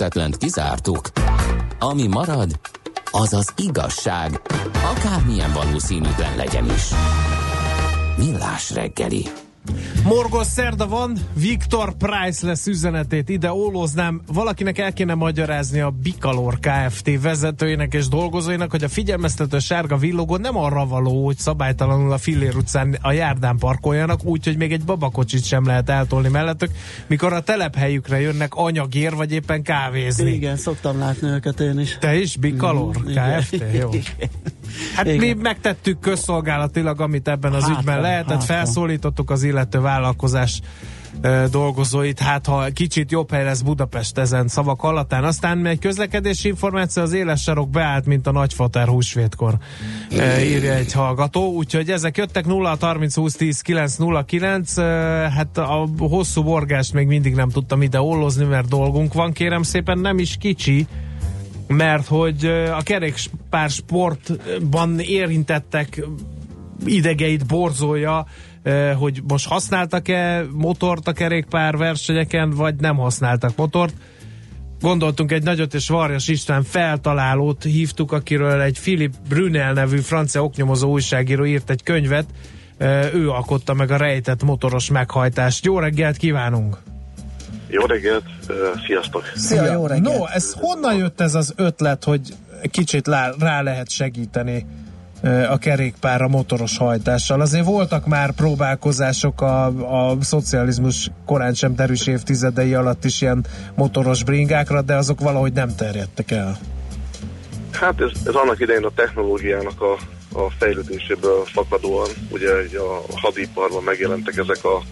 Lehetetlent 0.01 0.37
kizártuk. 0.37 1.11
Ami 1.79 2.07
marad, 2.07 2.61
az 3.11 3.33
az 3.33 3.53
igazság, 3.57 4.41
akármilyen 4.97 5.53
valószínűtlen 5.53 6.37
legyen 6.37 6.65
is. 6.65 6.89
Millás 8.17 8.71
reggeli. 8.71 9.27
Morgos 10.05 10.47
szerda 10.47 10.89
van, 10.89 11.17
Viktor 11.35 11.95
Price 11.97 12.47
lesz 12.47 12.67
üzenetét 12.67 13.29
ide 13.29 13.53
óloznám. 13.53 14.21
Valakinek 14.27 14.79
el 14.79 14.93
kéne 14.93 15.15
magyarázni 15.15 15.81
a 15.81 15.91
Bikalor 16.03 16.59
Kft. 16.61 17.23
vezetőjének 17.23 17.95
és 17.95 18.09
dolgozóinak, 18.09 18.71
hogy 18.71 18.85
a 18.85 18.89
figyelmeztető 18.89 19.59
sárga 19.59 19.97
villogó 19.97 20.37
nem 20.37 20.57
arra 20.57 20.87
való, 20.87 21.25
hogy 21.25 21.39
szabálytalanul 21.39 22.13
a 22.13 22.19
Fillér 22.19 22.57
utcán 22.57 22.99
a 23.03 23.13
járdán 23.13 23.57
parkoljanak, 23.59 24.25
úgyhogy 24.25 24.57
még 24.57 24.73
egy 24.73 24.85
babakocsit 24.85 25.45
sem 25.45 25.67
lehet 25.67 25.91
eltolni 25.91 26.29
mellettük, 26.29 26.71
mikor 27.07 27.33
a 27.33 27.41
telephelyükre 27.41 28.21
jönnek 28.21 28.55
anyagér, 28.55 29.15
vagy 29.15 29.33
éppen 29.33 29.63
kávézni. 29.63 30.31
Igen, 30.31 30.57
szoktam 30.57 30.99
látni 30.99 31.29
őket 31.29 31.61
én 31.61 31.79
is. 31.79 31.97
Te 32.01 32.15
is 32.15 32.37
Bikalor 32.37 32.99
Mm, 32.99 33.09
igen. 33.09 33.41
Kft. 33.41 33.65
Jó. 33.73 33.91
Hát 34.95 35.07
Igen. 35.07 35.19
mi 35.19 35.33
megtettük 35.43 36.01
közszolgálatilag, 36.01 37.01
amit 37.01 37.29
ebben 37.29 37.53
az 37.53 37.63
Hát 37.63 37.79
ügyben 37.79 37.95
van, 37.95 38.03
lehetett, 38.03 38.29
hát 38.29 38.47
van. 38.47 38.57
felszólítottuk 38.57 39.31
az 39.31 39.43
illető 39.43 39.81
vállalkozás 39.81 40.61
dolgozóit, 41.51 42.19
hát 42.19 42.47
ha 42.47 42.65
kicsit 42.73 43.11
jobb 43.11 43.31
hely 43.31 43.45
lesz 43.45 43.61
Budapest 43.61 44.19
ezen 44.19 44.49
szavak 44.49 44.81
hallatán. 44.81 45.25
Aztán 45.25 45.67
egy 45.67 45.79
közlekedési 45.79 46.49
információ, 46.49 47.03
az 47.03 47.13
éles 47.13 47.43
sarok 47.43 47.71
beállt, 47.71 48.07
mint 48.07 48.27
a 48.27 48.33
nagyfater 48.33 48.89
húsvétkor, 48.89 49.55
ö, 50.11 50.39
írja 50.39 50.73
egy 50.73 50.93
hallgató, 50.93 51.53
úgyhogy 51.53 51.91
ezek 51.91 52.17
jöttek 52.17 52.47
0 52.47 52.77
30 52.81 53.15
20 53.15 53.35
10 53.35 53.61
9 53.61 53.97
0 53.97 54.25
9, 54.25 54.77
ö, 54.77 54.83
hát 55.37 55.59
a 55.59 55.89
hosszú 55.99 56.43
borgást 56.43 56.93
még 56.93 57.07
mindig 57.07 57.35
nem 57.35 57.49
tudtam 57.49 57.83
ide 57.83 58.01
ollozni, 58.01 58.45
mert 58.45 58.69
dolgunk 58.69 59.13
van, 59.15 59.33
kérem 59.33 59.63
szépen, 59.63 59.99
nem 59.99 60.19
is 60.19 60.37
kicsi, 60.39 60.87
mert 61.71 62.07
hogy 62.07 62.45
a 62.77 62.83
kerékpár 62.83 63.71
sportban 63.71 65.01
érintettek 65.01 66.05
idegeit 66.85 67.47
borzolja, 67.47 68.27
hogy 68.97 69.23
most 69.29 69.49
használtak-e 69.49 70.45
motort 70.53 71.09
a 71.09 71.13
kerékpár 71.13 71.77
versenyeken, 71.77 72.51
vagy 72.51 72.75
nem 72.75 72.97
használtak 72.97 73.57
motort. 73.57 73.95
Gondoltunk 74.81 75.33
egy 75.33 75.43
nagyot, 75.43 75.75
és 75.75 75.89
Varjas 75.89 76.29
István 76.29 76.63
feltalálót 76.63 77.63
hívtuk, 77.63 78.13
akiről 78.13 78.61
egy 78.61 78.81
Philip 78.81 79.15
Brunel 79.29 79.73
nevű 79.73 79.99
francia 79.99 80.45
oknyomozó 80.45 80.91
újságíró 80.91 81.45
írt 81.45 81.71
egy 81.71 81.83
könyvet, 81.83 82.27
ő 83.15 83.31
alkotta 83.31 83.75
meg 83.75 83.91
a 83.91 83.97
rejtett 83.97 84.43
motoros 84.43 84.91
meghajtást. 84.91 85.65
Jó 85.65 85.79
reggelt 85.79 86.17
kívánunk! 86.17 86.90
Jó 87.71 87.85
reggelt, 87.87 88.25
sziasztok! 88.87 89.33
Szia, 89.35 89.73
jó 89.73 89.87
reggelt! 89.87 90.19
No, 90.19 90.27
ez 90.27 90.53
honnan 90.53 90.95
jött 90.95 91.21
ez 91.21 91.35
az 91.35 91.53
ötlet, 91.57 92.05
hogy 92.05 92.21
kicsit 92.71 93.07
lá, 93.07 93.31
rá 93.39 93.63
lehet 93.63 93.91
segíteni 93.91 94.67
a 95.51 95.59
kerékpár 95.59 96.23
a 96.23 96.29
motoros 96.29 96.79
hajtással? 96.79 97.41
Azért 97.41 97.65
voltak 97.65 98.07
már 98.07 98.33
próbálkozások 98.33 99.41
a, 99.41 99.65
a 100.11 100.17
szocializmus 100.21 101.11
korán 101.27 101.55
sem 101.55 101.75
derűs 101.75 102.07
évtizedei 102.07 102.75
alatt 102.75 103.05
is 103.05 103.21
ilyen 103.21 103.45
motoros 103.75 104.25
bringákra, 104.25 104.83
de 104.83 104.95
azok 104.95 105.21
valahogy 105.21 105.53
nem 105.53 105.75
terjedtek 105.77 106.31
el. 106.31 106.59
Hát 107.73 108.01
ez, 108.01 108.11
ez 108.27 108.35
annak 108.35 108.61
idején 108.61 108.85
a 108.85 108.91
technológiának 108.95 109.83
a, 109.83 109.93
a 110.39 110.51
fejlődéséből 110.59 111.45
fakadóan, 111.45 112.09
ugye 112.31 112.51
a 112.79 113.03
hadiparban 113.15 113.83
megjelentek 113.83 114.37
ezek 114.37 114.65
a 114.65 114.83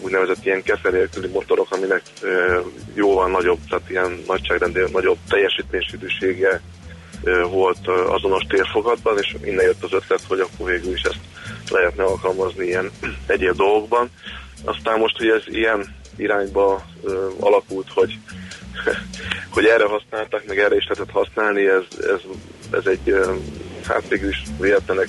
úgynevezett 0.00 0.44
ilyen 0.44 0.62
kefe 0.62 0.90
nélküli 0.90 1.28
motorok, 1.28 1.72
aminek 1.72 2.02
jóval 2.94 3.30
nagyobb, 3.30 3.58
tehát 3.68 3.90
ilyen 3.90 4.22
nagyságrendnél 4.26 4.88
nagyobb 4.92 5.18
teljesítménysűrűsége 5.28 6.60
volt 7.50 7.88
azonos 7.88 8.42
térfogatban, 8.48 9.18
és 9.18 9.36
innen 9.44 9.64
jött 9.64 9.82
az 9.82 9.92
ötlet, 9.92 10.22
hogy 10.28 10.40
akkor 10.40 10.70
végül 10.70 10.92
is 10.92 11.02
ezt 11.02 11.20
lehetne 11.70 12.04
alkalmazni 12.04 12.66
ilyen 12.66 12.90
egyéb 13.26 13.56
dolgokban. 13.56 14.10
Aztán 14.64 14.98
most, 14.98 15.16
hogy 15.16 15.28
ez 15.28 15.42
ilyen 15.46 15.94
irányba 16.16 16.86
alakult, 17.40 17.88
hogy 17.94 18.18
hogy 19.54 19.64
erre 19.64 19.86
használtak, 19.86 20.46
meg 20.46 20.58
erre 20.58 20.76
is 20.76 20.86
lehetett 20.88 21.14
használni, 21.14 21.66
ez, 21.66 21.84
ez, 22.00 22.20
ez 22.70 22.86
egy 22.86 23.10
ö, 23.10 23.34
hát 23.84 24.08
végül 24.08 24.28
is 24.28 24.42
véletlenek 24.60 25.08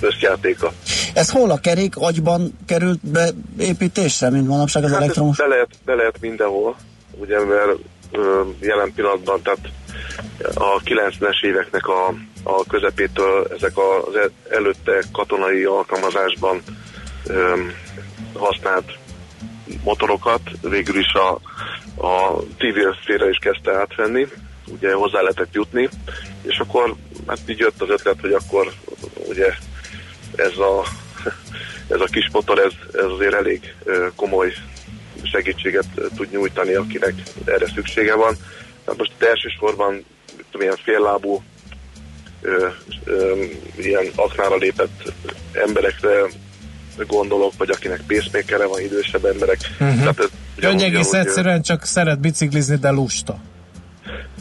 összjátéka. 0.00 0.72
Ez 1.14 1.30
hol 1.30 1.50
a 1.50 1.58
kerék 1.58 1.96
agyban 1.96 2.58
került 2.66 3.06
be 3.10 3.28
építésre, 3.58 4.30
mint 4.30 4.48
manapság 4.48 4.84
az 4.84 4.90
Hát 4.90 5.00
elektromos? 5.00 5.36
be 5.36 5.46
lehet, 5.46 5.68
be 5.84 5.94
lehet 5.94 6.20
mindenhol, 6.20 6.76
ugye, 7.18 7.44
mert 7.44 7.78
jelen 8.60 8.92
pillanatban, 8.94 9.42
tehát 9.42 9.68
a 10.54 10.80
90-es 10.84 11.44
éveknek 11.44 11.86
a, 11.86 12.06
a 12.42 12.64
közepétől 12.68 13.46
ezek 13.56 13.72
az 13.78 14.14
e- 14.14 14.54
előtte 14.54 15.02
katonai 15.12 15.64
alkalmazásban 15.64 16.62
ö, 17.26 17.54
használt 18.34 18.92
motorokat 19.84 20.40
végül 20.62 20.98
is 20.98 21.12
a, 21.12 21.30
a 22.06 22.42
civil 22.58 22.96
szféra 23.02 23.28
is 23.28 23.38
kezdte 23.40 23.72
átvenni, 23.78 24.26
ugye 24.66 24.94
hozzá 24.94 25.20
lehetett 25.20 25.54
jutni, 25.54 25.88
és 26.42 26.58
akkor 26.58 26.94
hát 27.26 27.38
így 27.46 27.58
jött 27.58 27.82
az 27.82 27.88
ötlet, 27.90 28.20
hogy 28.20 28.32
akkor 28.32 28.72
ugye 29.28 29.52
ez 30.36 30.58
a, 30.58 30.84
ez 31.94 32.00
a 32.00 32.08
kis 32.10 32.28
motor, 32.32 32.58
ez, 32.58 32.72
ez 32.92 33.10
azért 33.10 33.34
elég 33.34 33.74
komoly 34.16 34.52
segítséget 35.22 35.86
tud 36.16 36.30
nyújtani, 36.30 36.74
akinek 36.74 37.14
erre 37.44 37.66
szüksége 37.74 38.14
van. 38.14 38.36
Hát 38.86 38.96
most 38.96 39.12
elsősorban 39.18 40.04
tudom, 40.50 40.66
ilyen 40.66 40.78
féllábú 40.82 41.42
ö, 42.40 42.68
ö, 43.04 43.44
ilyen 43.76 44.06
aknára 44.14 44.56
lépett 44.56 45.12
emberekre 45.52 46.26
gondolok, 47.06 47.52
vagy 47.58 47.70
akinek 47.70 48.00
pacemakerre 48.06 48.66
van 48.66 48.80
idősebb 48.80 49.24
emberek. 49.24 49.58
Mhm. 49.78 49.98
Tehát 49.98 50.18
ez 50.20 50.28
Ön 50.56 50.78
egész 50.78 51.08
ugyanúgy, 51.08 51.26
egyszerűen 51.26 51.62
csak 51.62 51.84
szeret 51.84 52.20
biciklizni, 52.20 52.76
de 52.76 52.90
lusta. 52.90 53.40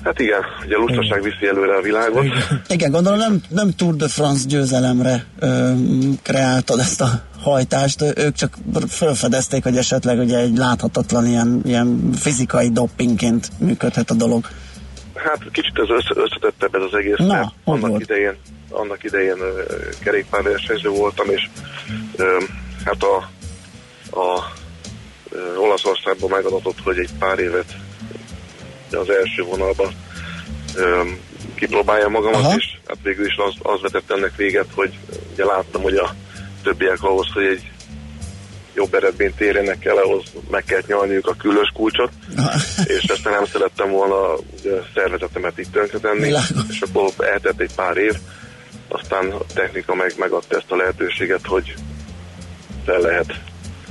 Hát 0.03 0.19
igen, 0.19 0.41
ugye 0.65 0.75
a 0.75 0.79
lustaság 0.79 1.21
viszi 1.21 1.47
előre 1.47 1.75
a 1.75 1.81
világot. 1.81 2.25
Igen, 2.67 2.91
gondolom 2.91 3.19
nem, 3.19 3.41
nem 3.49 3.71
Tour 3.71 3.95
de 3.95 4.07
France 4.07 4.47
győzelemre 4.47 5.25
ö, 5.39 5.71
kreáltad 6.23 6.79
ezt 6.79 7.01
a 7.01 7.07
hajtást, 7.41 8.01
ők 8.17 8.35
csak 8.35 8.57
felfedezték, 8.87 9.63
hogy 9.63 9.77
esetleg 9.77 10.19
ugye 10.19 10.37
egy 10.37 10.57
láthatatlan 10.57 11.25
ilyen, 11.27 11.61
ilyen 11.65 12.09
fizikai 12.15 12.69
doppingként 12.71 13.47
működhet 13.59 14.09
a 14.09 14.13
dolog. 14.13 14.45
Hát 15.15 15.39
kicsit 15.51 15.79
ez 15.79 15.89
össze, 15.89 16.21
összetettebb 16.21 16.75
ez 16.75 16.81
az 16.91 16.97
egész, 16.99 17.17
Na, 17.17 17.25
mert 17.25 17.47
annak 17.63 17.89
volt? 17.89 18.01
idején, 18.01 18.35
annak 18.69 19.03
idején 19.03 19.37
ö, 19.39 19.63
kerékpárversenyző 20.03 20.89
voltam, 20.89 21.29
és 21.29 21.49
ö, 22.15 22.37
hát 22.85 23.03
a, 23.03 23.15
a 24.19 24.51
Olaszországban 25.57 26.29
megadatott, 26.29 26.81
hogy 26.83 26.97
egy 26.97 27.09
pár 27.19 27.39
évet 27.39 27.75
az 28.97 29.09
első 29.09 29.43
vonalban 29.43 29.93
ö, 30.75 31.01
kipróbálja 31.55 32.07
magamat, 32.07 32.39
Aha. 32.39 32.55
és 32.55 32.65
hát 32.87 32.97
végül 33.03 33.25
is 33.25 33.35
az, 33.35 33.53
az 33.61 33.81
vetett 33.81 34.11
ennek 34.11 34.35
véget, 34.35 34.67
hogy 34.75 34.93
ugye 35.33 35.45
láttam, 35.45 35.81
hogy 35.81 35.95
a 35.95 36.15
többiek 36.63 37.03
ahhoz, 37.03 37.27
hogy 37.33 37.45
egy 37.45 37.71
jobb 38.75 38.93
eredményt 38.93 39.41
érjenek 39.41 39.85
el, 39.85 39.97
ahhoz 39.97 40.23
meg 40.49 40.63
kell 40.63 40.81
nyalniuk 40.87 41.27
a 41.27 41.35
küllös 41.35 41.71
kulcsot, 41.73 42.11
és 42.97 43.03
ezt 43.03 43.23
nem 43.23 43.45
szerettem 43.45 43.89
volna 43.89 44.35
ugye, 44.59 44.71
szervezetemet 44.93 45.57
itt 45.57 45.71
tönkretenni, 45.71 46.23
Világos. 46.23 46.47
és 46.69 46.81
akkor 46.81 47.11
eltett 47.17 47.59
egy 47.59 47.73
pár 47.75 47.97
év, 47.97 48.13
aztán 48.87 49.31
a 49.31 49.45
technika 49.53 49.95
meg 49.95 50.13
megadta 50.17 50.57
ezt 50.57 50.71
a 50.71 50.75
lehetőséget, 50.75 51.45
hogy 51.45 51.73
fel 52.85 52.99
lehet 52.99 53.33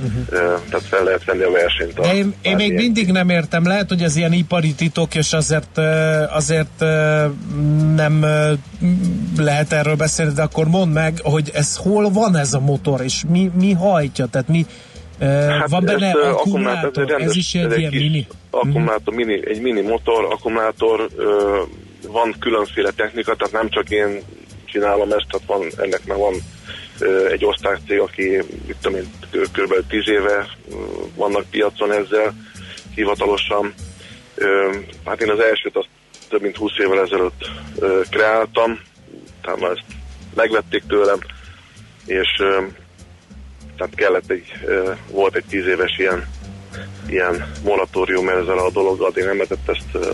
uh-huh. 0.03 0.25
tehát 0.69 0.85
fel 0.89 1.03
lehet 1.03 1.25
venni 1.25 1.43
a 1.43 1.51
versenyt. 1.51 1.99
A 1.99 2.13
én, 2.13 2.33
én 2.41 2.55
még 2.55 2.73
mindig 2.73 3.11
nem 3.11 3.29
értem, 3.29 3.67
lehet, 3.67 3.89
hogy 3.89 4.01
ez 4.01 4.15
ilyen 4.15 4.33
ipari 4.33 4.73
titok, 4.73 5.15
és 5.15 5.33
azért, 5.33 5.77
azért 6.29 6.79
nem 7.95 8.25
lehet 9.37 9.73
erről 9.73 9.95
beszélni, 9.95 10.33
de 10.33 10.41
akkor 10.41 10.67
mondd 10.67 10.91
meg, 10.91 11.19
hogy 11.23 11.51
ez 11.53 11.75
hol 11.75 12.09
van 12.09 12.35
ez 12.35 12.53
a 12.53 12.59
motor, 12.59 13.01
és 13.01 13.23
mi, 13.29 13.51
mi 13.59 13.71
hajtja, 13.71 14.25
tehát 14.25 14.47
mi 14.47 14.65
hát 15.19 15.69
van 15.69 15.85
benne 15.85 16.07
ez, 16.07 16.13
akkumulátor, 16.13 17.03
egy 17.03 17.09
rendes- 17.09 17.29
ez 17.29 17.35
is 17.35 17.53
egy 17.53 17.71
egy 17.71 17.79
ilyen 17.79 17.91
kis 17.91 18.01
mini. 18.01 18.27
Akkumulátor, 18.49 19.13
mini, 19.13 19.49
egy 19.49 19.61
mini 19.61 19.81
motor, 19.81 20.25
akkumulátor, 20.31 21.09
van 22.07 22.35
különféle 22.39 22.91
technika, 22.91 23.35
tehát 23.35 23.53
nem 23.53 23.69
csak 23.69 23.89
én 23.89 24.21
csinálom 24.65 25.11
ezt, 25.11 25.25
tehát 25.31 25.47
van, 25.47 25.85
ennek 25.85 26.01
már 26.05 26.17
van 26.17 26.33
egy 27.31 27.45
osztálycég, 27.45 27.99
aki 27.99 28.41
mit 28.67 28.75
tudom 28.81 28.99
én, 28.99 29.09
kb. 29.31 29.87
10 29.87 30.09
éve 30.09 30.47
vannak 31.15 31.49
piacon 31.49 31.91
ezzel 31.91 32.33
hivatalosan. 32.95 33.73
Hát 35.05 35.21
én 35.21 35.29
az 35.29 35.39
elsőt 35.39 35.75
azt 35.75 35.87
több 36.29 36.41
mint 36.41 36.57
20 36.57 36.71
évvel 36.77 37.01
ezelőtt 37.01 37.49
kreáltam, 38.09 38.79
tehát 39.41 39.59
már 39.59 39.71
ezt 39.71 39.83
megvették 40.35 40.83
tőlem, 40.87 41.19
és 42.05 42.29
tehát 43.77 43.95
kellett 43.95 44.31
egy, 44.31 44.51
volt 45.11 45.35
egy 45.35 45.45
10 45.49 45.65
éves 45.65 45.97
ilyen, 45.97 46.27
ilyen 47.07 47.51
moratórium 47.63 48.29
ezzel 48.29 48.57
a 48.57 48.71
dologgal, 48.71 49.07
addig 49.07 49.23
nem 49.23 49.37
lehetett 49.37 49.69
ezt 49.69 50.07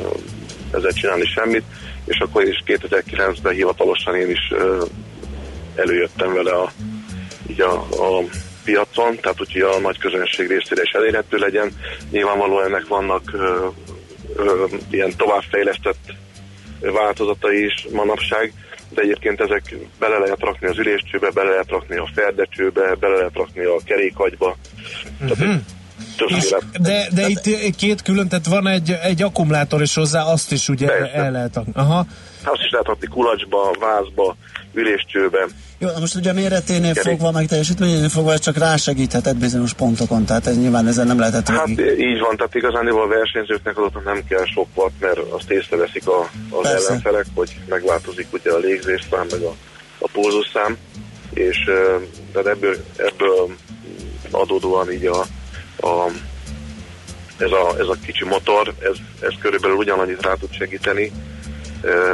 ezzel 0.71 0.91
csinálni 0.91 1.25
semmit, 1.25 1.63
és 2.05 2.17
akkor 2.19 2.43
is 2.43 2.63
2009-ben 2.65 3.53
hivatalosan 3.53 4.15
én 4.15 4.29
is 4.29 4.53
előjöttem 5.79 6.33
vele 6.33 6.51
a, 6.51 6.71
így 7.47 7.61
a, 7.61 7.73
a 7.81 8.23
piacon, 8.63 9.15
tehát 9.15 9.41
úgyhogy 9.41 9.61
a 9.61 9.79
nagy 9.79 9.97
közönség 9.97 10.47
részére 10.47 10.81
is 10.83 10.91
elérhető 10.91 11.37
legyen. 11.37 11.71
Nyilvánvalóan 12.11 12.65
ennek 12.65 12.87
vannak 12.87 13.33
ö, 13.33 13.67
ö, 14.35 14.65
ilyen 14.89 15.13
továbbfejlesztett 15.17 16.13
változatai 16.79 17.65
is 17.65 17.87
manapság, 17.91 18.53
de 18.89 19.01
egyébként 19.01 19.41
ezek 19.41 19.75
bele 19.99 20.17
lehet 20.17 20.39
rakni 20.39 20.67
az 20.67 20.77
üléscsőbe, 20.77 21.29
bele 21.29 21.49
lehet 21.49 21.69
rakni 21.69 21.95
a 21.95 22.09
ferdecsőbe, 22.13 22.95
bele 22.99 23.15
lehet 23.15 23.35
rakni 23.35 23.63
a 23.63 23.77
kerékagyba. 23.85 24.55
Mhm. 25.19 25.55
És, 26.27 26.55
de, 26.79 27.07
de 27.13 27.27
itt 27.27 27.75
két 27.75 28.01
külön, 28.01 28.27
tehát 28.27 28.45
van 28.45 28.67
egy, 28.67 28.91
egy 29.03 29.21
akkumulátor 29.21 29.81
is 29.81 29.95
hozzá, 29.95 30.23
azt 30.23 30.51
is 30.51 30.69
ugye 30.69 30.87
Persze. 30.87 31.13
el 31.13 31.31
lehet 31.31 31.57
adni. 31.57 31.71
Aha. 31.75 32.05
Azt 32.43 32.61
is 32.63 32.69
lehet 32.71 32.87
rakni 32.87 33.07
kulacsba, 33.07 33.75
vázba, 33.79 34.35
üléscsőbe. 34.73 35.47
Jó, 35.77 35.87
most 35.99 36.15
ugye 36.15 36.29
a 36.29 36.33
méreténél 36.33 36.93
Kerék. 36.93 37.17
fogva, 37.17 37.31
meg 37.31 37.47
teljesítményénél 37.47 38.09
fogva 38.09 38.33
ez 38.33 38.39
csak 38.39 38.57
rásegíthetett 38.57 39.35
bizonyos 39.35 39.73
pontokon, 39.73 40.25
tehát 40.25 40.47
ez 40.47 40.57
nyilván 40.57 40.87
ezzel 40.87 41.05
nem 41.05 41.19
lehetett 41.19 41.47
Hát 41.47 41.65
végig. 41.65 41.99
így 41.99 42.19
van, 42.19 42.35
tehát 42.35 42.55
igazán 42.55 42.87
a 42.87 43.07
versenyzőknek 43.07 43.77
adott 43.77 44.03
nem 44.03 44.23
kell 44.29 44.45
sok 44.45 44.67
watt, 44.75 44.93
mert 44.99 45.17
azt 45.17 45.51
észreveszik 45.51 46.07
a, 46.07 46.19
az 46.49 46.61
Persze. 46.61 46.87
ellenfelek, 46.87 47.25
hogy 47.35 47.59
megváltozik 47.69 48.27
ugye 48.31 48.51
a 48.51 48.57
légzésszám, 48.57 49.25
meg 49.31 49.41
a, 49.41 49.55
a 49.99 50.09
pulzusszám, 50.13 50.77
és 51.33 51.57
tehát 52.33 52.47
ebből, 52.47 52.75
ebből 52.97 53.55
adódóan 54.31 54.91
így 54.91 55.05
a, 55.05 55.19
a 55.87 56.11
ez 57.37 57.51
a, 57.51 57.75
ez 57.79 57.87
a 57.87 57.95
kicsi 58.05 58.25
motor, 58.25 58.73
ez, 58.79 58.95
ez 59.19 59.33
körülbelül 59.41 59.75
ugyanannyit 59.75 60.21
rá 60.21 60.33
tud 60.33 60.51
segíteni, 60.53 61.11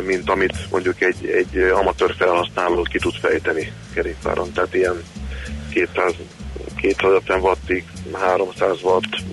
mint 0.06 0.30
amit 0.30 0.72
mondjuk 0.72 1.02
egy, 1.02 1.26
egy 1.26 1.58
amatőr 1.58 2.16
felhasználó 2.18 2.82
ki 2.82 2.98
tud 2.98 3.14
fejteni 3.14 3.72
kerékpáron. 3.94 4.52
Tehát 4.52 4.74
ilyen 4.74 5.04
200, 5.70 6.14
250 6.76 7.40
wattig, 7.40 7.84
300 8.14 8.82
watt, 8.82 9.24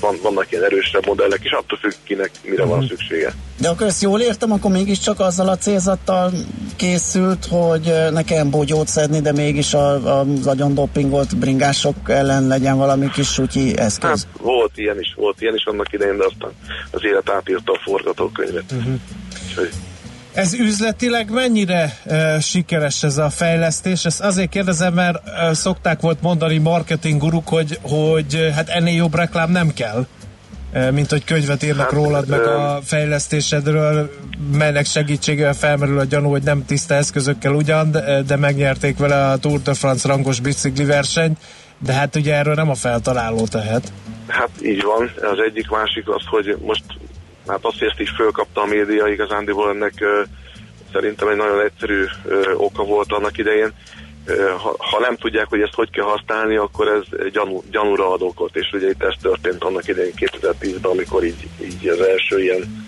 van, 0.00 0.16
vannak 0.22 0.50
ilyen 0.50 0.64
erősebb 0.64 1.06
modellek, 1.06 1.40
és 1.42 1.50
attól 1.50 1.78
függ 1.78 1.92
kinek 2.04 2.30
mire 2.44 2.64
van 2.64 2.86
szüksége. 2.88 3.34
De 3.60 3.68
akkor 3.68 3.86
ezt 3.86 4.02
jól 4.02 4.20
értem, 4.20 4.52
akkor 4.52 4.70
mégiscsak 4.70 5.20
azzal 5.20 5.48
a 5.48 5.56
célzattal 5.56 6.32
készült, 6.76 7.46
hogy 7.50 7.86
eh, 7.86 8.10
ne 8.10 8.22
kelljen 8.22 8.50
bogyót 8.50 8.88
szedni, 8.88 9.20
de 9.20 9.32
mégis 9.32 9.74
a, 9.74 10.18
a, 10.18 10.20
az 10.20 10.46
agyon 10.46 10.74
dopingolt 10.74 11.36
bringások 11.36 11.96
ellen 12.06 12.46
legyen 12.46 12.76
valami 12.76 13.10
kis 13.10 13.28
sutyi 13.28 13.78
eszköz. 13.78 14.26
Hát 14.32 14.40
volt 14.40 14.72
ilyen 14.74 15.00
is, 15.00 15.14
volt 15.16 15.40
ilyen 15.40 15.54
is 15.54 15.64
annak 15.64 15.92
idején, 15.92 16.16
de 16.16 16.24
aztán 16.24 16.50
az 16.90 17.04
élet 17.04 17.30
átírta 17.30 17.72
a 17.72 17.80
forgatókönyvet. 17.84 18.72
Uh-huh. 18.72 18.94
Úgyhogy 19.48 19.70
Ez 20.34 20.54
üzletileg 20.54 21.30
mennyire 21.30 21.98
uh, 22.04 22.40
sikeres 22.40 23.02
ez 23.02 23.18
a 23.18 23.30
fejlesztés? 23.30 24.04
Ezt 24.04 24.20
azért 24.20 24.48
kérdezem, 24.48 24.94
mert 24.94 25.22
uh, 25.24 25.52
szokták 25.52 26.00
volt 26.00 26.22
mondani 26.22 26.58
marketing 26.58 27.20
guruk, 27.20 27.48
hogy, 27.48 27.78
hogy 27.82 28.50
hát 28.54 28.68
ennél 28.68 28.94
jobb 28.94 29.14
reklám 29.14 29.50
nem 29.50 29.72
kell, 29.72 30.06
mint 30.92 31.10
hogy 31.10 31.24
könyvet 31.24 31.62
írnak 31.62 31.84
Hát, 31.84 31.92
rólad, 31.92 32.28
meg 32.28 32.40
a 32.40 32.80
fejlesztésedről, 32.84 34.10
melynek 34.52 34.86
segítségével 34.86 35.54
felmerül 35.54 35.98
a 35.98 36.04
gyanú, 36.04 36.30
hogy 36.30 36.42
nem 36.42 36.64
tiszta 36.64 36.94
eszközökkel 36.94 37.54
ugyan, 37.54 37.90
de, 37.90 38.22
de 38.22 38.36
megnyerték 38.36 38.98
vele 38.98 39.26
a 39.26 39.36
Tour 39.36 39.60
de 39.60 39.74
France 39.74 40.08
rangos 40.08 40.40
bicikli 40.40 40.84
versenyt, 40.84 41.38
de 41.78 41.92
hát 41.92 42.16
ugye 42.16 42.34
erről 42.34 42.54
nem 42.54 42.70
a 42.70 42.74
feltaláló 42.74 43.46
tehet. 43.46 43.92
Hát 44.26 44.50
így 44.62 44.82
van. 44.82 45.10
Az 45.32 45.38
egyik 45.46 45.68
másik 45.70 46.08
az, 46.08 46.22
hogy 46.26 46.56
most 46.66 46.84
hát 47.46 47.64
azt, 47.64 47.78
hogy 47.78 47.88
ezt 47.88 48.00
is 48.00 48.10
fölkapta 48.16 48.60
a 48.60 48.66
média, 48.66 49.06
igazándiból 49.06 49.70
ennek 49.70 50.04
szerintem 50.92 51.28
egy 51.28 51.36
nagyon 51.36 51.60
egyszerű 51.60 52.04
oka 52.56 52.84
volt 52.84 53.12
annak 53.12 53.38
idején. 53.38 53.72
Ha, 54.58 54.76
ha 54.78 55.00
nem 55.00 55.16
tudják, 55.16 55.46
hogy 55.48 55.60
ezt 55.60 55.74
hogy 55.74 55.90
kell 55.90 56.04
használni, 56.04 56.56
akkor 56.56 56.88
ez 56.88 57.30
gyanú, 57.32 57.62
gyanúra 57.70 58.10
ad 58.10 58.22
okot, 58.22 58.56
és 58.56 58.70
ugye 58.72 58.88
itt 58.88 59.02
ez 59.02 59.14
történt 59.22 59.64
annak 59.64 59.88
idején 59.88 60.12
2010-ben, 60.16 60.90
amikor 60.90 61.24
így, 61.24 61.48
így 61.62 61.88
az 61.88 62.00
első 62.00 62.42
ilyen 62.42 62.86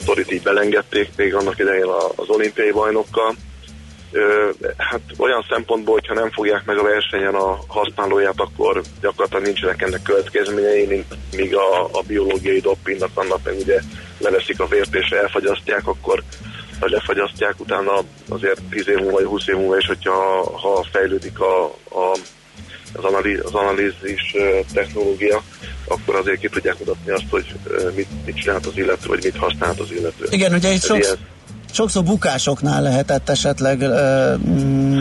sztorit 0.00 0.32
így 0.32 0.42
belengedték, 0.42 1.08
még 1.16 1.34
annak 1.34 1.58
idején 1.58 1.86
az 2.16 2.28
olimpiai 2.28 2.70
bajnokkal. 2.70 3.34
Hát 4.76 5.00
olyan 5.16 5.44
szempontból, 5.48 5.94
hogyha 5.94 6.14
nem 6.14 6.30
fogják 6.30 6.64
meg 6.64 6.78
a 6.78 6.82
versenyen 6.82 7.34
a 7.34 7.58
használóját, 7.66 8.40
akkor 8.40 8.82
gyakorlatilag 9.00 9.44
nincsenek 9.44 9.82
ennek 9.82 10.02
következményei, 10.02 10.86
mint 10.86 11.16
míg 11.36 11.56
a, 11.56 11.84
a 11.84 12.02
biológiai 12.06 12.60
dopingnak 12.60 13.10
annak 13.14 13.40
meg 13.44 13.54
ugye 13.58 13.80
leveszik 14.18 14.60
a 14.60 14.66
vért 14.66 14.94
és 14.94 15.10
elfagyasztják, 15.10 15.86
akkor 15.86 16.22
vagy 16.80 16.90
lefagyasztják, 16.90 17.60
utána 17.60 18.02
azért 18.28 18.60
10 18.70 18.88
év 18.88 18.96
múlva 18.96 19.12
vagy 19.12 19.24
20 19.24 19.46
év 19.46 19.56
múlva 19.56 19.76
is, 19.76 19.86
hogyha 19.86 20.42
ha 20.58 20.84
fejlődik 20.92 21.40
a, 21.40 21.64
a, 21.90 22.16
az, 22.92 23.04
analíz, 23.04 23.40
az 23.44 23.54
analízis 23.54 24.34
technológia, 24.72 25.42
akkor 25.88 26.14
azért 26.16 26.40
ki 26.40 26.48
tudják 26.48 26.78
mutatni 26.78 27.10
azt, 27.10 27.24
hogy 27.30 27.54
mit, 27.94 28.08
mit 28.24 28.36
csinált 28.36 28.66
az 28.66 28.76
illető, 28.76 29.08
vagy 29.08 29.24
mit 29.24 29.36
használt 29.36 29.80
az 29.80 29.90
illető. 29.90 30.26
Igen, 30.30 30.52
ugye 30.52 30.68
itt 30.68 30.74
Ez 30.74 30.84
sok, 30.84 30.98
ilyen- 30.98 31.18
sokszor 31.72 32.02
bukásoknál 32.02 32.82
lehetett 32.82 33.28
esetleg 33.28 33.80
uh, 33.80 33.88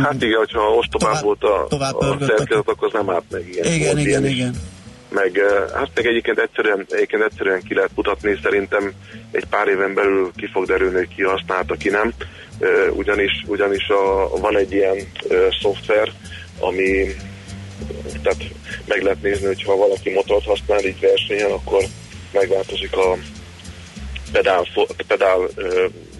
Hát 0.04 0.22
igen, 0.22 0.38
hogyha 0.38 0.60
ostobább 0.62 1.20
Tovább- 1.20 1.24
volt 1.24 1.44
a, 1.44 1.66
tovább 1.70 1.96
a 1.96 2.18
szerkezet, 2.20 2.68
akkor 2.68 2.88
az 2.88 2.94
nem 2.94 3.10
állt 3.10 3.24
meg. 3.30 3.48
Igen, 3.48 3.74
igen, 3.74 3.94
Volt 3.94 4.06
igen, 4.06 4.08
ilyen 4.08 4.26
igen. 4.26 4.56
Meg, 5.10 5.40
hát 5.74 5.90
meg 5.96 6.06
egyébként 6.06 6.40
egyszerűen, 6.40 6.86
egyébként 6.90 7.24
egyszerűen 7.24 7.62
ki 7.62 7.74
lehet 7.74 7.92
mutatni, 7.96 8.40
szerintem 8.44 8.92
egy 9.32 9.46
pár 9.46 9.68
éven 9.68 9.94
belül 9.94 10.32
ki 10.36 10.50
fog 10.54 10.66
derülni, 10.66 10.96
hogy 10.96 11.16
ki 11.16 11.24
használta, 11.24 11.76
ki 11.76 11.90
nem. 11.90 12.14
Ugyanis, 12.96 13.44
ugyanis 13.48 13.88
a, 13.88 14.38
van 14.40 14.58
egy 14.58 14.72
ilyen 14.72 14.96
szoftver, 15.62 16.12
ami 16.60 17.16
tehát 18.24 18.44
meg 18.86 19.02
lehet 19.02 19.22
nézni, 19.22 19.46
hogy 19.46 19.64
ha 19.64 19.76
valaki 19.76 20.10
motort 20.10 20.46
használ 20.46 20.86
így 20.86 21.00
versenyen, 21.00 21.52
akkor 21.52 21.84
megváltozik 22.32 22.96
a 22.96 23.18
pedál, 24.32 24.68
pedál 25.08 25.38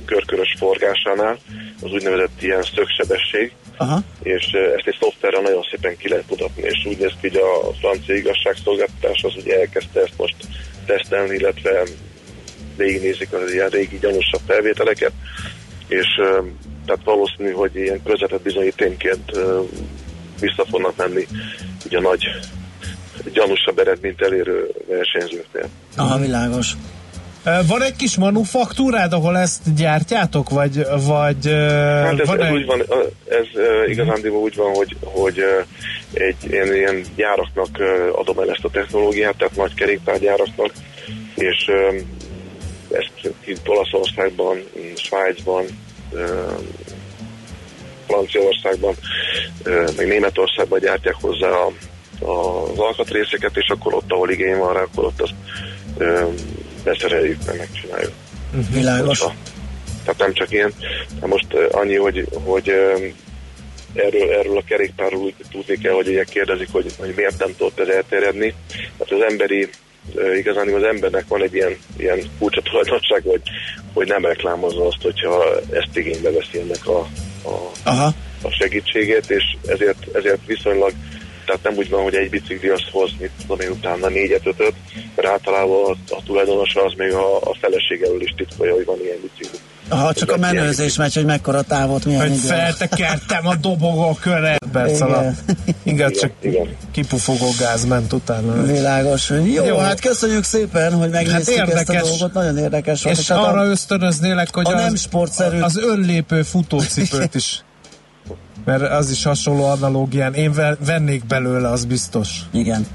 körkörös 0.08 0.56
forgásánál, 0.58 1.38
az 1.82 1.92
úgynevezett 1.92 2.42
ilyen 2.42 2.64
szögsebesség, 2.76 3.52
Aha. 3.78 4.00
és 4.24 4.44
ezt 4.78 4.88
egy 4.88 4.98
szoftverrel 5.00 5.42
nagyon 5.42 5.68
szépen 5.72 5.98
ki 5.98 6.10
lehet 6.10 6.30
mutatni, 6.30 6.62
és 6.62 6.86
úgy 6.86 6.98
néz 6.98 7.14
ki, 7.22 7.28
hogy 7.28 7.38
a 7.38 7.74
francia 7.80 8.16
igazságszolgáltatás 8.16 9.24
az 9.24 9.36
ugye 9.36 9.60
elkezdte 9.60 10.00
ezt 10.02 10.18
most 10.18 10.36
tesztelni, 10.86 11.36
illetve 11.36 11.84
végignézik 12.78 13.34
az 13.34 13.54
ilyen 13.54 13.70
régi 13.70 13.98
gyanúsabb 13.98 14.42
felvételeket, 14.48 15.12
és 15.88 16.08
tehát 16.86 17.04
valószínű, 17.04 17.52
hogy 17.52 17.76
ilyen 17.76 18.04
közvetett 18.04 18.42
bizonyíténként 18.42 19.36
ö, 19.36 19.62
vissza 20.40 20.66
fognak 20.70 20.96
menni 20.96 21.28
ugye 21.86 21.98
a 21.98 22.02
nagy 22.02 22.24
gyanúsabb 23.34 23.80
eredményt 23.80 24.22
elérő 24.22 24.72
versenyzőknél. 24.88 25.70
Aha, 25.96 26.20
világos. 26.20 26.74
Van 27.44 27.84
egy 27.84 27.96
kis 27.96 28.18
manufaktúrád, 28.18 29.14
ahol 29.14 29.38
ezt 29.38 29.76
gyártjátok, 29.76 30.50
vagy, 30.50 30.86
vagy 31.06 31.46
Hát 31.46 32.20
ez, 32.20 32.28
van 32.28 32.42
ez 32.42 32.48
egy... 32.48 32.54
úgy 32.54 32.66
van, 32.66 32.84
ez 33.30 33.46
igazándiból 33.88 34.40
úgy 34.40 34.56
van, 34.56 34.74
hogy, 34.76 34.96
hogy 35.02 35.44
egy 36.14 36.36
ilyen, 36.52 36.76
ilyen 36.76 37.02
gyáraknak 37.16 37.80
adom 38.12 38.40
el 38.40 38.50
ezt 38.50 38.64
a 38.64 38.70
technológiát, 38.70 39.36
tehát 39.38 39.56
nagy 39.56 39.74
kerékpárgyáraknak, 39.74 40.72
és 41.36 41.72
ezt 42.92 43.34
itt 43.46 43.70
Olaszországban, 43.70 44.58
Svájcban, 44.96 45.66
Franciaországban, 48.08 48.96
meg 49.98 50.08
Németországban 50.08 50.80
gyártják 50.80 51.16
hozzá 51.22 51.50
a, 51.50 51.72
a, 52.26 52.64
az 52.72 52.80
alkatrészeket, 52.80 53.58
és 53.58 53.70
akkor 53.70 53.94
ott, 53.94 54.12
ahol 54.12 54.30
igény 54.30 54.58
van 54.58 54.74
rá, 54.74 54.82
akkor 54.82 55.06
ott 55.06 55.22
azt 55.22 55.34
beszereljük, 56.90 57.46
meg 57.46 57.58
megcsináljuk. 57.58 58.12
Világos. 58.72 59.20
Hogyha- 59.20 59.36
Tehát 60.04 60.20
nem 60.20 60.34
csak 60.34 60.52
ilyen. 60.52 60.74
Hát 61.22 61.30
most 61.30 61.48
annyi, 61.72 61.96
hogy, 61.96 62.28
hogy 62.44 62.70
erről, 63.94 64.32
erről 64.32 64.58
a 64.58 64.64
kerékpárról 64.68 65.22
úgy 65.22 65.34
tudni 65.52 65.78
kell, 65.78 65.94
hogy 65.94 66.08
ugye 66.08 66.24
kérdezik, 66.24 66.68
hogy, 66.72 66.86
hogy 66.98 67.14
miért 67.16 67.40
nem 67.40 67.56
tudott 67.58 67.80
ez 67.80 67.88
elterjedni. 67.88 68.54
Hát 69.00 69.12
az 69.12 69.22
emberi, 69.30 69.70
igazán 70.38 70.74
az 70.74 70.84
embernek 70.84 71.28
van 71.28 71.42
egy 71.44 71.54
ilyen, 71.54 71.78
ilyen 71.98 72.20
furcsa 72.38 72.62
tulajdonság, 72.62 73.22
hogy, 73.24 73.42
hogy 73.94 74.08
nem 74.08 74.26
reklámozza 74.26 74.88
azt, 74.88 75.02
hogyha 75.02 75.46
ezt 75.72 75.98
igénybe 75.98 76.32
veszi 76.32 76.60
ennek 76.60 76.88
a, 76.88 77.00
a, 77.44 77.72
Aha. 77.84 78.14
a 78.42 78.50
segítségét, 78.60 79.30
és 79.30 79.44
ezért, 79.68 80.16
ezért 80.16 80.46
viszonylag 80.46 80.92
tehát 81.48 81.64
nem 81.64 81.74
úgy 81.78 81.90
van, 81.90 82.04
hogy 82.04 82.16
egy 82.16 82.30
bicikli 82.30 82.70
azt 82.70 82.90
hoz, 82.92 83.12
mit 83.20 83.32
tudom 83.42 83.60
én, 83.60 83.70
utána 83.70 84.08
négyet, 84.08 84.46
ötöt, 84.46 84.74
mert 85.16 85.28
általában 85.28 85.98
a, 86.10 86.16
a 86.16 86.24
tulajdonosa 86.26 86.84
az 86.86 86.94
még 86.98 87.12
a, 87.12 87.38
a 87.38 87.56
felesége 87.62 88.06
elől 88.06 88.22
is 88.22 88.34
titkolja, 88.38 88.74
hogy 88.74 88.86
van 88.86 88.98
ilyen 89.04 89.18
bicikli. 89.22 89.60
Ha 89.90 90.14
csak 90.14 90.32
a 90.32 90.38
menőzés 90.38 90.96
megy, 90.96 91.14
hogy 91.14 91.26
mekkora 91.26 91.62
távot, 91.62 92.06
milyen 92.06 92.30
Hogy 92.30 92.38
feltekertem 92.38 93.48
a 93.48 93.56
dobogó 93.56 94.18
köre. 94.22 94.58
Perc 94.72 94.96
Igen. 94.96 95.02
alatt. 95.02 95.36
Igen, 95.84 96.12
csak 96.12 96.32
Igen. 96.42 96.78
kipufogó 96.92 97.50
gáz 97.60 97.86
ment 97.86 98.14
utána. 98.14 98.64
Világos. 98.64 99.30
Jó, 99.30 99.66
Jó. 99.66 99.78
hát 99.78 100.00
köszönjük 100.00 100.44
szépen, 100.44 100.94
hogy 100.94 101.10
megnéztük 101.10 101.56
Hát 101.56 101.70
ezt 101.70 101.90
a 101.90 102.02
dolgot, 102.02 102.34
nagyon 102.34 102.58
érdekes 102.58 103.04
volt. 103.04 103.18
És 103.18 103.28
hát 103.28 103.38
arra 103.38 103.60
a, 103.60 103.66
ösztönöznélek, 103.66 104.56
hogy 104.56 104.66
a 104.66 104.76
az, 104.76 104.82
nem 104.82 104.96
sportszerű- 104.96 105.62
az 105.62 105.78
önlépő 105.78 106.44
futócipőt 106.44 107.36
is 107.36 107.62
mert 108.68 108.82
az 108.82 109.12
is 109.12 109.24
hasonló 109.24 109.64
analógián. 109.64 110.34
Én 110.34 110.52
ve- 110.54 110.78
vennék 110.86 111.26
belőle, 111.26 111.70
az 111.70 111.86
biztos. 111.86 112.30
Igen. 112.52 112.88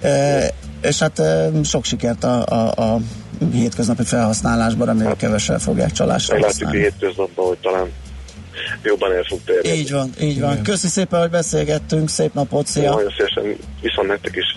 E, 0.00 0.46
és 0.82 0.98
hát 0.98 1.18
e, 1.18 1.50
sok 1.64 1.84
sikert 1.84 2.24
a, 2.24 2.46
a, 2.46 2.92
a 2.94 2.98
hétköznapi 3.52 4.04
felhasználásban, 4.04 4.86
reméljük 4.86 5.16
kevesen 5.16 5.58
fogják 5.58 5.92
csalásra 5.92 6.34
Meglátjuk 6.34 6.68
a 6.68 6.72
hétköznapban, 6.72 7.46
hogy 7.46 7.58
talán 7.58 7.90
jobban 8.82 9.12
el 9.12 9.22
fog 9.28 9.40
terjedni. 9.44 9.70
Így 9.70 9.92
van, 9.92 10.10
így 10.20 10.40
van. 10.40 10.62
Köszi 10.62 10.88
szépen, 10.88 11.20
hogy 11.20 11.30
beszélgettünk, 11.30 12.08
szép 12.08 12.34
napot, 12.34 12.66
szia! 12.66 12.94
Nagyon 12.94 13.12
szívesen 13.16 13.56
viszont 13.80 14.08
nektek 14.08 14.36
is. 14.36 14.56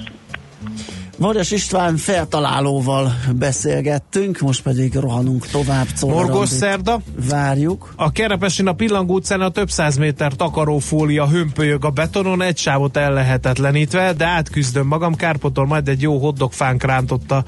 Varjas 1.18 1.52
István 1.52 1.98
feltalálóval 1.98 3.16
beszélgettünk, 3.36 4.40
most 4.40 4.62
pedig 4.62 4.96
rohanunk 4.96 5.48
tovább. 5.48 5.88
Morgos 6.02 6.50
szerda. 6.50 7.02
Várjuk. 7.30 7.94
A 7.96 8.12
Kerepesin 8.12 8.68
a 8.68 8.74
Pillangó 8.74 9.14
utcán 9.14 9.42
a 9.42 9.50
több 9.50 9.70
száz 9.70 9.98
méter 9.98 10.34
takarófólia 10.34 11.28
hömpölyög 11.28 11.86
a 11.86 11.90
betonon, 11.90 12.42
egy 12.42 12.58
sávot 12.58 12.98
ellehetetlenítve, 12.98 14.14
de 14.14 14.26
átküzdöm 14.26 14.88
magam, 14.88 15.16
Kárpotól 15.16 15.66
majd 15.66 15.88
egy 15.88 16.02
jó 16.02 16.18
hoddogfánk 16.18 16.84
rántotta 16.84 17.46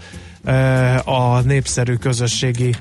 a 1.05 1.39
népszerű 1.39 1.93
közösségi 1.93 2.75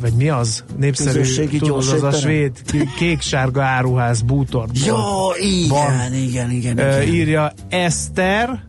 vagy 0.00 0.12
mi 0.12 0.28
az? 0.28 0.64
Népszerű, 0.76 1.18
Közösségi 1.18 1.58
tudod, 1.58 1.76
az 1.76 2.02
a 2.02 2.12
svéd 2.12 2.52
kék-sárga 2.96 3.62
áruház 3.62 4.22
bútorból. 4.22 4.82
Jó, 4.86 4.96
igen, 5.38 6.14
igen, 6.14 6.50
igen, 6.50 6.78
igen. 6.78 7.02
írja 7.02 7.52
Eszter, 7.68 8.64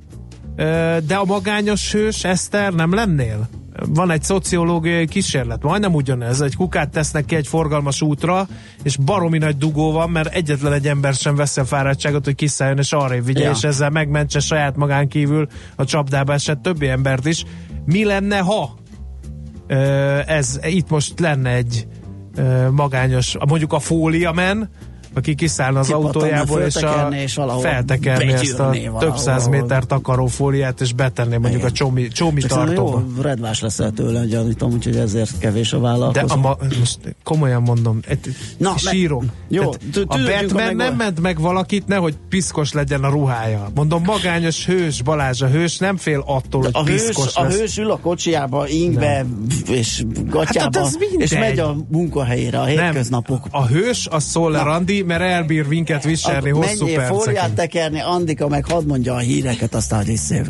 de 1.08 1.16
a 1.16 1.26
magányos 1.26 1.92
hős 1.92 2.24
Eszter 2.24 2.74
nem 2.74 2.94
lennél? 2.94 3.50
Van 3.88 4.12
egy 4.12 4.24
szociológiai 4.24 5.08
kísérlet, 5.08 5.64
majdnem 5.64 5.94
ugyanez, 5.94 6.42
egy 6.42 6.56
kukát 6.56 6.90
tesznek 6.90 7.26
ki 7.26 7.36
egy 7.36 7.48
forgalmas 7.48 8.02
útra, 8.02 8.48
és 8.84 8.98
baromi 8.98 9.38
nagy 9.38 9.58
dugó 9.58 9.92
van, 9.92 10.10
mert 10.10 10.34
egyetlen 10.34 10.74
egy 10.74 10.88
ember 10.88 11.14
sem 11.14 11.36
veszi 11.36 11.60
a 11.60 11.66
fáradtságot, 11.66 12.26
hogy 12.26 12.36
kiszálljon 12.36 12.78
és 12.78 12.94
arra 12.94 13.22
vigye, 13.22 13.44
Ja. 13.44 13.52
és 13.52 13.64
ezzel 13.64 13.90
megmentse 13.90 14.40
saját 14.40 14.76
magán 14.76 15.08
kívül 15.08 15.48
a 15.76 15.86
csapdába 15.86 16.34
esett 16.34 16.62
többi 16.62 16.88
embert 16.88 17.26
is. 17.26 17.44
Mi 17.86 18.04
lenne, 18.04 18.38
ha 18.38 18.74
ez 20.26 20.60
itt 20.64 20.90
most 20.90 21.20
lenne 21.20 21.50
egy 21.50 21.88
magányos, 22.72 23.36
mondjuk 23.48 23.74
a 23.74 23.80
fóliamen, 23.80 24.70
aki 25.18 25.36
kiszállna 25.36 25.80
az 25.80 25.92
autójából, 25.92 26.62
és, 26.62 26.76
a, 26.76 27.10
és 27.12 27.40
feltekerni 27.62 28.32
ezt 28.32 28.60
a 28.60 28.64
valahol, 28.64 29.00
több 29.00 29.18
száz 29.18 29.48
méter 29.48 29.84
takarófóliát, 29.84 30.82
és 30.82 30.94
betenné 30.94 31.38
mondjuk 31.38 31.54
Igen. 31.62 31.68
a 31.68 31.72
csomi, 31.72 32.08
csomi 32.08 32.40
Csak 32.42 32.50
tartóba. 32.50 33.04
jó, 33.16 33.22
redvás 33.22 33.62
leszel 33.62 33.92
tőle, 33.92 34.26
gyanítom, 34.26 34.72
úgyhogy 34.72 34.96
ezért 34.96 35.38
kevés 35.40 35.74
a 35.74 35.78
De 35.78 35.84
vállalkozó. 35.84 36.36
a 36.36 36.38
ma, 36.38 36.58
most 36.80 37.00
komolyan 37.24 37.62
mondom, 37.62 38.00
et, 38.08 38.28
Na, 38.58 38.78
sírok. 38.78 39.24
jó, 39.48 39.70
a 40.08 40.18
Batman 40.28 40.76
nem 40.76 40.96
ment 40.96 41.22
meg 41.22 41.40
valakit, 41.40 41.88
nehogy 41.88 42.16
piszkos 42.30 42.72
legyen 42.74 43.04
a 43.04 43.10
ruhája. 43.10 43.72
Mondom, 43.76 44.04
magányos 44.04 44.66
hős, 44.66 45.02
Balázs 45.02 45.42
a 45.42 45.48
hős 45.48 45.78
nem 45.78 45.98
fél 45.98 46.24
attól, 46.26 46.62
hogy 46.62 46.72
a 46.74 46.86
hős, 46.86 47.02
piszkos 47.06 47.36
a 47.36 47.46
hős 47.46 47.78
ül 47.78 47.92
a 47.92 47.98
kocsiába, 47.98 48.68
ingbe 48.68 49.26
és 49.70 50.04
gatyába, 50.26 50.60
hát 50.80 50.86
az 50.86 50.98
mindegy. 51.00 51.22
és 51.22 51.38
megy 51.40 51.60
a 51.60 51.76
munkahelyére, 51.90 52.60
a 52.60 52.66
hétköznapok. 52.66 53.46
A 53.52 53.66
hős 53.66 54.08
az 54.12 54.24
Szoller 54.24 54.68
Andi, 54.68 55.02
mert 55.08 55.22
elbír 55.22 55.68
minket 55.68 56.04
viselni 56.04 56.50
Akkor 56.50 56.64
hosszú 56.66 56.84
menjél 56.84 57.02
fóliát 57.02 57.26
perceken. 57.26 57.56
tekerni, 57.56 58.00
Andika 58.02 58.48
meg 58.48 58.66
hadd 58.66 58.86
mondja 58.86 59.14
a 59.14 59.18
híreket, 59.18 59.76
aztán 59.76 60.04
visszajövünk. 60.04 60.46